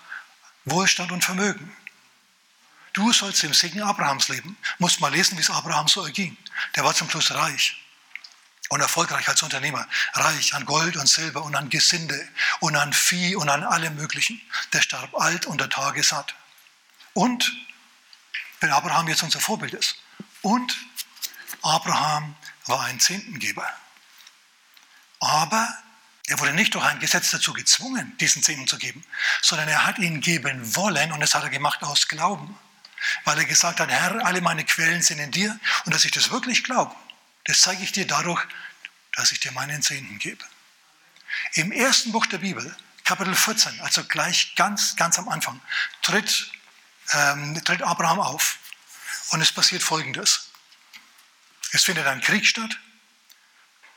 Wohlstand 0.65 1.13
und 1.13 1.25
Vermögen. 1.25 1.73
Du 2.95 3.13
sollst 3.13 3.45
im 3.45 3.55
Segen 3.55 3.83
Abrahams 3.83 4.27
leben. 4.27 4.57
Musst 4.79 5.01
mal 5.01 5.13
lesen, 5.13 5.39
wie 5.39 5.43
es 5.43 5.51
Abraham 5.51 5.87
so 5.87 6.05
erging. 6.05 6.37
Der 6.75 6.83
war 6.83 6.95
zum 6.95 7.09
Schluss 7.09 7.31
reich 7.31 7.81
und 8.69 8.81
erfolgreich 8.81 9.29
als 9.29 9.43
Unternehmer. 9.43 9.87
Reich 10.15 10.55
an 10.55 10.65
Gold 10.65 10.97
und 10.97 11.07
Silber 11.07 11.43
und 11.43 11.55
an 11.55 11.69
Gesinde 11.71 12.29
und 12.61 12.77
an 12.77 12.93
Vieh 12.93 13.37
und 13.37 13.49
an 13.49 13.63
allem 13.63 13.95
Möglichen. 13.97 14.41
Der 14.73 14.81
starb 14.81 15.15
alt 15.15 15.47
und 15.47 15.61
der 15.61 15.69
Tage 15.69 16.03
satt. 16.03 16.35
Und, 17.13 17.53
wenn 18.61 18.71
Abraham 18.71 19.09
jetzt 19.09 19.23
unser 19.23 19.41
Vorbild 19.41 19.75
ist, 19.75 19.97
und 20.43 20.77
Abraham 21.63 22.37
war 22.67 22.85
ein 22.85 23.01
Zehntengeber. 23.01 23.69
Aber 25.21 25.77
er 26.27 26.39
wurde 26.41 26.53
nicht 26.53 26.75
durch 26.75 26.85
ein 26.85 26.99
Gesetz 26.99 27.31
dazu 27.31 27.53
gezwungen, 27.53 28.17
diesen 28.19 28.43
Zehnten 28.43 28.67
zu 28.67 28.79
geben, 28.79 29.05
sondern 29.43 29.69
er 29.69 29.87
hat 29.87 29.99
ihn 29.99 30.21
geben 30.21 30.75
wollen 30.75 31.13
und 31.13 31.21
das 31.21 31.35
hat 31.35 31.45
er 31.45 31.51
gemacht 31.51 31.83
aus 31.83 32.09
Glauben. 32.09 32.59
Weil 33.25 33.39
er 33.39 33.45
gesagt 33.45 33.79
hat, 33.79 33.89
Herr, 33.91 34.25
alle 34.27 34.41
meine 34.41 34.65
Quellen 34.65 35.03
sind 35.03 35.19
in 35.19 35.31
dir 35.31 35.59
und 35.85 35.95
dass 35.95 36.05
ich 36.05 36.11
das 36.11 36.31
wirklich 36.31 36.65
glaube, 36.65 36.95
das 37.47 37.61
zeige 37.61 37.83
ich 37.83 37.93
dir 37.93 38.07
dadurch, 38.07 38.45
dass 39.13 39.33
ich 39.33 39.41
dir 39.41 39.53
meinen 39.53 39.83
Zehnten 39.83 40.19
gebe. 40.19 40.45
Im 41.55 41.73
ersten 41.73 42.13
Buch 42.13 42.27
der 42.27 42.39
Bibel, 42.39 42.77
Kapitel 43.05 43.35
14, 43.35 43.81
also 43.81 44.05
gleich 44.05 44.55
ganz, 44.57 44.97
ganz 44.97 45.19
am 45.19 45.29
Anfang, 45.29 45.61
tritt, 46.03 46.51
ähm, 47.13 47.63
tritt 47.65 47.83
Abraham 47.83 48.21
auf 48.21 48.59
und 49.31 49.41
es 49.41 49.53
passiert 49.53 49.83
Folgendes. 49.83 50.51
Es 51.73 51.85
findet 51.85 52.07
ein 52.07 52.21
Krieg 52.21 52.47
statt 52.47 52.79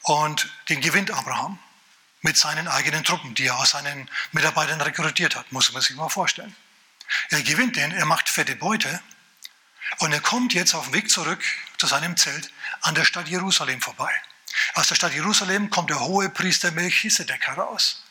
und 0.03 0.49
den 0.69 0.81
gewinnt 0.81 1.12
Abraham 1.12 1.59
mit 2.21 2.38
seinen 2.38 2.67
eigenen 2.67 3.03
Truppen, 3.03 3.33
die 3.35 3.47
er 3.47 3.57
aus 3.57 3.71
seinen 3.71 4.09
Mitarbeitern 4.31 4.81
rekrutiert 4.81 5.35
hat, 5.35 5.51
muss 5.51 5.71
man 5.71 5.81
sich 5.81 5.95
mal 5.95 6.09
vorstellen. 6.09 6.55
Er 7.29 7.41
gewinnt 7.41 7.75
den, 7.75 7.91
er 7.91 8.05
macht 8.05 8.29
fette 8.29 8.55
Beute 8.55 9.01
und 9.99 10.12
er 10.12 10.21
kommt 10.21 10.53
jetzt 10.53 10.75
auf 10.75 10.85
dem 10.85 10.93
Weg 10.93 11.09
zurück 11.09 11.43
zu 11.77 11.88
seinem 11.88 12.17
Zelt 12.17 12.51
an 12.82 12.96
der 12.96 13.06
Stadt 13.06 13.28
Jerusalem 13.28 13.82
vorbei. 13.82 14.12
Aus 14.74 14.88
der 14.88 14.96
Stadt 14.96 15.13
Jerusalem 15.13 15.70
kommt 15.70 15.89
der 15.89 16.00
hohe 16.00 16.30
Priester 16.30 16.72
Melchisedek 16.72 17.48
heraus. 17.48 18.04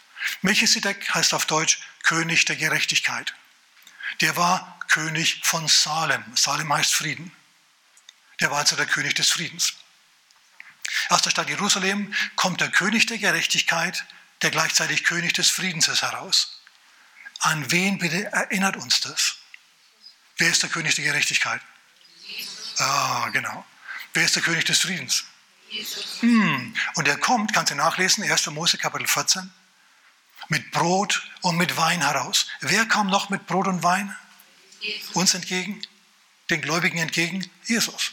Melchisedek 0.43 1.15
heißt 1.15 1.35
auf 1.35 1.47
Deutsch 1.47 1.81
König 2.03 2.45
der 2.45 2.57
Gerechtigkeit. 2.57 3.35
Der 4.21 4.37
war 4.37 4.79
König 4.89 5.41
von 5.45 5.69
Salem. 5.69 6.25
Salem 6.37 6.73
heißt 6.73 6.95
Frieden. 6.95 7.33
Der 8.41 8.51
war 8.51 8.59
also 8.59 8.77
der 8.77 8.87
König 8.87 9.15
des 9.15 9.31
Friedens. 9.31 9.75
Aus 11.09 11.23
der 11.23 11.31
Stadt 11.31 11.49
Jerusalem 11.49 12.15
kommt 12.37 12.61
der 12.61 12.71
König 12.71 13.07
der 13.07 13.19
Gerechtigkeit, 13.19 14.05
der 14.43 14.51
gleichzeitig 14.51 15.05
König 15.05 15.35
des 15.35 15.51
Friedens 15.51 15.89
ist, 15.89 16.03
heraus. 16.03 16.61
An 17.41 17.71
wen 17.71 17.99
bitte 17.99 18.25
erinnert 18.33 18.77
uns 18.77 19.01
das? 19.01 19.37
Wer 20.39 20.51
ist 20.51 20.63
der 20.63 20.71
König 20.71 20.95
der 20.95 21.05
Gerechtigkeit? 21.05 21.61
Ah, 22.79 23.29
genau. 23.31 23.65
Wer 24.19 24.25
ist 24.25 24.35
der 24.35 24.43
König 24.43 24.65
des 24.65 24.81
Friedens? 24.81 25.27
Hm. 26.19 26.75
Und 26.97 27.07
er 27.07 27.17
kommt, 27.19 27.53
kannst 27.53 27.71
du 27.71 27.77
nachlesen, 27.77 28.25
1. 28.25 28.49
Mose 28.49 28.77
Kapitel 28.77 29.07
14, 29.07 29.49
mit 30.49 30.73
Brot 30.73 31.23
und 31.43 31.57
mit 31.57 31.77
Wein 31.77 32.01
heraus. 32.01 32.49
Wer 32.61 32.85
kam 32.87 33.07
noch 33.07 33.31
mit 33.31 33.47
Brot 33.47 33.69
und 33.69 33.85
Wein? 33.85 34.17
Jesus. 34.81 35.11
Uns 35.13 35.35
entgegen, 35.35 35.81
den 36.51 36.61
Gläubigen 36.61 36.99
entgegen? 36.99 37.49
Jesus. 37.67 38.11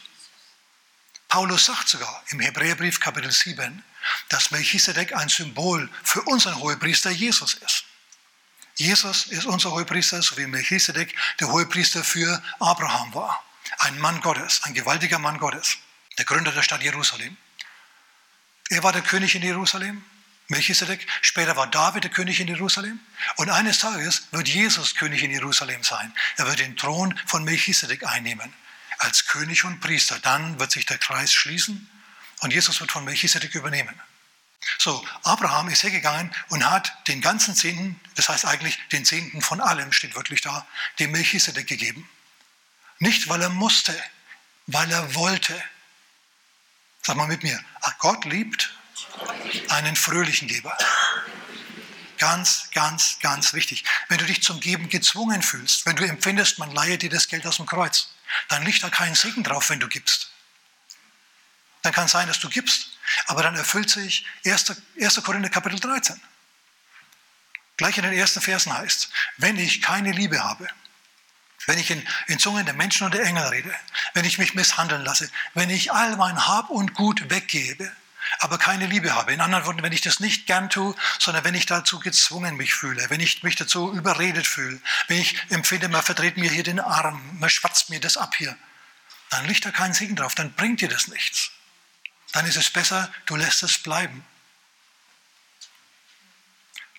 Paulus 1.28 1.65
sagt 1.65 1.89
sogar 1.89 2.24
im 2.28 2.39
Hebräerbrief 2.39 3.00
Kapitel 3.00 3.32
7, 3.32 3.84
dass 4.30 4.52
Melchisedek 4.52 5.15
ein 5.15 5.30
Symbol 5.30 5.89
für 6.04 6.22
unseren 6.22 6.60
Hohepriester 6.60 7.10
Jesus 7.10 7.56
ist. 7.56 7.84
Jesus 8.76 9.26
ist 9.26 9.48
unser 9.48 9.72
Hohepriester, 9.72 10.22
so 10.22 10.38
wie 10.38 10.46
Melchisedek 10.46 11.15
der 11.39 11.48
Hohepriester 11.48 12.04
für 12.04 12.44
Abraham 12.60 13.12
war. 13.15 13.44
Ein 13.80 13.98
Mann 13.98 14.22
Gottes, 14.22 14.62
ein 14.65 14.76
gewaltiger 14.76 15.18
Mann 15.18 15.39
Gottes, 15.39 15.80
der 16.17 16.25
Gründer 16.25 16.51
der 16.51 16.63
Stadt 16.63 16.84
Jerusalem. 16.84 17.38
Er 18.69 18.84
war 18.84 18.93
der 18.93 19.01
König 19.01 19.36
in 19.36 19.43
Jerusalem, 19.43 20.04
Melchisedek. 20.47 21.06
Später 21.21 21.56
war 21.56 21.67
David 21.67 22.04
der 22.04 22.12
König 22.12 22.39
in 22.39 22.47
Jerusalem. 22.47 22.99
Und 23.38 23.49
eines 23.49 23.80
Tages 23.80 24.28
wird 24.32 24.47
Jesus 24.47 24.95
König 24.95 25.23
in 25.23 25.32
Jerusalem 25.32 25.84
sein. 25.84 26.13
Er 26.38 26.47
wird 26.47 26.60
den 26.60 26.78
Thron 26.78 27.17
von 27.25 27.43
Melchisedek 27.43 28.06
einnehmen 28.06 28.54
als 28.99 29.25
König 29.25 29.63
und 29.65 29.80
Priester. 29.82 30.19
Dann 30.19 30.60
wird 30.60 30.71
sich 30.71 30.86
der 30.86 30.97
Kreis 30.97 31.34
schließen 31.34 31.89
und 32.39 32.54
Jesus 32.54 32.80
wird 32.80 32.91
von 32.91 33.06
Melchisedek 33.06 33.56
übernehmen. 33.56 33.99
So, 34.80 35.06
Abraham 35.23 35.69
ist 35.69 35.84
hergegangen 35.84 36.34
und 36.49 36.67
hat 36.67 36.91
den 37.08 37.21
ganzen 37.21 37.56
Zehnten, 37.56 37.99
das 38.15 38.30
heißt 38.30 38.45
eigentlich 38.45 38.80
den 38.91 39.06
Zehnten 39.06 39.41
von 39.41 39.62
allem, 39.62 39.91
steht 39.91 40.15
wirklich 40.15 40.41
da, 40.41 40.65
dem 40.99 41.12
Melchisedek 41.12 41.67
gegeben. 41.67 42.10
Nicht, 42.99 43.30
weil 43.30 43.41
er 43.41 43.49
musste, 43.49 43.95
weil 44.67 44.89
er 44.91 45.13
wollte. 45.13 45.62
Sag 47.06 47.18
mal 47.18 47.28
mit 47.28 47.44
mir, 47.44 47.63
ah, 47.82 47.94
Gott 48.00 48.26
liebt 48.26 48.74
einen 49.70 49.96
fröhlichen 49.96 50.48
Geber. 50.48 50.76
Ganz, 52.18 52.70
ganz, 52.74 53.20
ganz 53.20 53.54
wichtig. 53.54 53.84
Wenn 54.08 54.18
du 54.18 54.26
dich 54.26 54.41
zum 54.41 54.60
Geben 54.60 54.89
gezwungen 54.89 55.44
fühlst, 55.44 55.86
wenn 55.86 55.96
du 55.96 56.04
empfindest, 56.04 56.58
man 56.58 56.72
leihe 56.72 56.98
dir 56.98 57.12
das 57.12 57.28
Geld 57.28 57.46
aus 57.46 57.58
dem 57.58 57.68
Kreuz, 57.68 58.10
dann 58.48 58.65
liegt 58.65 58.82
da 58.82 58.89
kein 58.89 59.13
Segen 59.13 59.44
drauf, 59.44 59.70
wenn 59.70 59.80
du 59.80 59.88
gibst. 59.88 60.32
Dann 61.84 61.94
kann 61.94 62.06
es 62.06 62.12
sein, 62.12 62.28
dass 62.28 62.39
du 62.39 62.50
gibst, 62.50 62.98
aber 63.28 63.44
dann 63.44 63.56
erfüllt 63.56 63.91
sich 63.91 64.26
1. 64.44 64.82
1. 65.00 65.24
Korinther 65.24 65.52
Kapitel 65.52 65.80
13. 65.80 66.20
Gleich 67.78 68.00
in 68.00 68.04
den 68.04 68.13
ersten 68.13 68.41
Versen 68.41 68.76
heißt, 68.76 69.12
wenn 69.38 69.60
ich 69.60 69.84
keine 69.84 70.12
Liebe 70.12 70.44
habe, 70.44 70.68
wenn 71.67 71.80
ich 71.80 71.91
in, 71.91 72.06
in 72.28 72.39
Zungen 72.39 72.65
der 72.65 72.73
Menschen 72.73 73.06
und 73.06 73.13
der 73.13 73.23
Engel 73.23 73.45
rede, 73.47 73.73
wenn 74.13 74.25
ich 74.25 74.38
mich 74.38 74.54
misshandeln 74.56 75.04
lasse, 75.04 75.30
wenn 75.54 75.69
ich 75.69 75.91
all 75.91 76.15
mein 76.17 76.47
Hab 76.47 76.69
und 76.69 76.93
Gut 76.93 77.30
weggebe, 77.30 77.91
aber 78.39 78.58
keine 78.58 78.88
Liebe 78.88 79.13
habe. 79.13 79.34
In 79.34 79.41
anderen 79.41 79.65
Worten, 79.65 79.84
wenn 79.84 79.91
ich 79.91 80.01
das 80.01 80.19
nicht 80.19 80.47
gern 80.47 80.69
tue, 80.69 80.95
sondern 81.19 81.43
wenn 81.43 81.56
ich 81.56 81.65
dazu 81.65 81.99
gezwungen 81.99 82.56
mich 82.56 82.73
fühle, 82.73 83.10
wenn 83.10 83.19
ich 83.19 83.43
mich 83.43 83.56
dazu 83.56 83.93
überredet 83.93 84.47
fühle, 84.47 84.80
wenn 85.08 85.17
ich 85.17 85.38
empfinde, 85.49 85.89
man 85.89 86.04
verdreht 86.04 86.38
mir 86.38 86.49
hier 86.49 86.63
den 86.63 86.80
Arm, 86.80 87.21
man 87.39 87.49
schwatzt 87.49 87.89
mir 87.89 87.99
das 87.99 88.17
ab 88.17 88.36
hier, 88.36 88.56
dann 89.30 89.45
liegt 89.45 89.65
da 89.65 89.71
kein 89.71 89.93
Segen 89.93 90.15
drauf, 90.15 90.36
dann 90.36 90.54
bringt 90.54 90.82
dir 90.82 90.89
das 90.89 91.08
nichts. 91.08 91.51
Dann 92.32 92.45
ist 92.45 92.58
es 92.58 92.69
besser, 92.69 93.12
du 93.25 93.36
lässt 93.36 93.63
es 93.63 93.78
bleiben. 93.78 94.25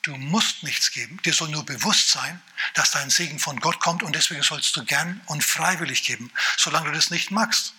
Du 0.06 0.16
musst 0.16 0.62
nichts 0.62 0.92
geben. 0.92 1.20
Dir 1.24 1.32
soll 1.34 1.48
nur 1.48 1.66
bewusst 1.66 2.10
sein, 2.10 2.40
dass 2.74 2.92
dein 2.92 3.10
Segen 3.10 3.40
von 3.40 3.58
Gott 3.58 3.80
kommt 3.80 4.04
und 4.04 4.14
deswegen 4.14 4.44
sollst 4.44 4.76
du 4.76 4.84
gern 4.84 5.20
und 5.26 5.42
freiwillig 5.42 6.04
geben, 6.04 6.32
solange 6.56 6.86
du 6.86 6.94
das 6.94 7.10
nicht 7.10 7.32
magst. 7.32 7.74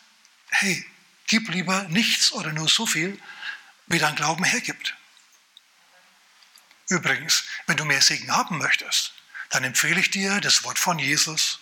Hey, 0.50 0.86
gib 1.28 1.48
lieber 1.48 1.84
nichts 1.84 2.34
oder 2.34 2.52
nur 2.52 2.68
so 2.68 2.86
viel, 2.86 3.18
wie 3.86 3.98
dein 3.98 4.18
Glauben 4.18 4.44
hergibt. 4.44 4.94
Übrigens, 6.90 7.46
wenn 7.66 7.78
du 7.78 7.86
mehr 7.86 8.02
Segen 8.02 8.30
haben 8.30 8.58
möchtest, 8.58 9.13
dann 9.50 9.63
empfehle 9.63 10.02
ich 10.02 10.12
dir 10.12 10.42
das 10.42 10.66
Wort 10.66 10.80
von 10.80 11.00
Jesus, 11.00 11.62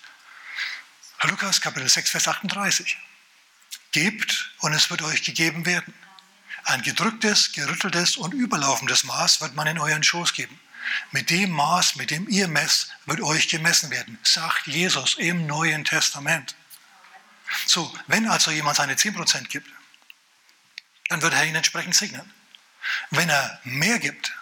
Lukas 1.22 1.62
Kapitel 1.62 1.88
6, 1.88 2.10
Vers 2.10 2.28
38. 2.28 2.98
Gebt 3.92 4.52
und 4.62 4.74
es 4.74 4.90
wird 4.90 5.04
euch 5.04 5.22
gegeben 5.22 5.68
werden. 5.68 5.94
Ein 6.66 6.82
gedrücktes, 6.82 7.52
gerütteltes 7.52 8.18
und 8.18 8.34
überlaufendes 8.34 9.04
Maß 9.04 9.40
wird 9.42 9.56
man 9.56 9.68
in 9.68 9.80
euren 9.80 10.04
Schoß 10.04 10.34
geben. 10.34 10.60
Mit 11.12 11.30
dem 11.30 11.52
Maß, 11.52 11.96
mit 11.96 12.12
dem 12.12 12.28
ihr 12.28 12.48
messt, 12.48 12.90
wird 13.06 13.22
euch 13.22 13.48
gemessen 13.48 13.92
werden, 13.92 14.20
sagt 14.24 14.68
Jesus 14.68 15.16
im 15.16 15.46
Neuen 15.46 15.86
Testament. 15.86 16.56
So, 17.68 17.94
wenn 18.08 18.28
also 18.28 18.50
jemand 18.52 18.78
seine 18.78 18.96
10% 18.96 19.48
gibt, 19.48 19.70
dann 21.10 21.22
wird 21.22 21.34
er 21.34 21.46
ihn 21.46 21.56
entsprechend 21.56 21.96
segnen. 21.96 22.34
Wenn 23.12 23.30
er 23.30 23.60
mehr 23.64 24.00
gibt, 24.00 24.34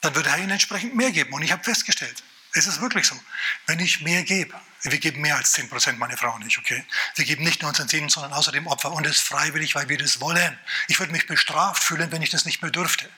dann 0.00 0.14
wird 0.16 0.26
er 0.26 0.38
ihn 0.38 0.50
entsprechend 0.50 0.96
mehr 0.96 1.12
geben. 1.12 1.32
Und 1.32 1.42
ich 1.42 1.52
habe 1.52 1.62
festgestellt, 1.62 2.22
es 2.54 2.66
ist 2.66 2.80
wirklich 2.80 3.06
so, 3.06 3.18
wenn 3.66 3.80
ich 3.80 4.00
mehr 4.02 4.22
gebe, 4.22 4.58
wir 4.82 4.98
geben 4.98 5.20
mehr 5.20 5.36
als 5.36 5.52
10 5.52 5.70
Prozent, 5.70 5.98
meine 5.98 6.16
Frau 6.16 6.34
und 6.34 6.44
ich, 6.46 6.58
okay? 6.58 6.84
Wir 7.14 7.24
geben 7.24 7.44
nicht 7.44 7.62
nur 7.62 7.68
unseren 7.68 7.88
Zehnten, 7.88 8.08
sondern 8.08 8.32
außerdem 8.32 8.66
Opfer 8.66 8.92
und 8.92 9.06
es 9.06 9.20
freiwillig, 9.20 9.74
weil 9.74 9.88
wir 9.88 9.96
das 9.96 10.20
wollen. 10.20 10.58
Ich 10.88 10.98
würde 10.98 11.12
mich 11.12 11.26
bestraft 11.26 11.84
fühlen, 11.84 12.10
wenn 12.10 12.20
ich 12.20 12.30
das 12.30 12.44
nicht 12.44 12.62
mehr 12.62 12.70
dürfte. 12.70 13.08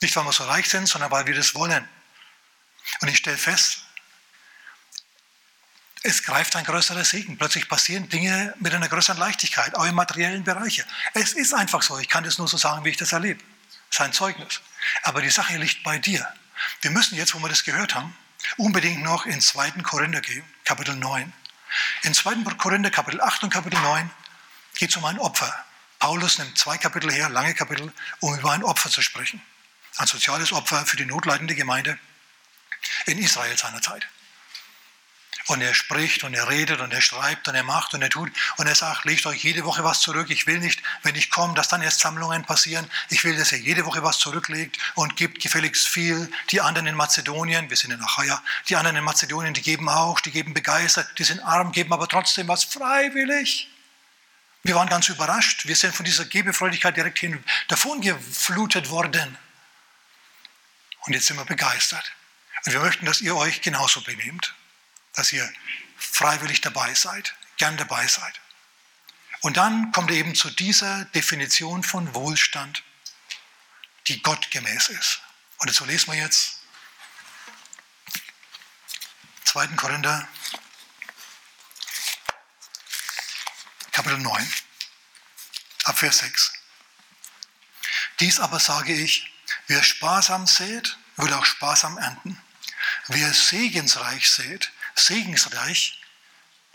Nicht, 0.00 0.14
weil 0.14 0.24
wir 0.24 0.32
so 0.32 0.44
reich 0.44 0.68
sind, 0.68 0.86
sondern 0.86 1.10
weil 1.10 1.26
wir 1.26 1.34
das 1.34 1.54
wollen. 1.54 1.88
Und 3.00 3.08
ich 3.08 3.18
stelle 3.18 3.36
fest, 3.36 3.82
es 6.02 6.22
greift 6.22 6.54
ein 6.54 6.64
größerer 6.64 7.04
Segen. 7.04 7.36
Plötzlich 7.36 7.68
passieren 7.68 8.08
Dinge 8.08 8.54
mit 8.60 8.72
einer 8.72 8.88
größeren 8.88 9.18
Leichtigkeit, 9.18 9.74
auch 9.74 9.84
im 9.84 9.96
materiellen 9.96 10.44
Bereich. 10.44 10.84
Es 11.14 11.32
ist 11.32 11.52
einfach 11.52 11.82
so. 11.82 11.98
Ich 11.98 12.08
kann 12.08 12.22
das 12.22 12.38
nur 12.38 12.46
so 12.46 12.56
sagen, 12.56 12.84
wie 12.84 12.90
ich 12.90 12.96
das 12.96 13.12
erlebe. 13.12 13.42
Das 13.90 13.98
ist 13.98 14.00
ein 14.00 14.12
Zeugnis. 14.12 14.60
Aber 15.02 15.20
die 15.20 15.30
Sache 15.30 15.56
liegt 15.56 15.82
bei 15.82 15.98
dir. 15.98 16.32
Wir 16.80 16.90
müssen 16.90 17.16
jetzt, 17.16 17.34
wo 17.34 17.38
wir 17.38 17.48
das 17.48 17.64
gehört 17.64 17.94
haben, 17.94 18.16
unbedingt 18.56 19.02
noch 19.02 19.26
in 19.26 19.40
2. 19.40 19.70
Korinther 19.82 20.20
gehen, 20.20 20.44
Kapitel 20.64 20.96
9. 20.96 21.32
In 22.02 22.14
2. 22.14 22.36
Korinther, 22.56 22.90
Kapitel 22.90 23.20
8 23.20 23.44
und 23.44 23.50
Kapitel 23.50 23.80
9 23.80 24.10
geht 24.74 24.90
es 24.90 24.96
um 24.96 25.04
ein 25.04 25.18
Opfer. 25.18 25.52
Paulus 25.98 26.38
nimmt 26.38 26.56
zwei 26.58 26.76
Kapitel 26.76 27.10
her, 27.10 27.28
lange 27.28 27.54
Kapitel, 27.54 27.92
um 28.20 28.38
über 28.38 28.52
ein 28.52 28.62
Opfer 28.62 28.90
zu 28.90 29.02
sprechen. 29.02 29.42
Ein 29.96 30.06
soziales 30.06 30.52
Opfer 30.52 30.84
für 30.84 30.96
die 30.96 31.06
notleidende 31.06 31.54
Gemeinde 31.54 31.98
in 33.06 33.18
Israel 33.18 33.56
seiner 33.56 33.80
Zeit. 33.80 34.06
Und 35.46 35.60
er 35.60 35.74
spricht 35.74 36.24
und 36.24 36.34
er 36.34 36.48
redet 36.48 36.80
und 36.80 36.92
er 36.92 37.00
schreibt 37.00 37.46
und 37.46 37.54
er 37.54 37.62
macht 37.62 37.94
und 37.94 38.02
er 38.02 38.10
tut 38.10 38.32
und 38.56 38.66
er 38.66 38.74
sagt, 38.74 39.04
legt 39.04 39.26
euch 39.26 39.44
jede 39.44 39.64
Woche 39.64 39.84
was 39.84 40.00
zurück. 40.00 40.30
Ich 40.30 40.46
will 40.46 40.58
nicht, 40.58 40.82
wenn 41.02 41.14
ich 41.14 41.30
komme, 41.30 41.54
dass 41.54 41.68
dann 41.68 41.82
erst 41.82 42.00
Sammlungen 42.00 42.44
passieren. 42.44 42.90
Ich 43.10 43.22
will, 43.22 43.36
dass 43.36 43.52
ihr 43.52 43.58
jede 43.58 43.84
Woche 43.84 44.02
was 44.02 44.18
zurücklegt 44.18 44.78
und 44.94 45.16
gibt 45.16 45.40
gefälligst 45.40 45.86
viel. 45.86 46.30
Die 46.50 46.60
anderen 46.60 46.88
in 46.88 46.96
Mazedonien, 46.96 47.70
wir 47.70 47.76
sind 47.76 47.92
in 47.92 48.02
Achaia, 48.02 48.42
die 48.68 48.76
anderen 48.76 48.96
in 48.96 49.04
Mazedonien, 49.04 49.54
die 49.54 49.62
geben 49.62 49.88
auch, 49.88 50.20
die 50.20 50.32
geben 50.32 50.52
begeistert, 50.52 51.06
die 51.18 51.24
sind 51.24 51.40
arm, 51.40 51.70
geben 51.70 51.92
aber 51.92 52.08
trotzdem 52.08 52.48
was 52.48 52.64
freiwillig. 52.64 53.68
Wir 54.64 54.74
waren 54.74 54.88
ganz 54.88 55.08
überrascht. 55.08 55.66
Wir 55.66 55.76
sind 55.76 55.94
von 55.94 56.04
dieser 56.04 56.24
Gebefreudigkeit 56.24 56.96
direkt 56.96 57.20
hin 57.20 57.44
davon 57.68 58.00
geflutet 58.00 58.90
worden. 58.90 59.38
Und 61.02 61.12
jetzt 61.12 61.26
sind 61.26 61.36
wir 61.36 61.44
begeistert. 61.44 62.12
Und 62.64 62.72
wir 62.72 62.80
möchten, 62.80 63.06
dass 63.06 63.20
ihr 63.20 63.36
euch 63.36 63.62
genauso 63.62 64.00
benehmt 64.00 64.54
dass 65.16 65.32
ihr 65.32 65.52
freiwillig 65.96 66.60
dabei 66.60 66.94
seid, 66.94 67.34
gern 67.56 67.76
dabei 67.76 68.06
seid. 68.06 68.40
Und 69.40 69.56
dann 69.56 69.92
kommt 69.92 70.10
ihr 70.10 70.16
eben 70.16 70.34
zu 70.34 70.50
dieser 70.50 71.04
Definition 71.06 71.82
von 71.82 72.14
Wohlstand, 72.14 72.82
die 74.08 74.22
gottgemäß 74.22 74.88
ist. 74.88 75.20
Und 75.58 75.70
dazu 75.70 75.84
lesen 75.84 76.12
wir 76.12 76.18
jetzt 76.18 76.60
2. 79.44 79.68
Korinther, 79.68 80.28
Kapitel 83.92 84.18
9, 84.18 84.52
ab 85.84 85.98
Vers 85.98 86.18
6. 86.18 86.52
Dies 88.20 88.40
aber 88.40 88.60
sage 88.60 88.92
ich, 88.92 89.32
wer 89.66 89.82
sparsam 89.82 90.46
sät, 90.46 90.98
wird 91.16 91.32
auch 91.32 91.46
sparsam 91.46 91.96
ernten. 91.98 92.40
Wer 93.08 93.32
segensreich 93.32 94.30
sät, 94.30 94.72
segensreich 94.98 96.00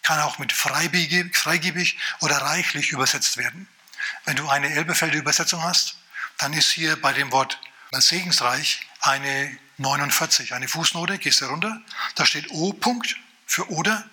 kann 0.04 0.20
auch 0.20 0.40
mit 0.40 0.52
freigebig 0.52 1.98
oder 2.20 2.38
reichlich 2.38 2.92
übersetzt 2.92 3.38
werden. 3.38 3.68
Wenn 4.26 4.36
du 4.36 4.50
eine 4.50 4.74
Elbefelder 4.74 5.18
Übersetzung 5.18 5.62
hast, 5.64 5.98
dann 6.38 6.54
ist 6.54 6.72
hier 6.72 7.00
bei 7.00 7.14
dem 7.14 7.32
Wort 7.32 7.60
segensreich 7.92 8.88
eine 9.02 9.58
49, 9.78 10.54
eine 10.54 10.68
Fußnote, 10.68 11.18
gehst 11.18 11.42
du 11.42 11.46
runter, 11.46 11.82
da 12.16 12.26
steht 12.26 12.50
O 12.52 12.74
Punkt 12.74 13.18
für 13.46 13.70
oder, 13.70 14.08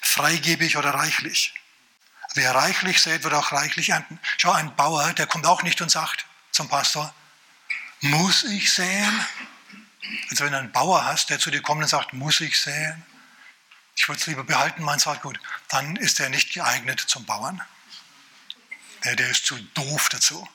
freigebig 0.00 0.76
oder 0.76 0.94
reichlich. 0.94 1.54
Wer 2.34 2.54
reichlich 2.54 3.00
sät, 3.00 3.24
wird 3.24 3.34
auch 3.34 3.52
reichlich 3.52 3.88
ernten. 3.88 4.20
Schau, 4.38 4.52
ein 4.52 4.74
Bauer, 4.76 5.12
der 5.14 5.26
kommt 5.26 5.46
auch 5.46 5.62
nicht 5.62 5.80
und 5.80 5.90
sagt 5.90 6.26
zum 6.52 6.68
Pastor, 6.68 7.12
muss 8.00 8.44
ich 8.44 8.72
säen? 8.72 9.26
Also 10.30 10.44
wenn 10.44 10.52
du 10.52 10.58
einen 10.58 10.72
Bauer 10.72 11.04
hast, 11.04 11.30
der 11.30 11.38
zu 11.38 11.50
dir 11.50 11.60
kommt 11.60 11.82
und 11.82 11.88
sagt, 11.88 12.12
muss 12.12 12.40
ich 12.40 12.60
säen? 12.60 13.04
Ich 14.00 14.08
würde 14.08 14.18
es 14.18 14.26
lieber 14.26 14.44
behalten, 14.44 14.82
mein 14.82 14.98
Saatgut, 14.98 15.38
dann 15.68 15.96
ist 15.96 16.20
er 16.20 16.30
nicht 16.30 16.54
geeignet 16.54 17.00
zum 17.00 17.26
Bauern. 17.26 17.60
Der, 19.04 19.14
der 19.14 19.28
ist 19.28 19.44
zu 19.44 19.58
doof 19.74 20.08
dazu. 20.08 20.48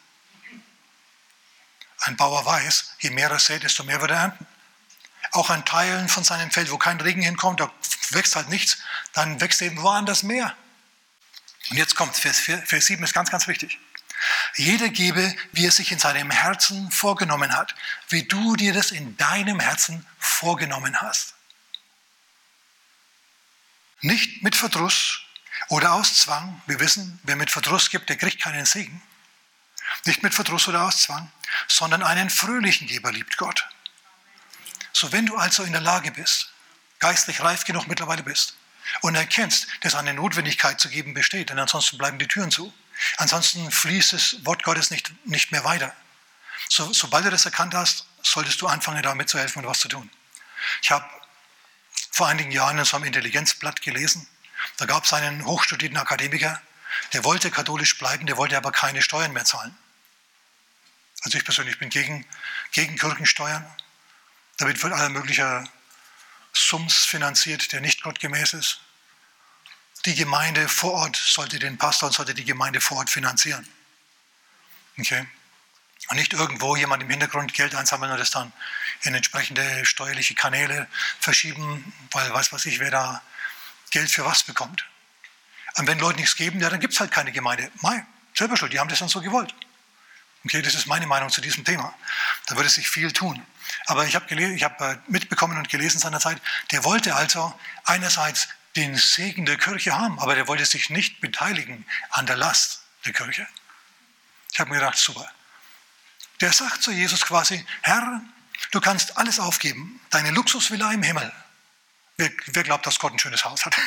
Ein 1.99 2.17
Bauer 2.17 2.43
weiß, 2.43 2.95
je 3.01 3.11
mehr 3.11 3.29
er 3.29 3.37
sät, 3.37 3.61
desto 3.61 3.83
mehr 3.83 4.01
wird 4.01 4.09
er 4.09 4.17
ernten. 4.17 4.47
Auch 5.31 5.51
an 5.51 5.63
Teilen 5.63 6.09
von 6.09 6.23
seinem 6.23 6.49
Feld, 6.49 6.71
wo 6.71 6.79
kein 6.79 6.99
Regen 6.99 7.21
hinkommt, 7.21 7.59
da 7.59 7.71
wächst 8.09 8.35
halt 8.35 8.49
nichts, 8.49 8.79
dann 9.13 9.39
wächst 9.39 9.61
eben 9.61 9.79
woanders 9.79 10.23
mehr. 10.23 10.55
Und 11.69 11.77
jetzt 11.77 11.95
kommt 11.95 12.17
Vers, 12.17 12.39
4, 12.39 12.63
Vers 12.63 12.87
7 12.87 13.03
ist 13.03 13.13
ganz, 13.13 13.29
ganz 13.29 13.47
wichtig. 13.47 13.77
Jeder 14.55 14.89
gebe, 14.89 15.35
wie 15.51 15.67
er 15.67 15.71
sich 15.71 15.91
in 15.91 15.99
seinem 15.99 16.31
Herzen 16.31 16.89
vorgenommen 16.89 17.55
hat, 17.55 17.75
wie 18.09 18.23
du 18.23 18.55
dir 18.55 18.73
das 18.73 18.89
in 18.89 19.15
deinem 19.17 19.59
Herzen 19.59 20.03
vorgenommen 20.17 20.99
hast. 20.99 21.34
Nicht 24.01 24.43
mit 24.43 24.55
Verdruss 24.55 25.21
oder 25.69 25.93
aus 25.93 26.17
Zwang. 26.17 26.61
Wir 26.67 26.79
wissen, 26.79 27.19
wer 27.23 27.35
mit 27.35 27.51
Verdruss 27.51 27.89
gibt, 27.89 28.09
der 28.09 28.17
kriegt 28.17 28.41
keinen 28.41 28.65
Segen. 28.65 29.01
Nicht 30.05 30.23
mit 30.23 30.33
Verdruss 30.33 30.67
oder 30.67 30.83
aus 30.83 31.03
Zwang, 31.03 31.31
sondern 31.67 32.03
einen 32.03 32.29
fröhlichen 32.29 32.87
Geber 32.87 33.11
liebt 33.11 33.37
Gott. 33.37 33.67
So 34.93 35.11
wenn 35.11 35.25
du 35.25 35.35
also 35.35 35.63
in 35.63 35.71
der 35.71 35.81
Lage 35.81 36.11
bist, 36.11 36.51
geistlich 36.99 37.41
reif 37.41 37.65
genug 37.65 37.87
mittlerweile 37.87 38.23
bist 38.23 38.55
und 39.01 39.15
erkennst, 39.15 39.67
dass 39.81 39.95
eine 39.95 40.13
Notwendigkeit 40.13 40.79
zu 40.79 40.89
geben 40.89 41.13
besteht, 41.13 41.49
denn 41.49 41.59
ansonsten 41.59 41.97
bleiben 41.97 42.19
die 42.19 42.27
Türen 42.27 42.51
zu. 42.51 42.73
Ansonsten 43.17 43.69
fließt 43.71 44.13
das 44.13 44.45
Wort 44.45 44.63
Gottes 44.63 44.91
nicht, 44.91 45.11
nicht 45.25 45.51
mehr 45.51 45.63
weiter. 45.63 45.93
So, 46.69 46.93
sobald 46.93 47.25
du 47.25 47.29
das 47.29 47.45
erkannt 47.45 47.73
hast, 47.75 48.05
solltest 48.23 48.61
du 48.61 48.67
anfangen, 48.67 49.03
damit 49.03 49.29
zu 49.29 49.37
helfen 49.37 49.59
und 49.59 49.69
was 49.69 49.79
zu 49.79 49.87
tun. 49.87 50.09
Ich 50.81 50.91
habe 50.91 51.05
vor 52.15 52.29
einigen 52.29 52.51
Jahren 52.51 52.77
in 52.77 52.85
so 52.85 52.95
einem 52.95 53.07
Intelligenzblatt 53.07 53.81
gelesen. 53.81 54.25
Da 54.77 54.85
gab 54.85 55.03
es 55.03 55.11
einen 55.11 55.45
hochstudierten 55.45 55.97
Akademiker, 55.97 56.61
der 57.11 57.25
wollte 57.25 57.51
katholisch 57.51 57.97
bleiben, 57.97 58.25
der 58.25 58.37
wollte 58.37 58.55
aber 58.55 58.71
keine 58.71 59.01
Steuern 59.01 59.33
mehr 59.33 59.43
zahlen. 59.43 59.77
Also 61.23 61.37
ich 61.37 61.43
persönlich 61.43 61.77
bin 61.77 61.89
gegen, 61.89 62.25
gegen 62.71 62.97
Kirchensteuern. 62.97 63.69
Damit 64.55 64.81
wird 64.81 64.93
aller 64.93 65.09
möglicher 65.09 65.65
Sums 66.53 67.03
finanziert, 67.03 67.73
der 67.73 67.81
nicht 67.81 68.01
gottgemäß 68.01 68.53
ist. 68.53 68.79
Die 70.05 70.15
Gemeinde 70.15 70.69
vor 70.69 70.93
Ort 70.93 71.17
sollte 71.17 71.59
den 71.59 71.77
Pastor 71.77 72.07
und 72.07 72.13
sollte 72.13 72.33
die 72.33 72.45
Gemeinde 72.45 72.79
vor 72.79 72.99
Ort 72.99 73.09
finanzieren. 73.09 73.67
Okay? 74.97 75.27
Und 76.07 76.17
nicht 76.17 76.33
irgendwo 76.33 76.75
jemand 76.75 77.01
im 77.01 77.09
Hintergrund 77.09 77.53
Geld 77.53 77.73
einsammeln 77.73 78.11
und 78.11 78.19
das 78.19 78.31
dann 78.31 78.53
in 79.01 79.15
entsprechende 79.15 79.85
steuerliche 79.85 80.35
Kanäle 80.35 80.87
verschieben, 81.19 81.93
weil 82.11 82.31
weiß 82.31 82.51
was 82.51 82.65
ich, 82.65 82.79
wer 82.79 82.91
da 82.91 83.21
Geld 83.89 84.11
für 84.11 84.25
was 84.25 84.43
bekommt. 84.43 84.85
Und 85.77 85.87
wenn 85.87 85.99
Leute 85.99 86.19
nichts 86.19 86.35
geben, 86.35 86.59
ja, 86.59 86.69
dann 86.69 86.79
gibt 86.79 86.93
es 86.93 86.99
halt 86.99 87.11
keine 87.11 87.31
Gemeinde. 87.31 87.71
Mai, 87.81 88.05
selber 88.33 88.55
schuld, 88.55 88.71
die 88.71 88.79
haben 88.79 88.87
das 88.87 88.99
dann 88.99 89.09
so 89.09 89.21
gewollt. 89.21 89.53
Okay, 90.45 90.61
das 90.61 90.75
ist 90.75 90.85
meine 90.85 91.07
Meinung 91.07 91.29
zu 91.31 91.41
diesem 91.41 91.65
Thema. 91.65 91.93
Da 92.45 92.55
würde 92.55 92.69
sich 92.69 92.87
viel 92.87 93.11
tun. 93.11 93.43
Aber 93.87 94.05
ich 94.05 94.15
habe 94.15 94.27
hab 94.35 94.81
äh, 94.81 94.97
mitbekommen 95.07 95.57
und 95.57 95.69
gelesen 95.69 95.99
seinerzeit, 95.99 96.39
der 96.71 96.83
wollte 96.83 97.15
also 97.15 97.57
einerseits 97.83 98.47
den 98.75 98.95
Segen 98.95 99.45
der 99.45 99.57
Kirche 99.57 99.97
haben, 99.97 100.19
aber 100.19 100.35
der 100.35 100.47
wollte 100.47 100.65
sich 100.65 100.89
nicht 100.89 101.19
beteiligen 101.19 101.85
an 102.11 102.27
der 102.27 102.35
Last 102.35 102.83
der 103.05 103.13
Kirche. 103.13 103.47
Ich 104.51 104.59
habe 104.59 104.69
mir 104.69 104.77
gedacht, 104.77 104.97
super, 104.97 105.29
der 106.41 106.51
sagt 106.51 106.83
zu 106.83 106.91
Jesus 106.91 107.21
quasi, 107.21 107.65
Herr, 107.81 108.21
du 108.71 108.81
kannst 108.81 109.17
alles 109.17 109.39
aufgeben, 109.39 109.99
deine 110.09 110.31
Luxusvilla 110.31 110.91
im 110.91 111.03
Himmel. 111.03 111.31
Wer, 112.17 112.31
wer 112.47 112.63
glaubt, 112.63 112.85
dass 112.85 112.99
Gott 112.99 113.13
ein 113.13 113.19
schönes 113.19 113.45
Haus 113.45 113.65
hat? 113.65 113.75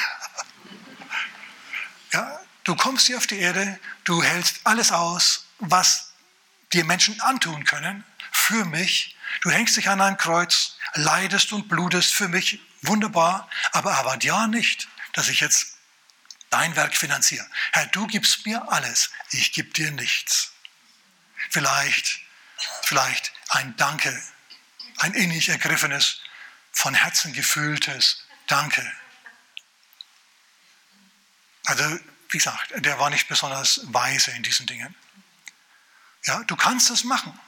ja, 2.12 2.40
du 2.64 2.76
kommst 2.76 3.06
hier 3.06 3.16
auf 3.16 3.26
die 3.26 3.38
Erde, 3.38 3.78
du 4.04 4.22
hältst 4.22 4.60
alles 4.64 4.92
aus, 4.92 5.46
was 5.58 6.12
dir 6.72 6.84
Menschen 6.84 7.20
antun 7.20 7.64
können, 7.64 8.04
für 8.32 8.64
mich. 8.64 9.16
Du 9.42 9.50
hängst 9.50 9.76
dich 9.76 9.88
an 9.88 10.00
ein 10.00 10.16
Kreuz, 10.16 10.76
leidest 10.94 11.52
und 11.52 11.68
blutest 11.68 12.12
für 12.12 12.28
mich, 12.28 12.60
wunderbar, 12.82 13.48
aber 13.72 13.92
erwart 13.92 14.24
ja 14.24 14.46
nicht, 14.46 14.88
dass 15.12 15.28
ich 15.28 15.40
jetzt 15.40 15.78
dein 16.50 16.76
Werk 16.76 16.96
finanziere. 16.96 17.46
Herr, 17.72 17.86
du 17.86 18.06
gibst 18.06 18.46
mir 18.46 18.70
alles, 18.70 19.10
ich 19.30 19.52
gebe 19.52 19.70
dir 19.70 19.90
nichts. 19.90 20.52
Vielleicht 21.50 22.20
vielleicht 22.82 23.32
ein 23.50 23.76
Danke, 23.76 24.22
ein 24.98 25.14
innig 25.14 25.48
ergriffenes, 25.48 26.20
von 26.72 26.94
Herzen 26.94 27.32
gefühltes 27.32 28.24
Danke. 28.46 28.92
Also, 31.66 31.84
wie 32.30 32.38
gesagt, 32.38 32.72
der 32.76 32.98
war 32.98 33.10
nicht 33.10 33.28
besonders 33.28 33.80
weise 33.84 34.30
in 34.30 34.42
diesen 34.42 34.66
Dingen. 34.66 34.94
Ja, 36.24 36.42
du 36.44 36.56
kannst 36.56 36.90
es 36.90 37.04
machen. 37.04 37.38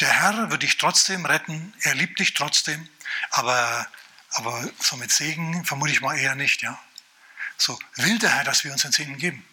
Der 0.00 0.12
Herr 0.12 0.50
wird 0.50 0.62
dich 0.62 0.76
trotzdem 0.76 1.24
retten, 1.24 1.72
er 1.80 1.94
liebt 1.94 2.18
dich 2.18 2.34
trotzdem, 2.34 2.88
aber, 3.30 3.86
aber 4.30 4.70
so 4.78 4.96
mit 4.96 5.10
Segen 5.10 5.64
vermute 5.64 5.92
ich 5.92 6.00
mal 6.00 6.18
eher 6.18 6.34
nicht. 6.34 6.60
Ja? 6.62 6.78
So, 7.56 7.78
will 7.94 8.18
der 8.18 8.30
Herr, 8.30 8.44
dass 8.44 8.64
wir 8.64 8.72
uns 8.72 8.82
den 8.82 8.92
Segen 8.92 9.16
geben? 9.16 9.46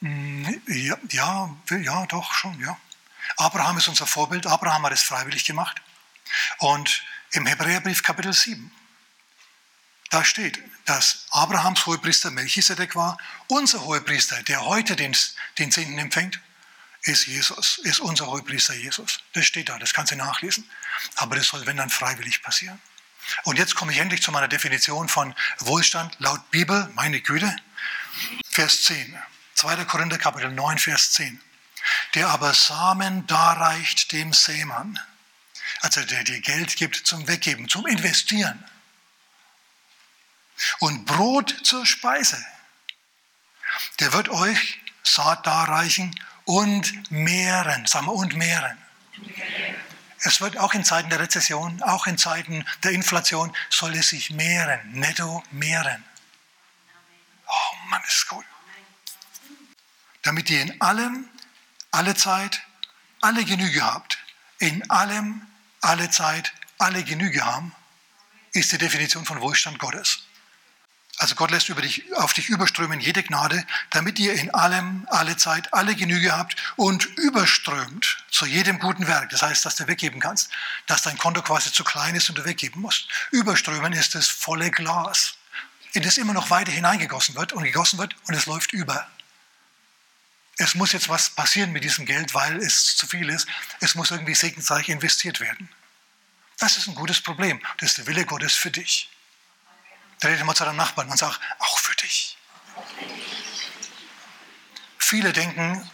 Hm, 0.00 0.62
ja, 0.66 0.96
ja, 1.10 1.56
ja, 1.70 2.06
doch 2.06 2.32
schon, 2.32 2.58
ja. 2.60 2.78
Abraham 3.36 3.78
ist 3.78 3.88
unser 3.88 4.06
Vorbild. 4.06 4.46
Abraham 4.46 4.84
hat 4.86 4.92
es 4.92 5.02
freiwillig 5.02 5.44
gemacht. 5.44 5.80
Und 6.58 7.02
im 7.32 7.46
Hebräerbrief 7.46 8.02
Kapitel 8.02 8.32
7, 8.32 8.70
da 10.10 10.24
steht, 10.24 10.62
dass 10.86 11.26
Abrahams 11.30 11.84
Hohepriester 11.86 12.30
Melchisedek 12.30 12.96
war, 12.96 13.18
unser 13.46 13.82
Hohepriester, 13.84 14.42
der 14.44 14.64
heute 14.64 14.96
den, 14.96 15.14
den 15.58 15.70
Zehnten 15.70 15.98
empfängt, 15.98 16.40
ist 17.02 17.26
Jesus, 17.26 17.78
ist 17.78 18.00
unser 18.00 18.26
Hohepriester 18.26 18.74
Jesus. 18.74 19.20
Das 19.32 19.46
steht 19.46 19.68
da, 19.68 19.78
das 19.78 19.92
kannst 19.94 20.12
du 20.12 20.16
nachlesen. 20.16 20.68
Aber 21.16 21.36
das 21.36 21.48
soll, 21.48 21.66
wenn 21.66 21.76
dann, 21.76 21.90
freiwillig 21.90 22.42
passieren. 22.42 22.80
Und 23.44 23.58
jetzt 23.58 23.74
komme 23.74 23.92
ich 23.92 23.98
endlich 23.98 24.22
zu 24.22 24.32
meiner 24.32 24.48
Definition 24.48 25.08
von 25.08 25.34
Wohlstand 25.58 26.16
laut 26.18 26.50
Bibel, 26.50 26.90
meine 26.94 27.20
Güte. 27.20 27.54
Vers 28.48 28.84
10, 28.84 29.16
2. 29.54 29.84
Korinther 29.84 30.18
Kapitel 30.18 30.50
9, 30.50 30.78
Vers 30.78 31.12
10. 31.12 31.40
Der 32.14 32.28
aber 32.28 32.54
Samen 32.54 33.26
darreicht 33.26 34.12
dem 34.12 34.32
Sämann, 34.32 34.98
also 35.80 36.02
der 36.02 36.24
dir 36.24 36.40
Geld 36.40 36.76
gibt 36.76 36.96
zum 36.96 37.26
Weggeben, 37.28 37.68
zum 37.68 37.86
Investieren. 37.86 38.64
Und 40.80 41.04
Brot 41.04 41.54
zur 41.62 41.86
Speise. 41.86 42.44
Der 44.00 44.12
wird 44.12 44.28
euch 44.28 44.80
Saat 45.04 45.46
darreichen 45.46 46.18
und 46.44 47.10
mehren, 47.10 47.86
sagen 47.86 48.06
wir, 48.06 48.14
und 48.14 48.34
mehren. 48.36 48.76
Es 50.20 50.40
wird 50.40 50.58
auch 50.58 50.74
in 50.74 50.84
Zeiten 50.84 51.10
der 51.10 51.20
Rezession, 51.20 51.82
auch 51.82 52.06
in 52.06 52.18
Zeiten 52.18 52.64
der 52.82 52.92
Inflation, 52.92 53.54
soll 53.70 53.94
es 53.94 54.08
sich 54.08 54.30
mehren, 54.30 54.80
netto 54.92 55.42
mehren. 55.50 56.04
Oh 57.46 57.76
Mann, 57.88 58.02
ist 58.06 58.26
gut. 58.28 58.44
Damit 60.22 60.50
ihr 60.50 60.62
in 60.62 60.80
allem, 60.80 61.28
alle 61.90 62.14
Zeit, 62.14 62.60
alle 63.20 63.44
Genüge 63.44 63.82
habt. 63.82 64.18
In 64.58 64.88
allem, 64.90 65.46
alle 65.80 66.10
Zeit, 66.10 66.52
alle 66.78 67.04
Genüge 67.04 67.44
haben, 67.44 67.74
ist 68.52 68.72
die 68.72 68.78
Definition 68.78 69.24
von 69.24 69.40
Wohlstand 69.40 69.78
Gottes. 69.78 70.20
Also 71.18 71.34
Gott 71.34 71.50
lässt 71.50 71.68
dich, 71.68 72.14
auf 72.14 72.32
dich 72.32 72.48
überströmen 72.48 73.00
jede 73.00 73.24
Gnade, 73.24 73.64
damit 73.90 74.20
ihr 74.20 74.34
in 74.34 74.54
allem, 74.54 75.06
alle 75.10 75.36
Zeit, 75.36 75.74
alle 75.74 75.96
Genüge 75.96 76.36
habt 76.36 76.56
und 76.76 77.06
überströmt 77.16 78.24
zu 78.30 78.46
jedem 78.46 78.78
guten 78.78 79.08
Werk. 79.08 79.30
Das 79.30 79.42
heißt, 79.42 79.64
dass 79.64 79.74
du 79.74 79.88
weggeben 79.88 80.20
kannst, 80.20 80.48
dass 80.86 81.02
dein 81.02 81.18
Konto 81.18 81.42
quasi 81.42 81.72
zu 81.72 81.82
klein 81.82 82.14
ist 82.14 82.28
und 82.28 82.38
du 82.38 82.44
weggeben 82.44 82.80
musst. 82.80 83.08
Überströmen 83.32 83.92
ist 83.92 84.14
das 84.14 84.28
volle 84.28 84.70
Glas, 84.70 85.34
in 85.92 86.04
das 86.04 86.18
immer 86.18 86.34
noch 86.34 86.50
weiter 86.50 86.70
hineingegossen 86.70 87.34
wird 87.34 87.52
und 87.52 87.64
gegossen 87.64 87.98
wird 87.98 88.14
und 88.28 88.34
es 88.34 88.46
läuft 88.46 88.72
über. 88.72 89.08
Es 90.58 90.74
muss 90.74 90.92
jetzt 90.92 91.08
was 91.08 91.30
passieren 91.30 91.70
mit 91.70 91.84
diesem 91.84 92.04
Geld, 92.04 92.34
weil 92.34 92.56
es 92.58 92.96
zu 92.96 93.06
viel 93.06 93.28
ist. 93.30 93.46
Es 93.80 93.94
muss 93.94 94.10
irgendwie 94.10 94.34
segensreich 94.34 94.88
investiert 94.88 95.38
werden. 95.38 95.68
Das 96.58 96.76
ist 96.76 96.88
ein 96.88 96.96
gutes 96.96 97.20
Problem. 97.20 97.62
Das 97.78 97.90
ist 97.90 97.98
der 97.98 98.06
Wille 98.06 98.26
Gottes 98.26 98.54
für 98.54 98.70
dich. 98.70 99.08
Dreh 100.20 100.42
mal 100.42 100.56
zu 100.56 100.64
deinem 100.64 100.76
Nachbarn 100.76 101.08
und 101.08 101.16
sag, 101.16 101.38
auch 101.60 101.78
für 101.78 101.94
dich. 101.94 102.36
Viele 104.98 105.32
denken, 105.32 105.88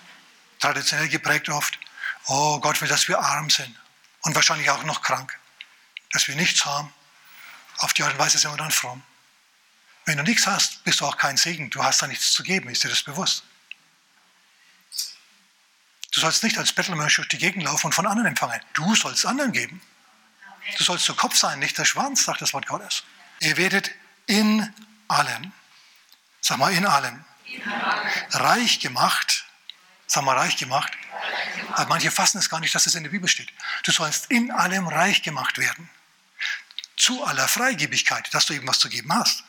traditionell 0.58 1.08
geprägt 1.08 1.50
oft, 1.50 1.78
oh 2.26 2.58
Gott 2.58 2.80
will, 2.80 2.88
dass 2.88 3.06
wir 3.06 3.20
arm 3.20 3.50
sind 3.50 3.78
und 4.22 4.34
wahrscheinlich 4.34 4.70
auch 4.70 4.82
noch 4.84 5.02
krank, 5.02 5.38
dass 6.10 6.26
wir 6.26 6.36
nichts 6.36 6.64
haben. 6.64 6.90
Auf 7.78 7.92
die 7.92 8.02
Art 8.02 8.14
und 8.14 8.18
Weise 8.18 8.38
sind 8.38 8.50
wir 8.50 8.56
dann 8.56 8.70
fromm. 8.70 9.02
Wenn 10.06 10.16
du 10.16 10.22
nichts 10.22 10.46
hast, 10.46 10.84
bist 10.84 11.00
du 11.00 11.06
auch 11.06 11.18
kein 11.18 11.36
Segen. 11.36 11.68
Du 11.68 11.84
hast 11.84 12.00
da 12.00 12.06
nichts 12.06 12.32
zu 12.32 12.42
geben. 12.42 12.70
Ist 12.70 12.82
dir 12.82 12.88
das 12.88 13.02
bewusst? 13.02 13.44
Du 16.14 16.20
sollst 16.20 16.44
nicht 16.44 16.56
als 16.58 16.72
Bettelmönch 16.72 17.16
durch 17.16 17.28
die 17.28 17.38
Gegend 17.38 17.64
laufen 17.64 17.86
und 17.86 17.92
von 17.92 18.06
anderen 18.06 18.28
empfangen. 18.28 18.60
Du 18.72 18.94
sollst 18.94 19.26
anderen 19.26 19.50
geben. 19.52 19.82
Du 20.78 20.84
sollst 20.84 21.08
der 21.08 21.16
Kopf 21.16 21.36
sein, 21.36 21.58
nicht 21.58 21.76
der 21.76 21.84
Schwanz, 21.84 22.24
sagt 22.24 22.40
das 22.40 22.52
Wort 22.52 22.66
Gottes. 22.66 23.02
Ihr 23.40 23.56
werdet 23.56 23.90
in 24.26 24.72
allem, 25.08 25.52
sag 26.40 26.58
mal 26.58 26.72
in 26.72 26.86
allem, 26.86 27.24
reich 28.30 28.78
gemacht, 28.78 29.44
sag 30.06 30.24
mal 30.24 30.38
reich 30.38 30.56
gemacht, 30.56 30.92
aber 31.72 31.88
manche 31.88 32.10
fassen 32.10 32.38
es 32.38 32.48
gar 32.48 32.60
nicht, 32.60 32.74
dass 32.74 32.86
es 32.86 32.94
in 32.94 33.02
der 33.02 33.10
Bibel 33.10 33.28
steht. 33.28 33.52
Du 33.82 33.90
sollst 33.90 34.30
in 34.30 34.52
allem 34.52 34.86
reich 34.86 35.22
gemacht 35.22 35.58
werden. 35.58 35.90
Zu 36.96 37.24
aller 37.24 37.48
Freigebigkeit, 37.48 38.32
dass 38.32 38.46
du 38.46 38.54
eben 38.54 38.68
was 38.68 38.78
zu 38.78 38.88
geben 38.88 39.12
hast. 39.12 39.42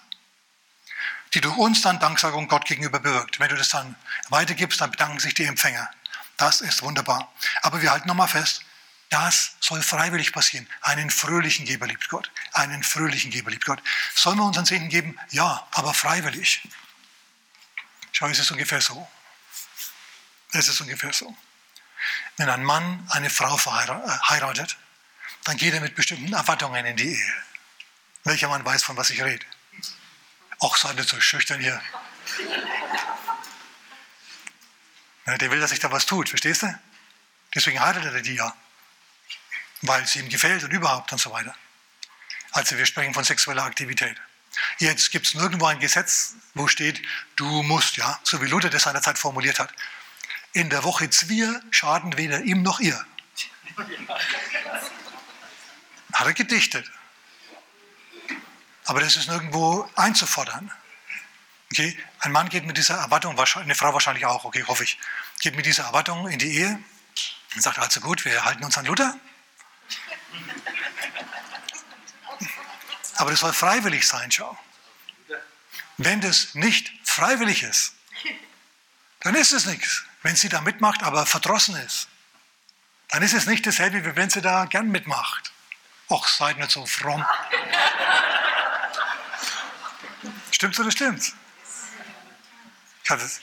Die 1.34 1.42
durch 1.42 1.58
uns 1.58 1.82
dann 1.84 2.00
Danksagung 2.00 2.48
Gott 2.48 2.66
gegenüber 2.66 3.00
bewirkt. 3.00 3.40
Wenn 3.40 3.50
du 3.50 3.56
das 3.56 3.70
dann 3.70 3.96
weitergibst, 4.30 4.82
dann 4.82 4.92
bedanken 4.92 5.20
sich 5.20 5.36
die 5.36 5.44
Empfänger. 5.44 5.90
Das 6.38 6.62
ist 6.62 6.82
wunderbar. 6.82 7.34
Aber 7.62 7.82
wir 7.82 7.92
halten 7.92 8.08
nochmal 8.08 8.28
fest, 8.28 8.62
das 9.10 9.56
soll 9.60 9.82
freiwillig 9.82 10.34
passieren. 10.34 10.68
Einen 10.82 11.10
fröhlichen 11.10 11.66
Geber 11.66 11.88
liebt 11.88 12.10
Gott. 12.10 12.32
Einen 12.54 12.84
fröhlichen 12.84 13.32
Geber 13.32 13.52
liebt 13.52 13.66
Gott. 13.66 13.82
Sollen 14.14 14.38
wir 14.38 14.44
unseren 14.44 14.66
Segen 14.66 14.90
geben? 14.90 15.18
Ja, 15.30 15.68
aber 15.72 15.94
freiwillig. 15.94 16.68
Schau, 18.12 18.28
es 18.28 18.40
ist 18.40 18.52
ungefähr 18.52 18.82
so. 18.82 19.08
Es 20.52 20.68
ist 20.68 20.82
ungefähr 20.82 21.14
so. 21.14 21.36
Wenn 22.38 22.50
ein 22.50 22.64
Mann 22.64 23.08
eine 23.12 23.30
Frau 23.30 23.56
äh, 23.56 24.30
heiratet, 24.30 24.78
dann 25.44 25.58
geht 25.58 25.74
er 25.74 25.82
mit 25.82 25.96
bestimmten 25.96 26.34
Erwartungen 26.34 26.86
in 26.86 26.98
die 26.98 27.16
Ehe. 27.16 27.34
Welcher 28.24 28.48
Mann 28.48 28.66
weiß, 28.66 28.84
von 28.84 28.98
was 28.98 29.10
ich 29.12 29.22
rede? 29.22 29.46
Auch 30.60 30.78
seid 30.78 30.96
nicht 30.96 31.10
so 31.10 31.20
schüchtern 31.22 31.60
hier. 31.60 31.82
Der 35.26 35.52
will, 35.52 35.60
dass 35.60 35.72
sich 35.72 35.80
da 35.80 35.92
was 35.92 36.06
tut, 36.06 36.30
verstehst 36.30 36.64
du? 36.64 36.80
Deswegen 37.54 37.80
heiratet 37.80 38.14
er 38.14 38.22
die 38.22 38.36
ja 38.36 38.56
weil 39.88 40.04
es 40.04 40.16
ihm 40.16 40.30
gefällt 40.30 40.64
und 40.64 40.72
überhaupt 40.72 41.12
und 41.12 41.20
so 41.20 41.32
weiter. 41.32 41.56
Also 42.52 42.78
wir 42.78 42.86
sprechen 42.86 43.14
von 43.14 43.24
sexueller 43.24 43.64
Aktivität. 43.64 44.18
Jetzt 44.78 45.12
gibt 45.12 45.28
es 45.28 45.34
nirgendwo 45.34 45.66
ein 45.66 45.80
Gesetz, 45.80 46.36
wo 46.54 46.68
steht, 46.68 47.02
du 47.36 47.64
musst, 47.64 47.98
ja, 47.98 48.20
so 48.24 48.42
wie 48.42 48.48
Luther 48.48 48.70
das 48.70 48.84
seinerzeit 48.84 49.18
formuliert 49.18 49.60
hat. 49.60 49.74
In 50.54 50.70
der 50.70 50.84
Woche 50.84 51.10
Zwier 51.10 51.62
schaden 51.72 52.18
weder 52.18 52.42
ihm 52.42 52.62
noch 52.62 52.80
ihr. 52.80 53.06
Hat 56.14 56.28
er 56.28 56.34
gedichtet. 56.34 56.90
Aber 58.86 59.02
das 59.02 59.18
ist 59.18 59.28
nirgendwo 59.28 59.90
einzufordern. 59.96 60.72
Okay? 61.72 61.98
Ein 62.20 62.32
Mann 62.32 62.50
geht 62.50 62.66
mit 62.66 62.78
dieser 62.78 62.96
Erwartung, 62.96 63.38
eine 63.38 63.76
Frau 63.76 63.94
wahrscheinlich 63.94 64.26
auch, 64.26 64.46
okay, 64.46 64.64
hoffe 64.68 64.84
ich, 64.84 64.98
geht 65.40 65.56
mit 65.56 65.66
dieser 65.66 65.86
Erwartung 65.86 66.28
in 66.28 66.40
die 66.40 66.58
Ehe 66.58 66.80
und 67.56 67.62
sagt, 67.62 67.80
also 67.80 68.00
gut, 68.02 68.26
wir 68.26 68.46
halten 68.46 68.64
uns 68.64 68.78
an 68.78 68.86
Luther, 68.86 69.20
aber 73.18 73.32
das 73.32 73.40
soll 73.40 73.54
freiwillig 73.54 74.08
sein, 74.08 74.32
schau. 74.32 74.58
Wenn 75.98 76.20
das 76.22 76.54
nicht 76.56 76.92
freiwillig 77.04 77.64
ist, 77.64 77.94
dann 79.22 79.36
ist 79.36 79.54
es 79.54 79.66
nichts. 79.66 80.04
Wenn 80.22 80.36
sie 80.36 80.50
da 80.50 80.62
mitmacht, 80.62 81.04
aber 81.04 81.26
verdrossen 81.26 81.76
ist, 81.78 82.10
dann 83.10 83.24
ist 83.24 83.34
es 83.34 83.46
nicht 83.46 83.66
dasselbe, 83.66 84.04
wie 84.04 84.16
wenn 84.16 84.30
sie 84.30 84.42
da 84.42 84.66
gern 84.66 84.90
mitmacht. 84.90 85.52
Och, 86.10 86.28
seid 86.28 86.58
nicht 86.58 86.72
so 86.72 86.86
fromm. 86.86 87.26
Stimmt's 90.52 90.80
oder 90.80 90.92
stimmt's? 90.92 91.34
Ich 93.06 93.12
hatte 93.12 93.24
es. 93.24 93.40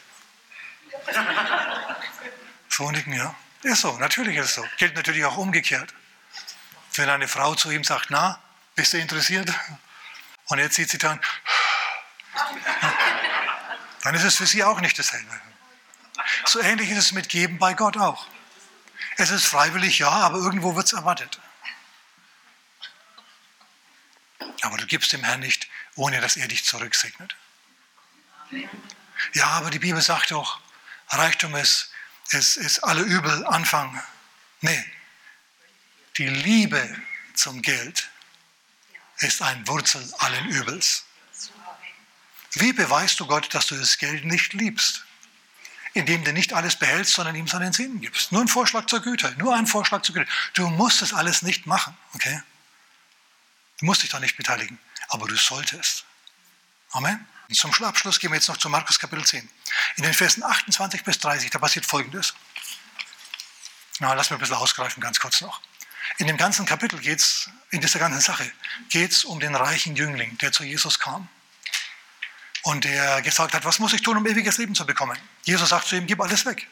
So 2.68 2.90
nicken, 2.90 3.12
ja. 3.12 3.34
Ist 3.62 3.82
so, 3.82 3.96
natürlich 3.98 4.36
ist 4.36 4.46
es 4.46 4.54
so. 4.56 4.66
Gilt 4.76 4.96
natürlich 4.96 5.24
auch 5.24 5.36
umgekehrt. 5.36 5.94
Wenn 6.94 7.08
eine 7.08 7.28
Frau 7.28 7.54
zu 7.54 7.70
ihm 7.70 7.84
sagt, 7.84 8.10
na, 8.10 8.42
bist 8.74 8.92
du 8.92 8.98
interessiert? 8.98 9.52
Und 10.46 10.58
jetzt 10.58 10.74
sieht 10.74 10.90
sie 10.90 10.98
dann, 10.98 11.20
dann 14.02 14.14
ist 14.16 14.24
es 14.24 14.36
für 14.36 14.46
sie 14.46 14.64
auch 14.64 14.80
nicht 14.80 14.98
dasselbe. 14.98 15.40
So 16.44 16.60
ähnlich 16.60 16.90
ist 16.90 16.98
es 16.98 17.12
mit 17.12 17.28
Geben 17.28 17.58
bei 17.58 17.74
Gott 17.74 17.96
auch. 17.96 18.26
Es 19.16 19.30
ist 19.30 19.44
freiwillig, 19.46 20.00
ja, 20.00 20.10
aber 20.10 20.38
irgendwo 20.38 20.74
wird 20.74 20.86
es 20.86 20.92
erwartet. 20.92 21.38
Aber 24.62 24.76
du 24.76 24.86
gibst 24.86 25.12
dem 25.12 25.22
Herrn 25.22 25.40
nicht, 25.40 25.68
ohne 25.94 26.20
dass 26.20 26.36
er 26.36 26.48
dich 26.48 26.64
zurücksegnet. 26.64 27.36
Ja, 29.32 29.46
aber 29.46 29.70
die 29.70 29.78
Bibel 29.78 30.00
sagt 30.00 30.30
doch, 30.30 30.60
Reichtum 31.08 31.54
ist, 31.56 31.90
ist, 32.30 32.56
ist 32.56 32.80
alle 32.80 33.02
Übel 33.02 33.46
Anfang. 33.46 34.02
Nee, 34.60 34.84
die 36.18 36.28
Liebe 36.28 36.96
zum 37.34 37.62
Geld 37.62 38.10
ist 39.18 39.40
ein 39.40 39.66
Wurzel 39.66 40.12
allen 40.18 40.48
Übels. 40.48 41.04
Wie 42.52 42.72
beweist 42.72 43.18
du 43.20 43.26
Gott, 43.26 43.54
dass 43.54 43.66
du 43.68 43.76
das 43.76 43.96
Geld 43.98 44.24
nicht 44.24 44.52
liebst? 44.52 45.04
Indem 45.94 46.24
du 46.24 46.32
nicht 46.32 46.52
alles 46.52 46.76
behältst, 46.76 47.14
sondern 47.14 47.34
ihm 47.34 47.46
seinen 47.46 47.72
Sinn 47.72 48.00
gibst. 48.00 48.32
Nur 48.32 48.42
ein 48.42 48.48
Vorschlag 48.48 48.86
zur 48.86 49.00
Güte, 49.00 49.34
nur 49.38 49.54
ein 49.54 49.66
Vorschlag 49.66 50.02
zur 50.02 50.14
Güte. 50.14 50.30
Du 50.54 50.68
musst 50.68 51.02
das 51.02 51.12
alles 51.12 51.42
nicht 51.42 51.66
machen, 51.66 51.96
okay? 52.14 52.42
Du 53.78 53.86
musst 53.86 54.02
dich 54.02 54.10
da 54.10 54.20
nicht 54.20 54.36
beteiligen, 54.36 54.78
aber 55.08 55.26
du 55.26 55.36
solltest. 55.36 56.04
Amen. 56.92 57.26
Und 57.52 57.56
zum 57.56 57.84
Abschluss 57.84 58.18
gehen 58.18 58.30
wir 58.30 58.36
jetzt 58.36 58.48
noch 58.48 58.56
zu 58.56 58.70
Markus 58.70 58.98
Kapitel 58.98 59.26
10. 59.26 59.46
In 59.96 60.02
den 60.04 60.14
Versen 60.14 60.42
28 60.42 61.04
bis 61.04 61.18
30, 61.18 61.50
da 61.50 61.58
passiert 61.58 61.84
Folgendes. 61.84 62.32
Na, 63.98 64.14
lass 64.14 64.30
mir 64.30 64.36
ein 64.36 64.40
bisschen 64.40 64.56
ausgreifen, 64.56 65.02
ganz 65.02 65.20
kurz 65.20 65.42
noch. 65.42 65.60
In 66.16 66.26
dem 66.26 66.38
ganzen 66.38 66.64
Kapitel 66.64 66.98
geht 66.98 67.18
es, 67.18 67.50
in 67.68 67.82
dieser 67.82 67.98
ganzen 67.98 68.22
Sache, 68.22 68.50
geht 68.88 69.10
es 69.12 69.24
um 69.24 69.38
den 69.38 69.54
reichen 69.54 69.96
Jüngling, 69.96 70.38
der 70.38 70.50
zu 70.50 70.64
Jesus 70.64 70.98
kam. 70.98 71.28
Und 72.62 72.84
der 72.84 73.20
gesagt 73.20 73.52
hat, 73.52 73.66
was 73.66 73.78
muss 73.78 73.92
ich 73.92 74.00
tun, 74.00 74.16
um 74.16 74.26
ewiges 74.26 74.56
Leben 74.56 74.74
zu 74.74 74.86
bekommen? 74.86 75.18
Jesus 75.42 75.68
sagt 75.68 75.88
zu 75.88 75.96
ihm, 75.96 76.06
gib 76.06 76.22
alles 76.22 76.46
weg. 76.46 76.66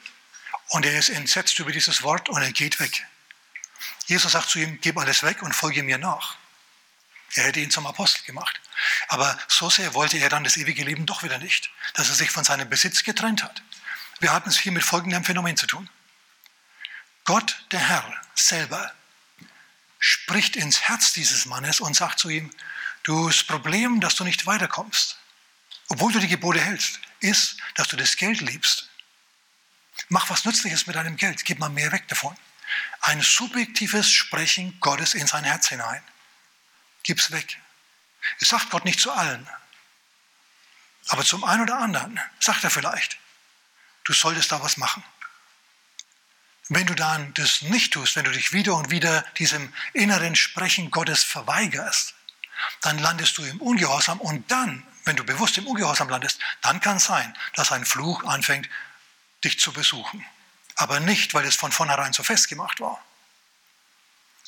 Und 0.69 0.87
er 0.87 0.99
ist 0.99 1.11
entsetzt 1.11 1.59
über 1.59 1.73
dieses 1.73 2.03
Wort 2.03 2.31
und 2.31 2.41
er 2.41 2.53
geht 2.53 2.81
weg. 2.81 3.07
Jesus 4.07 4.33
sagt 4.33 4.49
zu 4.49 4.59
ihm, 4.59 4.81
gib 4.81 4.97
alles 4.97 5.23
weg 5.25 5.43
und 5.43 5.55
folge 5.55 5.83
mir 5.83 5.99
nach. 5.99 6.39
Er 7.35 7.45
hätte 7.45 7.61
ihn 7.61 7.71
zum 7.71 7.87
Apostel 7.87 8.25
gemacht. 8.25 8.61
Aber 9.09 9.39
so 9.49 9.71
sehr 9.71 9.95
wollte 9.95 10.19
er 10.19 10.29
dann 10.29 10.45
das 10.45 10.57
ewige 10.57 10.85
Leben 10.85 11.07
doch 11.07 11.23
wieder 11.23 11.39
nicht, 11.39 11.71
dass 11.95 12.09
er 12.09 12.15
sich 12.15 12.31
von 12.31 12.45
seinem 12.45 12.69
Besitz 12.69 13.05
getrennt 13.05 13.43
hat. 13.43 13.63
Wir 14.19 14.33
hatten 14.33 14.49
es 14.49 14.59
hier 14.59 14.73
mit 14.73 14.83
folgendem 14.83 15.25
Phänomen 15.25 15.57
zu 15.57 15.67
tun. 15.67 15.89
Gott, 17.25 17.65
der 17.71 17.81
Herr 17.81 18.21
selber, 18.35 18.93
spricht 19.99 20.57
ins 20.57 20.81
Herz 20.83 21.13
dieses 21.13 21.47
Mannes 21.47 21.81
und 21.81 21.95
sagt 21.95 22.19
zu 22.19 22.29
ihm, 22.29 22.51
du 23.03 23.29
das 23.29 23.45
Problem, 23.45 24.01
dass 24.01 24.17
du 24.17 24.25
nicht 24.25 24.47
weiterkommst, 24.47 25.19
obwohl 25.89 26.13
du 26.13 26.19
die 26.19 26.29
Gebote 26.29 26.61
hältst, 26.61 27.01
ist, 27.21 27.57
dass 27.75 27.89
du 27.89 27.97
das 27.97 28.17
Geld 28.17 28.41
liebst. 28.41 28.89
Mach 30.09 30.31
was 30.31 30.45
Nützliches 30.45 30.87
mit 30.87 30.97
deinem 30.97 31.17
Geld, 31.17 31.45
gib 31.45 31.59
mal 31.59 31.69
mehr 31.69 31.93
weg 31.93 32.09
davon. 32.09 32.37
Ein 33.01 33.21
subjektives 33.21 34.11
Sprechen 34.11 34.79
Gottes 34.81 35.15
in 35.15 35.27
sein 35.27 35.45
Herz 35.45 35.69
hinein. 35.69 36.03
Gib's 37.03 37.31
weg. 37.31 37.59
Es 38.41 38.49
sagt 38.49 38.71
Gott 38.71 38.85
nicht 38.85 39.01
zu 39.01 39.11
allen. 39.11 39.49
Aber 41.09 41.25
zum 41.25 41.45
einen 41.45 41.63
oder 41.63 41.79
anderen 41.79 42.21
sagt 42.39 42.65
er 42.65 42.71
vielleicht, 42.71 43.19
du 44.05 44.13
solltest 44.13 44.53
da 44.53 44.63
was 44.63 44.77
machen. 44.77 45.03
Wenn 46.69 46.87
du 46.87 46.95
dann 46.95 47.35
das 47.35 47.63
nicht 47.63 47.93
tust, 47.93 48.15
wenn 48.15 48.25
du 48.25 48.31
dich 48.31 48.53
wieder 48.53 48.77
und 48.77 48.91
wieder 48.91 49.23
diesem 49.39 49.73
inneren 49.93 50.37
Sprechen 50.37 50.91
Gottes 50.91 51.25
verweigerst, 51.25 52.15
dann 52.83 52.99
landest 52.99 53.39
du 53.39 53.43
im 53.43 53.61
Ungehorsam 53.61 54.21
und 54.21 54.49
dann, 54.51 54.87
wenn 55.05 55.17
du 55.17 55.25
bewusst 55.25 55.59
im 55.59 55.67
Ungehorsam 55.67 56.09
landest, 56.09 56.39
dann 56.63 56.81
kann 56.81 56.99
es 56.99 57.07
sein, 57.07 57.37
dass 57.55 57.73
ein 57.73 57.85
Fluch 57.85 58.23
anfängt, 58.25 58.69
dich 59.43 59.59
zu 59.59 59.73
besuchen. 59.73 60.25
Aber 60.77 61.01
nicht, 61.01 61.35
weil 61.35 61.45
es 61.45 61.57
von 61.57 61.73
vornherein 61.73 62.13
so 62.13 62.23
festgemacht 62.23 62.81
war. 62.81 63.03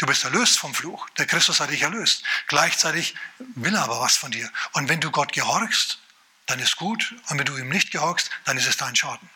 Du 0.03 0.07
bist 0.07 0.25
erlöst 0.25 0.59
vom 0.59 0.75
Fluch. 0.75 1.09
Der 1.11 1.27
Christus 1.27 1.61
hat 1.61 1.71
dich 1.71 1.83
erlöst. 1.83 2.25
Gleichzeitig 2.49 3.15
will 3.39 3.73
er 3.73 3.85
aber 3.85 4.01
was 4.01 4.17
von 4.17 4.33
dir. 4.33 4.51
Und 4.73 4.89
wenn 4.89 5.01
du 5.01 5.13
Gott 5.13 5.33
gehorchst, 5.33 6.01
dann 6.47 6.59
ist 6.59 6.75
gut. 6.75 7.15
Und 7.29 7.39
wenn 7.39 7.47
du 7.47 7.57
ihm 7.57 7.69
nicht 7.69 7.93
gehorchst, 7.93 8.29
dann 8.45 8.59
ist 8.59 8.67
es 8.67 8.77
dein 8.77 8.97
Schaden. 8.97 9.31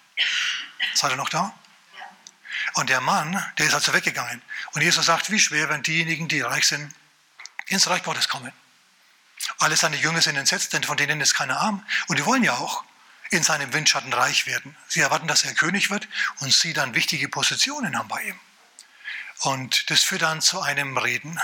Seid 0.93 1.13
ihr 1.13 1.17
noch 1.17 1.29
da? 1.29 1.55
Und 2.75 2.91
der 2.91 3.01
Mann, 3.01 3.41
der 3.59 3.67
ist 3.69 3.75
also 3.75 3.93
weggegangen. 3.93 4.43
Und 4.73 4.83
Jesus 4.83 5.07
sagt, 5.07 5.31
wie 5.31 5.39
schwer, 5.39 5.69
wenn 5.69 5.85
diejenigen, 5.85 6.27
die 6.27 6.41
reich 6.41 6.67
sind, 6.67 6.93
ins 7.69 7.87
Reich 7.87 8.03
Gottes 8.03 8.29
kommen. 8.29 8.53
Alle 9.59 9.77
seine 9.77 9.99
Jünger 9.99 10.21
sind 10.21 10.35
entsetzt, 10.35 10.73
denn 10.73 10.83
von 10.83 10.97
denen 10.97 11.21
ist 11.21 11.35
keiner 11.35 11.61
arm. 11.61 11.87
Und 12.09 12.19
die 12.19 12.27
wollen 12.27 12.43
ja 12.43 12.55
auch 12.55 12.83
in 13.31 13.45
seinem 13.45 13.73
Windschatten 13.73 14.13
reich 14.13 14.49
werden. 14.49 14.77
Sie 14.89 14.99
erwarten, 14.99 15.29
dass 15.29 15.45
er 15.45 15.55
König 15.55 15.91
wird 15.91 16.09
und 16.41 16.53
sie 16.53 16.73
dann 16.73 16.97
wichtige 16.97 17.29
Positionen 17.29 17.97
haben 17.97 18.09
bei 18.09 18.21
ihm. 18.25 18.41
Und 19.41 19.91
das 19.91 20.03
führt 20.03 20.23
dann 20.23 20.41
zu 20.41 20.61
einem 20.61 20.97
Reden. 20.97 21.41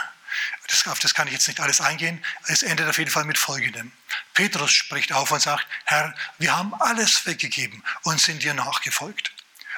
Das, 0.68 0.86
auf 0.86 0.99
das 0.99 1.14
kann 1.14 1.26
ich 1.26 1.34
jetzt 1.34 1.49
nicht 1.49 1.61
alles 1.61 1.80
eingehen. 1.80 2.24
Es 2.47 2.62
endet 2.62 2.88
auf 2.88 2.99
jeden 2.99 3.11
Fall 3.11 3.24
mit 3.24 3.38
Folgendem. 3.38 3.93
Petrus 4.34 4.72
spricht 4.72 5.12
auf 5.12 5.30
und 5.30 5.40
sagt, 5.40 5.66
Herr, 5.84 6.14
wir 6.38 6.57
haben 6.57 6.74
alles 6.74 7.26
weggegeben 7.26 7.82
und 8.03 8.20
sind 8.20 8.43
dir 8.43 8.55
nachgefolgt. 8.55 9.32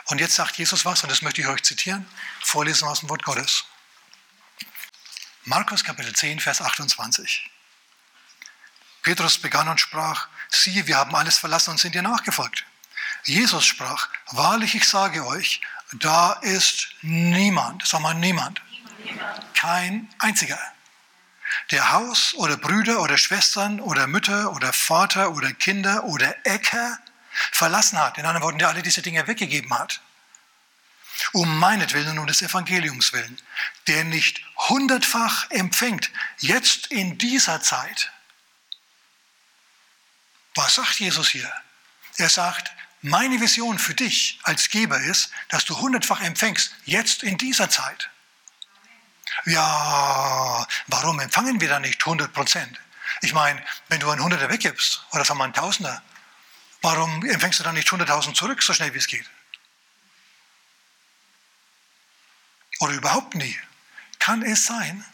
Und 0.07 0.21
jetzt 0.21 0.35
sagt 0.35 0.57
Jesus 0.57 0.85
was, 0.85 1.03
und 1.03 1.11
das 1.11 1.23
möchte 1.23 1.41
ich 1.41 1.47
euch 1.49 1.63
zitieren, 1.63 2.07
vorlesen 2.41 2.87
aus 2.87 3.01
dem 3.01 3.09
Wort 3.09 3.25
Gottes. 3.25 3.65
Markus 5.45 5.83
Kapitel 5.83 6.15
10, 6.15 6.41
Vers 6.41 6.61
28. 6.61 7.51
Petrus 9.03 9.39
begann 9.39 9.69
und 9.69 9.81
sprach, 9.81 10.29
siehe, 10.51 10.87
wir 10.87 10.97
haben 10.97 11.15
alles 11.15 11.39
verlassen 11.39 11.71
und 11.71 11.79
sind 11.79 11.95
dir 11.95 12.03
nachgefolgt. 12.03 12.65
Jesus 13.25 13.67
sprach, 13.67 14.09
wahrlich, 14.31 14.75
ich 14.75 14.89
sage 14.89 15.27
euch, 15.27 15.61
da 16.01 16.33
ist 16.43 16.89
niemand, 17.03 17.87
sag 17.87 18.01
mal 18.01 18.15
niemand, 18.15 18.61
kein 19.55 20.09
einziger, 20.19 20.59
der 21.71 21.93
Haus 21.93 22.35
oder 22.35 22.57
Brüder 22.57 23.01
oder 23.01 23.17
Schwestern 23.17 23.81
oder 23.81 24.07
Mütter 24.07 24.53
oder 24.53 24.73
Vater 24.73 25.33
oder 25.33 25.53
Kinder 25.53 26.05
oder 26.05 26.35
Äcker 26.47 26.99
verlassen 27.53 27.99
hat, 27.99 28.19
in 28.19 28.27
anderen 28.27 28.43
Worten, 28.43 28.59
der 28.59 28.69
alle 28.69 28.83
diese 28.83 29.03
Dinge 29.03 29.27
weggegeben 29.27 29.73
hat, 29.77 30.01
um 31.33 31.59
meinetwillen 31.59 32.13
und 32.13 32.19
um 32.21 32.27
des 32.27 32.43
Evangeliums 32.43 33.13
willen, 33.13 33.41
der 33.87 34.05
nicht 34.05 34.45
hundertfach 34.69 35.51
empfängt, 35.51 36.11
jetzt 36.39 36.89
in 36.89 37.19
dieser 37.19 37.61
Zeit. 37.61 38.11
Was 40.55 40.75
sagt 40.77 41.01
Jesus 41.01 41.29
hier? 41.29 41.53
Er 42.17 42.29
sagt, 42.29 42.73
meine 43.05 43.39
Vision 43.39 43.79
für 43.79 43.95
dich 43.95 44.41
als 44.45 44.71
Geber 44.71 44.99
ist, 44.99 45.31
dass 45.51 45.67
du 45.67 45.77
hundertfach 45.79 46.23
empfängst, 46.23 46.75
jetzt 46.87 47.23
in 47.23 47.37
dieser 47.37 47.69
Zeit. 47.69 48.11
Ja, 49.45 50.67
warum 50.87 51.21
empfangen 51.21 51.61
wir 51.61 51.69
dann 51.69 51.83
nicht 51.83 52.01
100 52.01 52.33
Prozent? 52.33 52.81
Ich 53.21 53.35
meine, 53.35 53.63
wenn 53.89 54.01
du 54.01 54.09
ein 54.09 54.23
Hunderter 54.23 54.49
weggibst, 54.49 55.05
oder 55.13 55.23
sagen 55.23 55.39
wir 55.39 55.45
ein 55.45 55.53
Tausender, 55.53 56.03
warum 56.81 57.23
empfängst 57.27 57.61
du 57.61 57.63
dann 57.63 57.75
nicht 57.75 57.89
100.000 57.89 58.33
zurück, 58.33 58.63
so 58.63 58.73
schnell 58.73 58.95
wie 58.95 58.99
es 58.99 59.07
geht? 59.07 59.29
Oder 62.81 62.95
überhaupt 62.95 63.35
nie. 63.35 63.59
Kann 64.19 64.43
es 64.43 64.65
sein, 64.65 65.05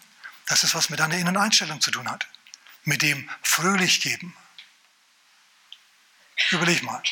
dass 0.46 0.62
es 0.62 0.76
was 0.76 0.90
mit 0.90 1.00
deiner 1.00 1.16
inneren 1.16 1.36
Einstellung 1.36 1.80
zu 1.80 1.90
tun 1.90 2.08
hat? 2.08 2.28
Mit 2.84 3.02
dem 3.02 3.28
fröhlich 3.42 4.00
geben? 4.00 4.36
Überleg 6.52 6.84
mal. 6.84 7.02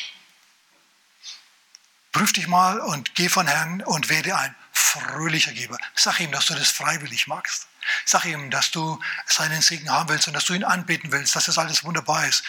Prüf 2.19 2.33
dich 2.33 2.47
mal 2.47 2.81
und 2.81 3.15
geh 3.15 3.29
von 3.29 3.47
Herrn 3.47 3.81
und 3.81 4.09
werde 4.09 4.35
ein 4.35 4.53
fröhlicher 4.73 5.53
Geber. 5.53 5.77
Sag 5.95 6.19
ihm, 6.19 6.33
dass 6.33 6.47
du 6.47 6.53
das 6.53 6.69
freiwillig 6.69 7.27
magst. 7.27 7.67
Sag 8.03 8.25
ihm, 8.25 8.51
dass 8.51 8.71
du 8.71 9.01
seinen 9.25 9.61
Segen 9.61 9.89
haben 9.89 10.09
willst 10.09 10.27
und 10.27 10.33
dass 10.33 10.43
du 10.43 10.53
ihn 10.53 10.65
anbeten 10.65 11.13
willst, 11.13 11.37
dass 11.37 11.45
das 11.45 11.57
alles 11.57 11.85
wunderbar 11.85 12.27
ist. 12.27 12.43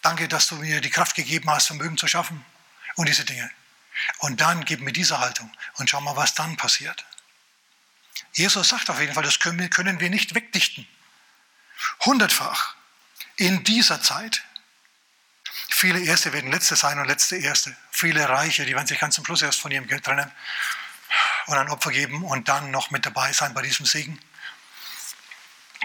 Danke, 0.00 0.28
dass 0.28 0.46
du 0.46 0.54
mir 0.54 0.80
die 0.80 0.90
Kraft 0.90 1.16
gegeben 1.16 1.50
hast, 1.50 1.66
Vermögen 1.66 1.96
zu 1.96 2.06
schaffen 2.06 2.44
und 2.94 3.08
diese 3.08 3.24
Dinge. 3.24 3.50
Und 4.18 4.40
dann 4.40 4.64
gib 4.64 4.80
mir 4.80 4.92
diese 4.92 5.18
Haltung 5.18 5.50
und 5.74 5.90
schau 5.90 6.00
mal, 6.00 6.14
was 6.14 6.34
dann 6.34 6.56
passiert. 6.56 7.04
Jesus 8.32 8.68
sagt 8.68 8.88
auf 8.90 9.00
jeden 9.00 9.14
Fall, 9.14 9.24
das 9.24 9.40
können 9.40 9.58
wir, 9.58 9.68
können 9.68 9.98
wir 9.98 10.08
nicht 10.08 10.36
wegdichten. 10.36 10.86
Hundertfach 12.02 12.76
in 13.34 13.64
dieser 13.64 14.00
Zeit 14.00 14.44
Viele 15.78 16.00
Erste 16.00 16.32
werden 16.32 16.50
Letzte 16.50 16.74
sein 16.74 16.98
und 16.98 17.04
Letzte 17.04 17.36
Erste. 17.36 17.76
Viele 17.90 18.26
Reiche, 18.26 18.64
die 18.64 18.74
werden 18.74 18.86
sich 18.86 18.98
ganz 18.98 19.14
zum 19.14 19.26
Schluss 19.26 19.42
erst 19.42 19.60
von 19.60 19.70
ihrem 19.70 19.86
Geld 19.86 20.04
trennen 20.04 20.32
und 21.44 21.58
ein 21.58 21.68
Opfer 21.68 21.90
geben 21.90 22.24
und 22.24 22.48
dann 22.48 22.70
noch 22.70 22.90
mit 22.90 23.04
dabei 23.04 23.30
sein 23.34 23.52
bei 23.52 23.60
diesem 23.60 23.84
Segen. 23.84 24.18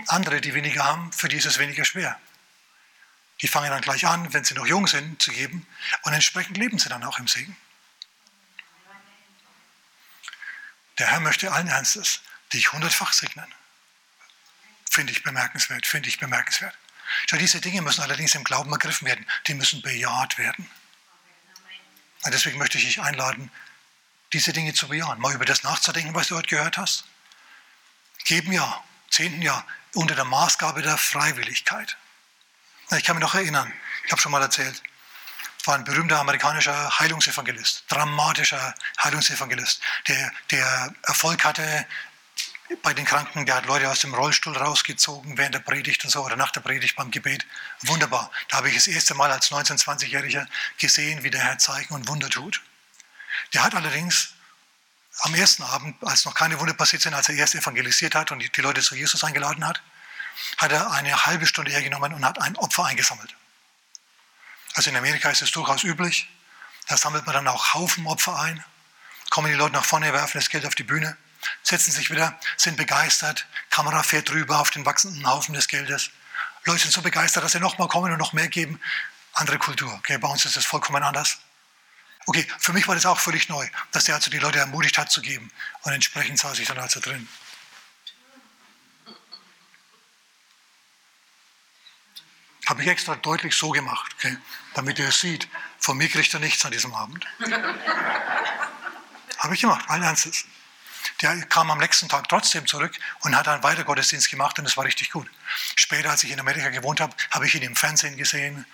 Andere, 0.08 0.40
die 0.40 0.54
weniger 0.54 0.86
haben, 0.86 1.12
für 1.12 1.28
die 1.28 1.36
ist 1.36 1.46
es 1.46 1.60
weniger 1.60 1.84
schwer. 1.84 2.18
Die 3.42 3.50
fangen 3.50 3.70
dann 3.70 3.82
gleich 3.82 4.08
an, 4.08 4.32
wenn 4.34 4.46
sie 4.46 4.54
noch 4.54 4.66
jung 4.66 4.88
sind, 4.88 5.22
zu 5.22 5.34
geben 5.34 5.68
und 6.04 6.14
entsprechend 6.14 6.56
leben 6.56 6.80
sie 6.80 6.88
dann 6.88 7.04
auch 7.04 7.20
im 7.20 7.28
Segen. 7.28 7.58
Der 11.00 11.08
Herr 11.08 11.20
möchte 11.20 11.52
allen 11.52 11.68
Ernstes 11.68 12.22
dich 12.54 12.72
hundertfach 12.72 13.12
segnen. 13.12 13.54
Finde 14.90 15.12
ich 15.12 15.22
bemerkenswert, 15.22 15.86
finde 15.86 16.08
ich 16.08 16.18
bemerkenswert. 16.18 16.78
Schau, 17.30 17.38
diese 17.38 17.62
Dinge 17.62 17.82
müssen 17.82 18.02
allerdings 18.02 18.36
im 18.36 18.44
Glauben 18.44 18.72
ergriffen 18.72 19.08
werden. 19.08 19.26
Die 19.48 19.54
müssen 19.54 19.82
bejaht 19.82 20.38
werden. 20.38 20.70
Und 22.24 22.34
deswegen 22.34 22.58
möchte 22.58 22.78
ich 22.78 22.86
dich 22.86 23.02
einladen, 23.02 23.52
diese 24.34 24.54
Dinge 24.54 24.74
zu 24.74 24.88
bejahen. 24.88 25.20
Mal 25.20 25.34
über 25.34 25.46
das 25.46 25.64
nachzudenken, 25.64 26.16
was 26.16 26.28
du 26.28 26.38
heute 26.38 26.48
gehört 26.48 26.78
hast. 26.78 27.06
Geben 28.26 28.52
ja, 28.52 28.84
zehnten 29.10 29.42
Jahr, 29.42 29.66
unter 29.94 30.16
der 30.16 30.26
Maßgabe 30.26 30.82
der 30.82 30.98
Freiwilligkeit. 30.98 31.98
Ich 32.92 33.04
kann 33.04 33.16
mich 33.16 33.24
noch 33.24 33.36
erinnern, 33.36 33.72
ich 34.06 34.12
habe 34.12 34.22
schon 34.22 34.32
mal 34.32 34.42
erzählt, 34.42 34.82
war 35.66 35.76
ein 35.76 35.84
berühmter 35.84 36.20
amerikanischer 36.20 37.00
Heilungsevangelist, 37.00 37.86
dramatischer 37.88 38.74
Heilungsevangelist, 39.02 39.82
der, 40.08 40.32
der 40.50 40.94
Erfolg 41.04 41.44
hatte 41.44 41.86
bei 42.78 42.94
den 42.94 43.06
Kranken, 43.06 43.46
der 43.46 43.56
hat 43.56 43.66
Leute 43.66 43.90
aus 43.90 44.00
dem 44.00 44.14
Rollstuhl 44.14 44.56
rausgezogen 44.56 45.38
während 45.38 45.56
der 45.56 45.60
Predigt 45.60 46.04
und 46.04 46.10
so 46.10 46.24
oder 46.24 46.36
nach 46.36 46.52
der 46.52 46.62
Predigt 46.62 46.96
beim 46.96 47.12
Gebet. 47.12 47.46
Wunderbar. 47.82 48.32
Da 48.50 48.58
habe 48.58 48.70
ich 48.70 48.76
das 48.76 48.88
erste 48.88 49.14
Mal 49.14 49.32
als 49.32 49.52
19-, 49.52 49.80
20-Jähriger 49.84 50.48
gesehen, 50.78 51.24
wie 51.24 51.30
der 51.30 51.42
Herr 51.42 51.58
Zeichen 51.58 51.94
und 51.94 52.08
Wunder 52.08 52.30
tut. 52.30 52.62
Der 53.54 53.64
hat 53.64 53.76
allerdings 53.76 54.34
am 55.20 55.36
ersten 55.36 55.64
Abend, 55.64 55.96
als 56.04 56.26
noch 56.26 56.34
keine 56.34 56.60
Wunder 56.60 56.74
passiert 56.74 57.02
sind, 57.02 57.14
als 57.14 57.30
er 57.30 57.36
erst 57.36 57.56
evangelisiert 57.56 58.16
hat 58.16 58.32
und 58.32 58.40
die 58.40 58.62
Leute 58.62 58.82
zu 58.82 58.96
Jesus 58.96 59.24
eingeladen 59.24 59.66
hat, 59.66 59.82
hat 60.58 60.72
er 60.72 60.92
eine 60.92 61.26
halbe 61.26 61.46
Stunde 61.46 61.72
hergenommen 61.72 62.14
und 62.14 62.26
hat 62.26 62.42
ein 62.42 62.56
Opfer 62.56 62.86
eingesammelt. 62.86 63.36
Also 64.74 64.90
in 64.90 64.96
Amerika 64.96 65.30
ist 65.30 65.42
es 65.42 65.52
durchaus 65.52 65.84
üblich. 65.84 66.30
Da 66.88 66.98
sammelt 66.98 67.26
man 67.26 67.36
dann 67.36 67.48
auch 67.48 67.74
Haufen 67.74 68.08
Opfer 68.08 68.40
ein, 68.40 68.64
kommen 69.30 69.52
die 69.52 69.58
Leute 69.58 69.74
nach 69.74 69.86
vorne, 69.86 70.14
werfen 70.14 70.38
das 70.38 70.50
Geld 70.50 70.66
auf 70.66 70.76
die 70.76 70.84
Bühne 70.84 71.18
setzen 71.64 71.92
sich 71.92 72.12
wieder, 72.12 72.40
sind 72.58 72.78
begeistert. 72.78 73.48
Kamera 73.70 74.04
fährt 74.04 74.30
drüber 74.30 74.60
auf 74.60 74.72
den 74.72 74.86
wachsenden 74.86 75.28
Haufen 75.28 75.54
des 75.54 75.68
Geldes. 75.68 76.12
Leute 76.66 76.84
sind 76.84 76.92
so 76.94 77.02
begeistert, 77.02 77.44
dass 77.44 77.54
sie 77.54 77.60
nochmal 77.60 77.88
kommen 77.88 78.12
und 78.12 78.18
noch 78.18 78.34
mehr 78.34 78.48
geben. 78.48 78.80
Andere 79.34 79.58
Kultur. 79.58 79.94
Okay, 79.94 80.18
bei 80.18 80.28
uns 80.28 80.46
ist 80.46 80.58
das 80.58 80.66
vollkommen 80.66 81.04
anders. 81.04 81.40
Okay, 82.28 82.48
für 82.60 82.74
mich 82.74 82.88
war 82.88 82.96
das 82.96 83.06
auch 83.06 83.20
völlig 83.20 83.50
neu, 83.50 83.68
dass 83.92 84.04
der 84.06 84.16
also 84.16 84.30
die 84.30 84.38
Leute 84.38 84.60
ermutigt 84.60 84.98
hat 84.98 85.12
zu 85.12 85.22
geben. 85.22 85.52
Und 85.82 85.94
entsprechend 85.94 86.40
saß 86.40 86.60
ich 86.60 86.68
dann 86.68 86.78
also 86.78 87.00
drin. 87.00 87.28
Habe 92.68 92.84
ich 92.84 92.88
extra 92.88 93.16
deutlich 93.16 93.56
so 93.56 93.72
gemacht, 93.72 94.14
okay? 94.18 94.38
damit 94.74 95.00
ihr 95.00 95.08
es 95.08 95.20
sieht. 95.20 95.48
Von 95.80 95.98
mir 95.98 96.08
kriegt 96.10 96.34
er 96.34 96.40
nichts 96.40 96.64
an 96.64 96.72
diesem 96.72 96.94
Abend. 96.94 97.26
Habe 99.40 99.56
ich 99.56 99.62
gemacht, 99.62 99.90
allen 99.90 100.04
Ernstes. 100.04 100.46
Der 101.22 101.40
kam 101.46 101.70
am 101.70 101.78
nächsten 101.78 102.10
Tag 102.10 102.28
trotzdem 102.30 102.66
zurück 102.66 102.98
und 103.22 103.36
hat 103.36 103.48
einen 103.48 103.64
weiter 103.64 103.84
Gottesdienst 103.84 104.30
gemacht 104.30 104.58
und 104.58 104.66
es 104.66 104.76
war 104.76 104.86
richtig 104.86 105.12
gut. 105.12 105.30
Später, 105.76 106.10
als 106.10 106.24
ich 106.24 106.32
in 106.32 106.40
Amerika 106.40 106.70
gewohnt 106.70 107.00
habe, 107.00 107.16
habe 107.30 107.46
ich 107.46 107.54
ihn 107.54 107.62
im 107.62 107.76
Fernsehen 107.76 108.18
gesehen 108.18 108.66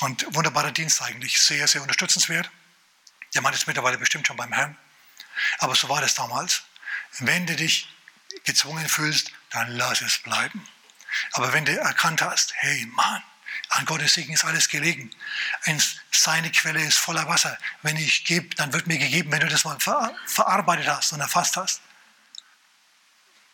und 0.00 0.26
wunderbarer 0.34 0.72
Dienst 0.72 1.00
eigentlich, 1.02 1.40
sehr, 1.40 1.68
sehr 1.68 1.82
unterstützenswert. 1.82 2.50
Der 3.34 3.42
Mann 3.42 3.54
ist 3.54 3.66
mittlerweile 3.66 3.98
bestimmt 3.98 4.26
schon 4.26 4.36
beim 4.36 4.52
Herrn. 4.52 4.76
Aber 5.58 5.74
so 5.74 5.88
war 5.88 6.00
das 6.00 6.14
damals. 6.14 6.62
Wenn 7.18 7.46
du 7.46 7.54
dich 7.54 7.88
gezwungen 8.44 8.88
fühlst, 8.88 9.30
dann 9.50 9.68
lass 9.70 10.00
es 10.00 10.18
bleiben. 10.18 10.66
Aber 11.32 11.52
wenn 11.52 11.64
du 11.64 11.76
erkannt 11.78 12.20
hast, 12.22 12.52
hey 12.56 12.86
Mann, 12.86 13.22
an 13.70 13.84
Gottes 13.84 14.14
Segen 14.14 14.32
ist 14.32 14.44
alles 14.44 14.68
gelegen. 14.68 15.10
Seine 16.10 16.50
Quelle 16.50 16.82
ist 16.82 16.98
voller 16.98 17.28
Wasser. 17.28 17.58
Wenn 17.82 17.96
ich 17.96 18.24
gebe, 18.24 18.54
dann 18.56 18.72
wird 18.72 18.86
mir 18.86 18.98
gegeben, 18.98 19.30
wenn 19.32 19.40
du 19.40 19.48
das 19.48 19.64
mal 19.64 19.78
verarbeitet 20.26 20.88
hast 20.88 21.12
und 21.12 21.20
erfasst 21.20 21.56
hast. 21.56 21.80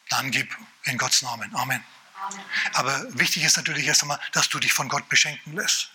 Dann 0.08 0.30
gib 0.30 0.56
in 0.84 0.98
Gottes 0.98 1.22
Namen. 1.22 1.54
Amen. 1.54 1.82
Amen. 2.26 2.44
Aber 2.74 3.18
wichtig 3.18 3.42
ist 3.44 3.56
natürlich 3.56 3.86
erst 3.86 4.02
einmal, 4.02 4.20
dass 4.32 4.48
du 4.48 4.58
dich 4.58 4.72
von 4.72 4.88
Gott 4.88 5.08
beschenken 5.08 5.54
lässt. 5.54 5.90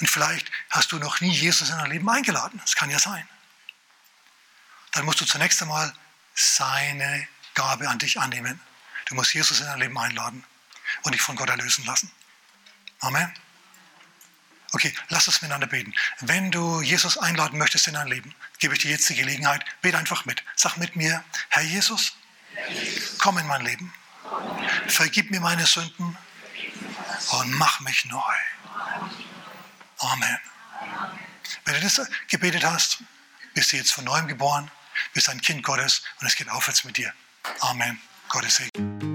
Und 0.00 0.08
vielleicht 0.08 0.50
hast 0.70 0.92
du 0.92 0.98
noch 0.98 1.20
nie 1.20 1.32
Jesus 1.32 1.70
in 1.70 1.78
dein 1.78 1.90
Leben 1.90 2.08
eingeladen. 2.08 2.60
Das 2.62 2.76
kann 2.76 2.90
ja 2.90 2.98
sein. 2.98 3.26
Dann 4.92 5.04
musst 5.04 5.20
du 5.20 5.24
zunächst 5.24 5.60
einmal 5.62 5.92
seine 6.34 7.26
Gabe 7.54 7.88
an 7.88 7.98
dich 7.98 8.20
annehmen. 8.20 8.60
Du 9.06 9.14
musst 9.14 9.34
Jesus 9.34 9.60
in 9.60 9.66
dein 9.66 9.80
Leben 9.80 9.98
einladen 9.98 10.44
und 11.02 11.12
dich 11.12 11.22
von 11.22 11.34
Gott 11.36 11.48
erlösen 11.48 11.84
lassen. 11.86 12.10
Amen. 13.00 13.32
Okay, 14.72 14.94
lass 15.08 15.26
uns 15.28 15.42
miteinander 15.42 15.66
beten. 15.66 15.92
Wenn 16.20 16.50
du 16.50 16.80
Jesus 16.80 17.18
einladen 17.18 17.58
möchtest 17.58 17.86
in 17.88 17.94
dein 17.94 18.08
Leben, 18.08 18.34
gebe 18.58 18.74
ich 18.74 18.80
dir 18.80 18.90
jetzt 18.90 19.08
die 19.08 19.14
Gelegenheit, 19.14 19.64
bete 19.82 19.98
einfach 19.98 20.24
mit. 20.24 20.42
Sag 20.56 20.76
mit 20.78 20.96
mir, 20.96 21.22
Herr 21.50 21.62
Jesus, 21.62 22.14
komm 23.18 23.38
in 23.38 23.46
mein 23.46 23.62
Leben. 23.62 23.92
Vergib 24.88 25.30
mir 25.30 25.40
meine 25.40 25.66
Sünden 25.66 26.16
und 27.32 27.52
mach 27.52 27.80
mich 27.80 28.06
neu. 28.06 28.34
Amen. 29.98 30.38
Wenn 31.64 31.74
du 31.74 31.80
das 31.80 32.00
gebetet 32.28 32.64
hast, 32.64 33.02
bist 33.54 33.72
du 33.72 33.76
jetzt 33.76 33.92
von 33.92 34.04
neuem 34.04 34.26
geboren, 34.26 34.70
bist 35.12 35.28
ein 35.28 35.40
Kind 35.40 35.62
Gottes 35.62 36.02
und 36.20 36.26
es 36.26 36.34
geht 36.34 36.48
aufwärts 36.48 36.84
mit 36.84 36.96
dir. 36.96 37.12
Amen. 37.60 38.00
Gottes 38.28 38.56
Segen. 38.56 39.11